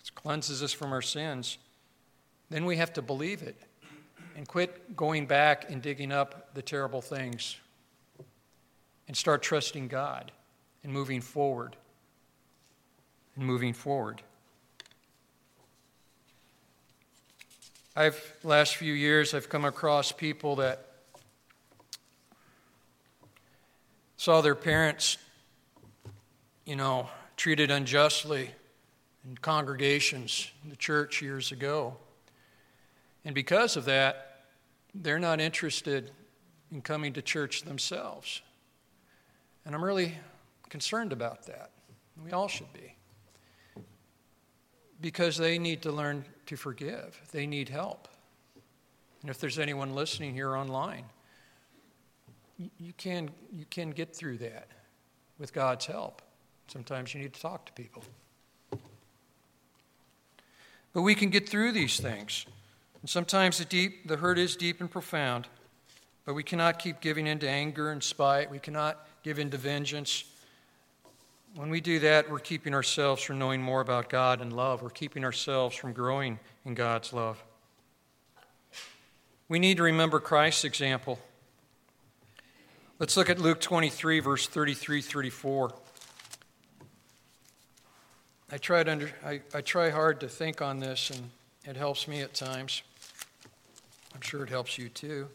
it 0.00 0.14
cleanses 0.14 0.62
us 0.62 0.72
from 0.72 0.92
our 0.92 1.00
sins. 1.00 1.56
Then 2.50 2.66
we 2.66 2.76
have 2.76 2.92
to 2.94 3.02
believe 3.02 3.42
it 3.42 3.56
and 4.36 4.46
quit 4.46 4.96
going 4.96 5.26
back 5.26 5.70
and 5.70 5.80
digging 5.80 6.12
up 6.12 6.52
the 6.54 6.62
terrible 6.62 7.00
things 7.00 7.56
and 9.08 9.16
start 9.16 9.42
trusting 9.42 9.88
God 9.88 10.32
and 10.86 10.94
moving 10.94 11.20
forward. 11.20 11.74
And 13.34 13.44
moving 13.44 13.72
forward. 13.72 14.22
I've 17.96 18.36
last 18.44 18.76
few 18.76 18.92
years 18.92 19.34
I've 19.34 19.48
come 19.48 19.64
across 19.64 20.12
people 20.12 20.56
that 20.56 20.86
saw 24.16 24.40
their 24.42 24.54
parents 24.54 25.18
you 26.64 26.76
know, 26.76 27.08
treated 27.36 27.72
unjustly 27.72 28.52
in 29.28 29.36
congregations 29.38 30.52
in 30.62 30.70
the 30.70 30.76
church 30.76 31.20
years 31.20 31.50
ago. 31.50 31.96
And 33.24 33.34
because 33.34 33.76
of 33.76 33.86
that, 33.86 34.44
they're 34.94 35.18
not 35.18 35.40
interested 35.40 36.12
in 36.70 36.80
coming 36.80 37.12
to 37.14 37.22
church 37.22 37.62
themselves. 37.62 38.40
And 39.64 39.74
I'm 39.74 39.84
really 39.84 40.14
concerned 40.68 41.12
about 41.12 41.46
that. 41.46 41.70
We 42.22 42.32
all 42.32 42.48
should 42.48 42.72
be. 42.72 42.94
Because 45.00 45.36
they 45.36 45.58
need 45.58 45.82
to 45.82 45.92
learn 45.92 46.24
to 46.46 46.56
forgive, 46.56 47.20
they 47.32 47.46
need 47.46 47.68
help. 47.68 48.08
And 49.20 49.30
if 49.30 49.38
there's 49.38 49.58
anyone 49.58 49.94
listening 49.94 50.34
here 50.34 50.54
online, 50.56 51.04
you 52.78 52.92
can, 52.96 53.30
you 53.52 53.66
can 53.68 53.90
get 53.90 54.14
through 54.14 54.38
that 54.38 54.68
with 55.38 55.52
God's 55.52 55.86
help. 55.86 56.22
Sometimes 56.68 57.14
you 57.14 57.20
need 57.20 57.34
to 57.34 57.40
talk 57.40 57.66
to 57.66 57.72
people. 57.72 58.02
But 60.92 61.02
we 61.02 61.14
can 61.14 61.28
get 61.28 61.48
through 61.48 61.72
these 61.72 62.00
things. 62.00 62.46
And 63.02 63.10
sometimes 63.10 63.58
the, 63.58 63.66
deep, 63.66 64.08
the 64.08 64.16
hurt 64.16 64.38
is 64.38 64.56
deep 64.56 64.80
and 64.80 64.90
profound. 64.90 65.46
But 66.24 66.34
we 66.34 66.42
cannot 66.42 66.78
keep 66.78 67.00
giving 67.00 67.26
in 67.26 67.38
to 67.40 67.48
anger 67.48 67.90
and 67.90 68.02
spite. 68.02 68.50
We 68.50 68.58
cannot 68.58 69.06
give 69.22 69.38
in 69.38 69.50
to 69.50 69.58
vengeance. 69.58 70.24
When 71.56 71.70
we 71.70 71.80
do 71.80 72.00
that, 72.00 72.30
we're 72.30 72.38
keeping 72.38 72.74
ourselves 72.74 73.22
from 73.22 73.38
knowing 73.38 73.62
more 73.62 73.80
about 73.80 74.10
God 74.10 74.42
and 74.42 74.52
love. 74.52 74.82
We're 74.82 74.90
keeping 74.90 75.24
ourselves 75.24 75.74
from 75.74 75.94
growing 75.94 76.38
in 76.66 76.74
God's 76.74 77.14
love. 77.14 77.42
We 79.48 79.58
need 79.58 79.78
to 79.78 79.82
remember 79.84 80.20
Christ's 80.20 80.64
example. 80.64 81.18
Let's 82.98 83.16
look 83.16 83.30
at 83.30 83.38
Luke 83.38 83.62
23, 83.62 84.20
verse 84.20 84.46
33 84.46 85.00
34. 85.00 85.72
I 88.52 88.58
try, 88.58 88.82
to 88.82 88.92
under, 88.92 89.10
I, 89.24 89.40
I 89.54 89.62
try 89.62 89.88
hard 89.88 90.20
to 90.20 90.28
think 90.28 90.60
on 90.60 90.78
this, 90.78 91.08
and 91.08 91.30
it 91.64 91.78
helps 91.78 92.06
me 92.06 92.20
at 92.20 92.34
times. 92.34 92.82
I'm 94.14 94.20
sure 94.20 94.44
it 94.44 94.50
helps 94.50 94.76
you 94.76 94.90
too. 94.90 95.28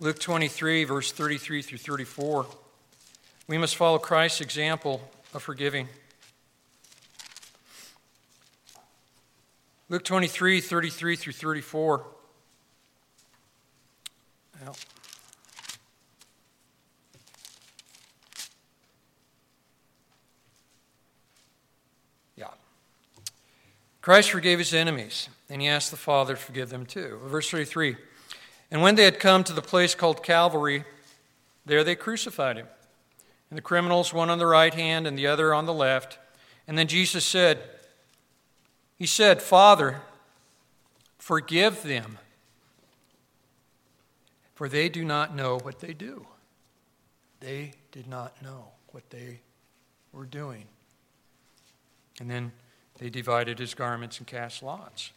Luke 0.00 0.18
23, 0.18 0.84
verse 0.84 1.12
33 1.12 1.60
through 1.60 1.76
34. 1.76 2.46
We 3.50 3.58
must 3.58 3.74
follow 3.74 3.98
Christ's 3.98 4.42
example 4.42 5.00
of 5.34 5.42
forgiving. 5.42 5.88
Luke 9.88 10.04
23, 10.04 10.60
33 10.60 11.16
through 11.16 11.32
34. 11.32 12.06
Well, 14.62 14.76
Christ 24.00 24.30
forgave 24.30 24.60
his 24.60 24.72
enemies, 24.72 25.28
and 25.48 25.60
he 25.60 25.66
asked 25.66 25.90
the 25.90 25.96
Father 25.96 26.34
to 26.34 26.40
forgive 26.40 26.70
them 26.70 26.86
too. 26.86 27.18
Verse 27.24 27.50
33 27.50 27.96
And 28.70 28.80
when 28.80 28.94
they 28.94 29.04
had 29.04 29.18
come 29.18 29.42
to 29.42 29.52
the 29.52 29.60
place 29.60 29.96
called 29.96 30.22
Calvary, 30.22 30.84
there 31.66 31.82
they 31.82 31.96
crucified 31.96 32.56
him, 32.56 32.68
and 33.50 33.56
the 33.56 33.62
criminals, 33.62 34.14
one 34.14 34.30
on 34.30 34.38
the 34.38 34.46
right 34.46 34.72
hand 34.72 35.06
and 35.06 35.18
the 35.18 35.26
other 35.26 35.52
on 35.52 35.66
the 35.66 35.74
left. 35.74 36.18
And 36.66 36.78
then 36.78 36.86
Jesus 36.86 37.24
said, 37.24 37.60
He 38.96 39.06
said, 39.06 39.42
Father, 39.42 40.00
forgive 41.18 41.82
them, 41.82 42.18
for 44.54 44.68
they 44.68 44.88
do 44.88 45.04
not 45.04 45.34
know 45.34 45.58
what 45.58 45.80
they 45.80 45.92
do. 45.92 46.26
They 47.40 47.72
did 47.90 48.06
not 48.06 48.40
know 48.42 48.66
what 48.92 49.10
they 49.10 49.40
were 50.12 50.26
doing. 50.26 50.64
And 52.20 52.30
then 52.30 52.52
they 52.98 53.10
divided 53.10 53.58
his 53.58 53.74
garments 53.74 54.18
and 54.18 54.26
cast 54.26 54.62
lots. 54.62 55.10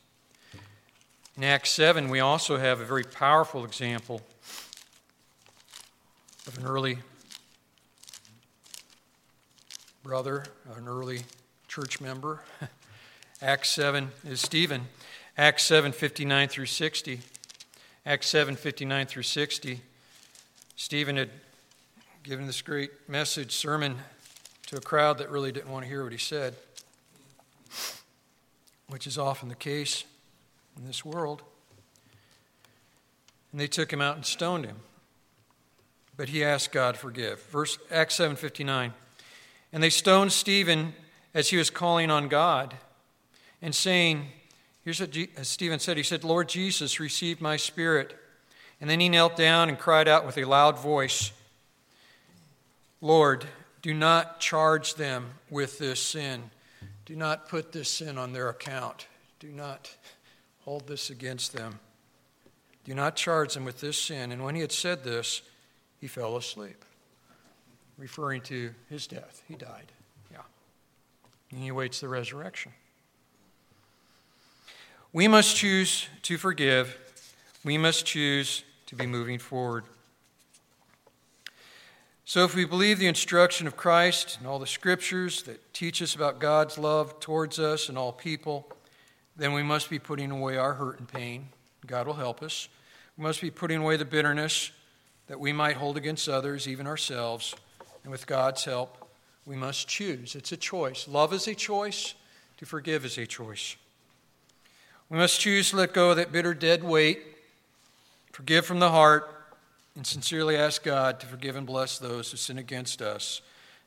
In 1.36 1.44
Acts 1.44 1.72
7, 1.72 2.10
we 2.10 2.20
also 2.20 2.58
have 2.58 2.80
a 2.80 2.86
very 2.86 3.04
powerful 3.04 3.66
example 3.66 4.22
of 6.48 6.58
an 6.58 6.66
early 6.66 7.00
brother, 10.04 10.44
an 10.76 10.90
early 10.90 11.22
church 11.70 12.02
member. 12.02 12.42
Acts 13.42 13.70
7 13.70 14.12
is 14.28 14.42
Stephen. 14.42 14.88
Acts 15.38 15.64
7 15.64 15.94
59 15.94 16.50
through 16.50 16.66
60. 16.66 17.22
Acts 18.06 18.28
7 18.28 18.58
59 18.58 19.06
through 19.06 19.24
60. 19.24 19.82
Stephen 20.76 21.16
had 21.16 21.30
given 22.22 22.48
this 22.48 22.62
great 22.62 22.92
message, 23.08 23.54
sermon, 23.54 23.96
to 24.68 24.76
a 24.76 24.82
crowd 24.82 25.20
that 25.20 25.30
really 25.32 25.54
didn't 25.54 25.72
want 25.72 25.86
to 25.86 25.90
hear 25.90 26.04
what 26.04 26.12
he 26.12 26.18
said, 26.18 26.54
which 28.90 29.08
is 29.08 29.18
often 29.18 29.48
the 29.48 29.56
case 29.56 30.04
in 30.78 30.86
this 30.86 31.06
world. 31.06 31.44
And 33.54 33.62
they 33.62 33.68
took 33.68 33.94
him 33.94 34.02
out 34.02 34.18
and 34.18 34.26
stoned 34.26 34.66
him. 34.66 34.78
But 36.18 36.30
he 36.30 36.44
asked 36.44 36.74
God 36.74 36.98
forgive. 36.98 37.42
Verse 37.44 37.78
Acts 37.90 38.16
7:59. 38.20 38.92
And 39.74 39.84
they 39.84 39.90
stoned 39.90 40.32
Stephen 40.32 40.94
as 41.34 41.50
he 41.50 41.58
was 41.58 41.70
calling 41.70 42.10
on 42.12 42.30
God 42.30 42.76
and 43.62 43.74
saying, 43.74 44.28
here's 44.86 45.02
what 45.02 45.16
Stephen 45.42 45.80
said. 45.80 45.98
He 45.98 46.04
said, 46.04 46.24
Lord 46.24 46.48
Jesus, 46.48 47.00
receive 47.00 47.42
my 47.42 47.58
spirit. 47.58 48.16
And 48.80 48.90
then 48.90 49.00
he 49.00 49.10
knelt 49.10 49.36
down 49.36 49.68
and 49.68 49.80
cried 49.80 50.08
out 50.08 50.26
with 50.26 50.38
a 50.38 50.46
loud 50.46 50.78
voice, 50.78 51.32
Lord, 53.02 53.46
do 53.82 53.94
not 53.94 54.40
charge 54.40 54.96
them 54.96 55.32
with 55.50 55.80
this 55.80 56.00
sin. 56.00 56.52
Do 57.06 57.16
not 57.16 57.50
put 57.50 57.72
this 57.72 57.90
sin 57.90 58.18
on 58.18 58.32
their 58.32 58.50
account. 58.50 59.08
Do 59.40 59.50
not 59.50 59.94
hold 60.62 60.88
this 60.88 61.10
against 61.10 61.52
them. 61.52 61.80
Do 62.86 62.94
not 62.94 63.16
charge 63.16 63.56
them 63.56 63.66
with 63.66 63.82
this 63.82 63.98
sin. 63.98 64.32
And 64.32 64.44
when 64.44 64.56
he 64.56 64.62
had 64.62 64.72
said 64.72 65.04
this, 65.04 65.42
he 66.00 66.08
fell 66.08 66.38
asleep, 66.38 66.86
referring 67.98 68.42
to 68.42 68.72
his 68.90 69.08
death. 69.08 69.44
He 69.48 69.56
died. 69.56 69.92
Yeah. 70.32 70.40
And 71.52 71.60
he 71.60 71.68
awaits 71.70 72.00
the 72.00 72.08
resurrection. 72.08 72.72
We 75.12 75.28
must 75.28 75.56
choose 75.56 76.08
to 76.24 76.38
forgive. 76.38 76.98
We 77.64 77.78
must 77.78 78.06
choose 78.06 78.64
to 78.88 78.96
be 78.96 79.06
moving 79.06 79.40
forward. 79.40 79.84
So, 82.26 82.46
if 82.46 82.56
we 82.56 82.66
believe 82.66 83.00
the 83.00 83.08
instruction 83.08 83.68
of 83.68 83.76
Christ 83.76 84.38
and 84.40 84.48
all 84.48 84.58
the 84.58 84.66
scriptures 84.66 85.44
that 85.44 85.74
teach 85.74 86.02
us 86.02 86.16
about 86.16 86.40
God's 86.40 86.78
love 86.78 87.20
towards 87.20 87.60
us 87.60 87.90
and 87.90 87.98
all 87.98 88.12
people, 88.12 88.68
then 89.36 89.54
we 89.54 89.62
must 89.62 89.90
be 89.90 90.00
putting 90.00 90.32
away 90.32 90.58
our 90.58 90.74
hurt 90.74 91.00
and 91.00 91.08
pain. 91.08 91.50
God 91.86 92.08
will 92.08 92.14
help 92.14 92.42
us. 92.42 92.70
We 93.18 93.24
must 93.24 93.42
be 93.42 93.52
putting 93.52 93.82
away 93.82 93.98
the 93.98 94.06
bitterness 94.06 94.72
that 95.28 95.40
we 95.40 95.54
might 95.54 95.76
hold 95.76 95.98
against 95.98 96.30
others, 96.30 96.68
even 96.68 96.88
ourselves. 96.88 97.56
And 98.04 98.12
with 98.12 98.28
God's 98.28 98.66
help, 98.66 99.10
we 99.46 99.56
must 99.56 99.88
choose. 99.88 100.36
It's 100.36 100.52
a 100.52 100.58
choice. 100.58 101.08
Love 101.08 101.34
is 101.34 101.48
a 101.48 101.56
choice, 101.56 102.16
to 102.58 102.66
forgive 102.66 103.06
is 103.06 103.18
a 103.18 103.26
choice. 103.26 103.76
We 105.10 105.18
must 105.18 105.40
choose 105.40 105.70
to 105.70 105.78
let 105.78 105.94
go 105.94 106.12
of 106.12 106.18
that 106.18 106.32
bitter, 106.32 106.54
dead 106.54 106.84
weight, 106.84 107.22
forgive 108.32 108.66
from 108.66 108.80
the 108.80 108.92
heart, 108.92 109.30
and 109.96 110.08
sincerely 110.08 110.56
ask 110.56 110.84
God 110.84 111.20
to 111.20 111.28
forgive 111.28 111.56
and 111.56 111.68
bless 111.68 112.00
those 112.00 112.32
who 112.32 112.38
sin 112.38 112.58
against 112.58 113.02
us, 113.02 113.42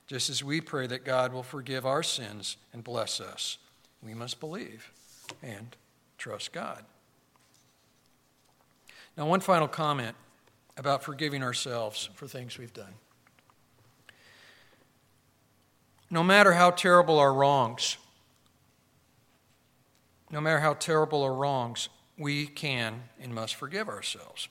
just 0.07 0.31
as 0.31 0.45
we 0.45 0.61
pray 0.61 0.87
that 0.87 1.05
God 1.05 1.33
will 1.33 1.43
forgive 1.43 1.85
our 1.85 2.03
sins 2.03 2.57
and 2.73 2.85
bless 2.85 3.21
us. 3.21 3.59
We 4.03 4.14
must 4.14 4.39
believe 4.39 4.93
and 5.43 5.75
trust 6.17 6.53
God. 6.53 6.85
Now, 9.17 9.27
one 9.27 9.41
final 9.41 9.67
comment 9.67 10.14
about 10.77 11.03
forgiving 11.03 11.43
ourselves 11.43 12.09
for 12.14 12.29
things 12.29 12.59
we've 12.59 12.75
done. 12.75 12.93
No 16.11 16.23
matter 16.23 16.53
how 16.53 16.71
terrible 16.71 17.19
our 17.19 17.33
wrongs, 17.33 17.97
no 20.31 20.41
matter 20.41 20.61
how 20.61 20.75
terrible 20.75 21.23
our 21.23 21.35
wrongs, 21.35 21.89
we 22.19 22.47
can 22.47 23.03
and 23.21 23.35
must 23.35 23.55
forgive 23.55 23.89
ourselves. 23.89 24.49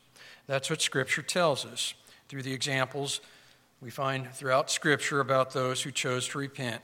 That's 0.48 0.70
what 0.70 0.82
Scripture 0.82 1.22
tells 1.22 1.66
us 1.66 1.94
through 2.28 2.44
the 2.44 2.54
examples 2.54 3.22
we 3.82 3.90
find 3.90 4.32
throughout 4.34 4.72
Scripture 4.72 5.20
about 5.20 5.52
those 5.52 5.82
who 5.82 5.92
chose 5.92 6.28
to 6.30 6.38
repent. 6.38 6.82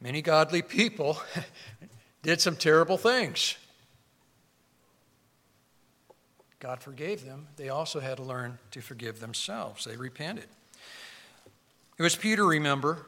Many 0.00 0.22
godly 0.22 0.62
people 0.62 1.18
did 2.22 2.40
some 2.40 2.56
terrible 2.56 2.96
things. 2.96 3.56
God 6.58 6.80
forgave 6.80 7.24
them. 7.24 7.48
They 7.56 7.70
also 7.70 7.98
had 7.98 8.18
to 8.18 8.22
learn 8.22 8.58
to 8.70 8.80
forgive 8.80 9.18
themselves. 9.18 9.84
They 9.84 9.96
repented. 9.96 10.46
It 11.98 12.02
was 12.02 12.14
Peter, 12.14 12.46
remember. 12.46 13.06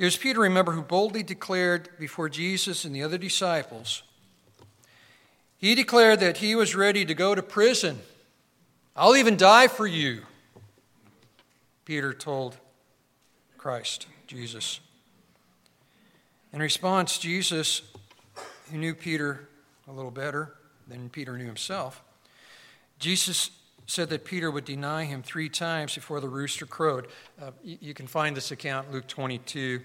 It 0.00 0.04
was 0.04 0.16
Peter, 0.16 0.40
remember, 0.40 0.72
who 0.72 0.80
boldly 0.80 1.22
declared 1.22 1.90
before 1.98 2.30
Jesus 2.30 2.86
and 2.86 2.96
the 2.96 3.02
other 3.02 3.18
disciples, 3.18 4.02
he 5.58 5.74
declared 5.74 6.20
that 6.20 6.38
he 6.38 6.54
was 6.54 6.74
ready 6.74 7.04
to 7.04 7.12
go 7.12 7.34
to 7.34 7.42
prison. 7.42 7.98
I'll 8.96 9.14
even 9.14 9.36
die 9.36 9.68
for 9.68 9.86
you, 9.86 10.22
Peter 11.84 12.14
told 12.14 12.56
Christ, 13.58 14.06
Jesus. 14.26 14.80
In 16.54 16.60
response, 16.60 17.18
Jesus 17.18 17.82
who 18.70 18.78
knew 18.78 18.94
Peter 18.94 19.50
a 19.86 19.92
little 19.92 20.10
better 20.10 20.54
than 20.88 21.10
Peter 21.10 21.36
knew 21.36 21.44
himself, 21.44 22.02
Jesus 22.98 23.50
said 23.90 24.08
that 24.10 24.24
Peter 24.24 24.52
would 24.52 24.64
deny 24.64 25.04
him 25.04 25.20
three 25.20 25.48
times 25.48 25.96
before 25.96 26.20
the 26.20 26.28
rooster 26.28 26.64
crowed. 26.64 27.08
Uh, 27.42 27.50
you, 27.64 27.76
you, 27.80 27.94
can 27.94 28.06
find 28.06 28.36
this 28.36 28.52
account, 28.52 28.92
Luke 28.92 29.08
22. 29.08 29.80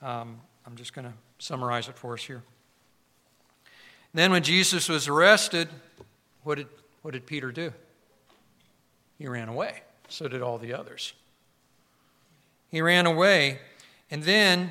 Um, 0.00 0.40
I'm 0.66 0.76
just 0.76 0.94
going 0.94 1.06
to 1.06 1.12
summarize 1.38 1.88
it 1.88 1.98
for 1.98 2.14
us 2.14 2.24
here. 2.24 2.42
Then, 4.14 4.30
when 4.30 4.42
Jesus 4.42 4.88
was 4.88 5.08
arrested, 5.08 5.68
what 6.42 6.54
did, 6.54 6.68
what 7.02 7.12
did 7.12 7.26
Peter 7.26 7.52
do? 7.52 7.70
He 9.18 9.26
ran 9.26 9.50
away. 9.50 9.82
So 10.08 10.26
did 10.26 10.40
all 10.40 10.56
the 10.56 10.72
others. 10.72 11.12
He 12.70 12.80
ran 12.80 13.04
away, 13.04 13.58
and 14.10 14.22
then 14.22 14.70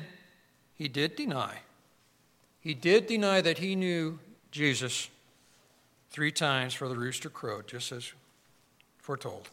he 0.74 0.88
did 0.88 1.14
deny. 1.14 1.58
He 2.58 2.74
did 2.74 3.06
deny 3.06 3.40
that 3.40 3.58
he 3.58 3.76
knew 3.76 4.18
Jesus 4.50 5.10
three 6.10 6.32
times 6.32 6.74
for 6.74 6.88
the 6.88 6.96
rooster 6.96 7.30
crowed, 7.30 7.68
just 7.68 7.92
as 7.92 8.12
foretold. 9.04 9.50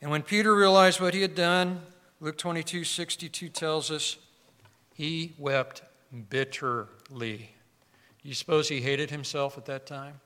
And 0.00 0.10
when 0.10 0.22
Peter 0.22 0.54
realized 0.54 1.00
what 1.00 1.12
he 1.12 1.20
had 1.20 1.34
done, 1.34 1.82
Luke 2.18 2.38
22 2.38 2.82
62 2.82 3.50
tells 3.50 3.90
us, 3.90 4.16
he 4.94 5.34
wept 5.38 5.82
bitterly. 6.30 7.50
Do 8.22 8.28
you 8.28 8.34
suppose 8.34 8.70
he 8.70 8.80
hated 8.80 9.10
himself 9.10 9.58
at 9.58 9.66
that 9.66 9.84
time? 9.84 10.18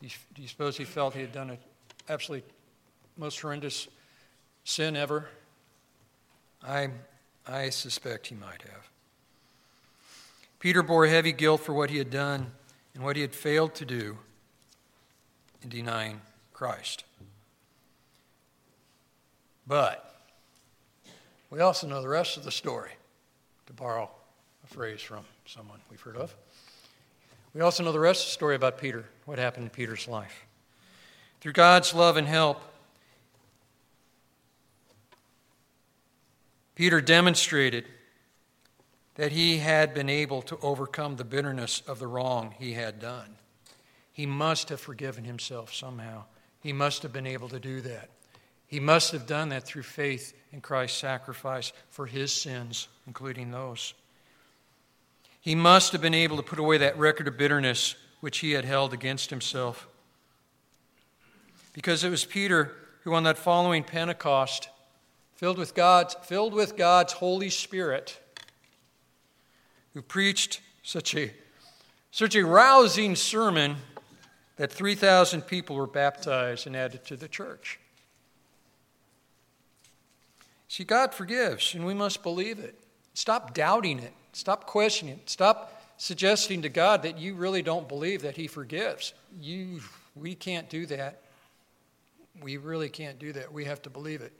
Do 0.00 0.06
you, 0.06 0.12
do 0.34 0.42
you 0.42 0.46
suppose 0.46 0.76
he 0.76 0.84
felt 0.84 1.14
he 1.14 1.20
had 1.20 1.32
done 1.32 1.50
an 1.50 1.58
absolutely 2.08 2.48
most 3.16 3.40
horrendous 3.40 3.88
sin 4.62 4.96
ever? 4.96 5.28
I, 6.62 6.90
I 7.44 7.70
suspect 7.70 8.28
he 8.28 8.36
might 8.36 8.62
have. 8.62 8.88
Peter 10.60 10.84
bore 10.84 11.08
heavy 11.08 11.32
guilt 11.32 11.60
for 11.60 11.72
what 11.72 11.90
he 11.90 11.98
had 11.98 12.10
done 12.10 12.52
and 12.94 13.02
what 13.02 13.16
he 13.16 13.22
had 13.22 13.34
failed 13.34 13.74
to 13.74 13.84
do 13.84 14.16
in 15.62 15.70
denying 15.70 16.20
Christ. 16.60 17.04
But 19.66 20.14
we 21.48 21.60
also 21.60 21.86
know 21.86 22.02
the 22.02 22.08
rest 22.08 22.36
of 22.36 22.44
the 22.44 22.50
story, 22.50 22.90
to 23.64 23.72
borrow 23.72 24.10
a 24.62 24.66
phrase 24.66 25.00
from 25.00 25.24
someone 25.46 25.80
we've 25.90 26.02
heard 26.02 26.18
of. 26.18 26.36
We 27.54 27.62
also 27.62 27.82
know 27.82 27.92
the 27.92 27.98
rest 27.98 28.24
of 28.24 28.26
the 28.26 28.32
story 28.32 28.56
about 28.56 28.76
Peter, 28.76 29.06
what 29.24 29.38
happened 29.38 29.64
in 29.64 29.70
Peter's 29.70 30.06
life. 30.06 30.44
Through 31.40 31.54
God's 31.54 31.94
love 31.94 32.18
and 32.18 32.28
help, 32.28 32.60
Peter 36.74 37.00
demonstrated 37.00 37.86
that 39.14 39.32
he 39.32 39.56
had 39.56 39.94
been 39.94 40.10
able 40.10 40.42
to 40.42 40.58
overcome 40.60 41.16
the 41.16 41.24
bitterness 41.24 41.80
of 41.86 41.98
the 41.98 42.06
wrong 42.06 42.54
he 42.58 42.74
had 42.74 43.00
done. 43.00 43.36
He 44.12 44.26
must 44.26 44.68
have 44.68 44.78
forgiven 44.78 45.24
himself 45.24 45.72
somehow. 45.72 46.24
He 46.60 46.72
must 46.72 47.02
have 47.02 47.12
been 47.12 47.26
able 47.26 47.48
to 47.48 47.58
do 47.58 47.80
that. 47.80 48.10
He 48.66 48.80
must 48.80 49.12
have 49.12 49.26
done 49.26 49.48
that 49.48 49.64
through 49.64 49.82
faith 49.82 50.32
in 50.52 50.60
Christ's 50.60 50.98
sacrifice 50.98 51.72
for 51.88 52.06
his 52.06 52.32
sins, 52.32 52.88
including 53.06 53.50
those. 53.50 53.94
He 55.40 55.54
must 55.54 55.92
have 55.92 56.00
been 56.00 56.14
able 56.14 56.36
to 56.36 56.42
put 56.42 56.58
away 56.58 56.78
that 56.78 56.98
record 56.98 57.26
of 57.26 57.36
bitterness 57.36 57.96
which 58.20 58.38
he 58.38 58.52
had 58.52 58.64
held 58.64 58.92
against 58.92 59.30
himself. 59.30 59.88
Because 61.72 62.04
it 62.04 62.10
was 62.10 62.24
Peter 62.24 62.76
who, 63.02 63.14
on 63.14 63.22
that 63.24 63.38
following 63.38 63.82
Pentecost, 63.82 64.68
filled 65.34 65.58
with 65.58 65.74
God's, 65.74 66.14
filled 66.22 66.52
with 66.52 66.76
God's 66.76 67.14
Holy 67.14 67.48
Spirit, 67.48 68.20
who 69.94 70.02
preached 70.02 70.60
such 70.82 71.14
a, 71.14 71.32
such 72.10 72.36
a 72.36 72.44
rousing 72.44 73.16
sermon 73.16 73.76
that 74.60 74.70
3,000 74.70 75.40
people 75.46 75.74
were 75.74 75.86
baptized 75.86 76.66
and 76.66 76.76
added 76.76 77.02
to 77.06 77.16
the 77.16 77.28
church. 77.28 77.80
See, 80.68 80.84
God 80.84 81.14
forgives, 81.14 81.74
and 81.74 81.86
we 81.86 81.94
must 81.94 82.22
believe 82.22 82.58
it. 82.58 82.78
Stop 83.14 83.54
doubting 83.54 84.00
it. 84.00 84.12
Stop 84.34 84.66
questioning 84.66 85.14
it. 85.14 85.30
Stop 85.30 85.82
suggesting 85.96 86.60
to 86.60 86.68
God 86.68 87.04
that 87.04 87.18
you 87.18 87.36
really 87.36 87.62
don't 87.62 87.88
believe 87.88 88.20
that 88.20 88.36
He 88.36 88.48
forgives. 88.48 89.14
You, 89.40 89.80
we 90.14 90.34
can't 90.34 90.68
do 90.68 90.84
that. 90.84 91.22
We 92.42 92.58
really 92.58 92.90
can't 92.90 93.18
do 93.18 93.32
that. 93.32 93.50
We 93.50 93.64
have 93.64 93.80
to 93.80 93.88
believe 93.88 94.20
it 94.20 94.34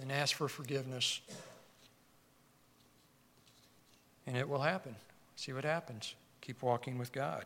and 0.00 0.10
ask 0.10 0.34
for 0.34 0.48
forgiveness. 0.48 1.20
And 4.26 4.36
it 4.36 4.48
will 4.48 4.62
happen. 4.62 4.96
See 5.36 5.52
what 5.52 5.62
happens. 5.62 6.16
Keep 6.40 6.62
walking 6.62 6.98
with 6.98 7.12
God. 7.12 7.44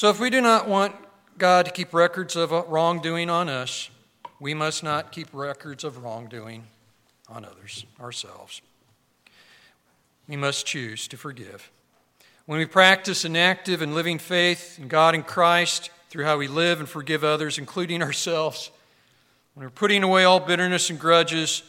So, 0.00 0.08
if 0.08 0.18
we 0.18 0.30
do 0.30 0.40
not 0.40 0.66
want 0.66 0.94
God 1.36 1.66
to 1.66 1.70
keep 1.70 1.92
records 1.92 2.34
of 2.34 2.52
wrongdoing 2.52 3.28
on 3.28 3.50
us, 3.50 3.90
we 4.40 4.54
must 4.54 4.82
not 4.82 5.12
keep 5.12 5.28
records 5.34 5.84
of 5.84 6.02
wrongdoing 6.02 6.64
on 7.28 7.44
others, 7.44 7.84
ourselves. 8.00 8.62
We 10.26 10.36
must 10.36 10.64
choose 10.64 11.06
to 11.08 11.18
forgive. 11.18 11.70
When 12.46 12.58
we 12.58 12.64
practice 12.64 13.26
an 13.26 13.36
active 13.36 13.82
and 13.82 13.94
living 13.94 14.18
faith 14.18 14.78
in 14.78 14.88
God 14.88 15.14
and 15.14 15.26
Christ 15.26 15.90
through 16.08 16.24
how 16.24 16.38
we 16.38 16.48
live 16.48 16.80
and 16.80 16.88
forgive 16.88 17.22
others, 17.22 17.58
including 17.58 18.02
ourselves, 18.10 18.70
when 19.52 19.66
we're 19.66 19.70
putting 19.70 20.02
away 20.02 20.24
all 20.24 20.40
bitterness 20.40 20.88
and 20.88 20.98
grudges, 20.98 21.62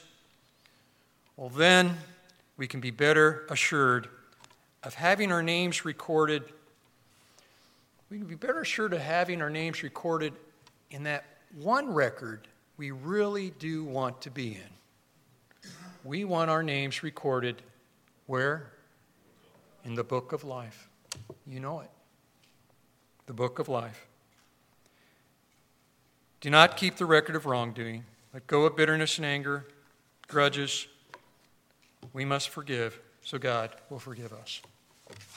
well, 1.35 1.49
then 1.49 1.97
we 2.55 2.65
can 2.65 2.79
be 2.79 2.91
better 2.91 3.45
assured 3.49 4.07
of 4.83 4.93
having 4.93 5.33
our 5.33 5.43
names 5.43 5.83
recorded. 5.83 6.43
We 8.11 8.17
can 8.17 8.27
be 8.27 8.35
better 8.35 8.59
assured 8.59 8.91
of 8.91 8.99
having 8.99 9.41
our 9.41 9.49
names 9.49 9.83
recorded 9.83 10.33
in 10.89 11.03
that 11.03 11.23
one 11.55 11.93
record 11.93 12.45
we 12.75 12.91
really 12.91 13.51
do 13.51 13.85
want 13.85 14.21
to 14.23 14.29
be 14.29 14.55
in. 14.55 15.71
We 16.03 16.25
want 16.25 16.49
our 16.49 16.61
names 16.61 17.03
recorded 17.03 17.61
where? 18.25 18.73
In 19.85 19.95
the 19.95 20.03
book 20.03 20.33
of 20.33 20.43
life. 20.43 20.89
You 21.47 21.61
know 21.61 21.79
it. 21.79 21.89
The 23.27 23.33
book 23.33 23.59
of 23.59 23.69
life. 23.69 24.07
Do 26.41 26.49
not 26.49 26.75
keep 26.75 26.97
the 26.97 27.05
record 27.05 27.37
of 27.37 27.45
wrongdoing. 27.45 28.03
Let 28.33 28.45
go 28.45 28.63
of 28.63 28.75
bitterness 28.75 29.19
and 29.19 29.25
anger, 29.25 29.67
grudges. 30.27 30.85
We 32.11 32.25
must 32.25 32.49
forgive 32.49 32.99
so 33.21 33.37
God 33.37 33.69
will 33.89 33.99
forgive 33.99 34.33
us. 34.33 34.61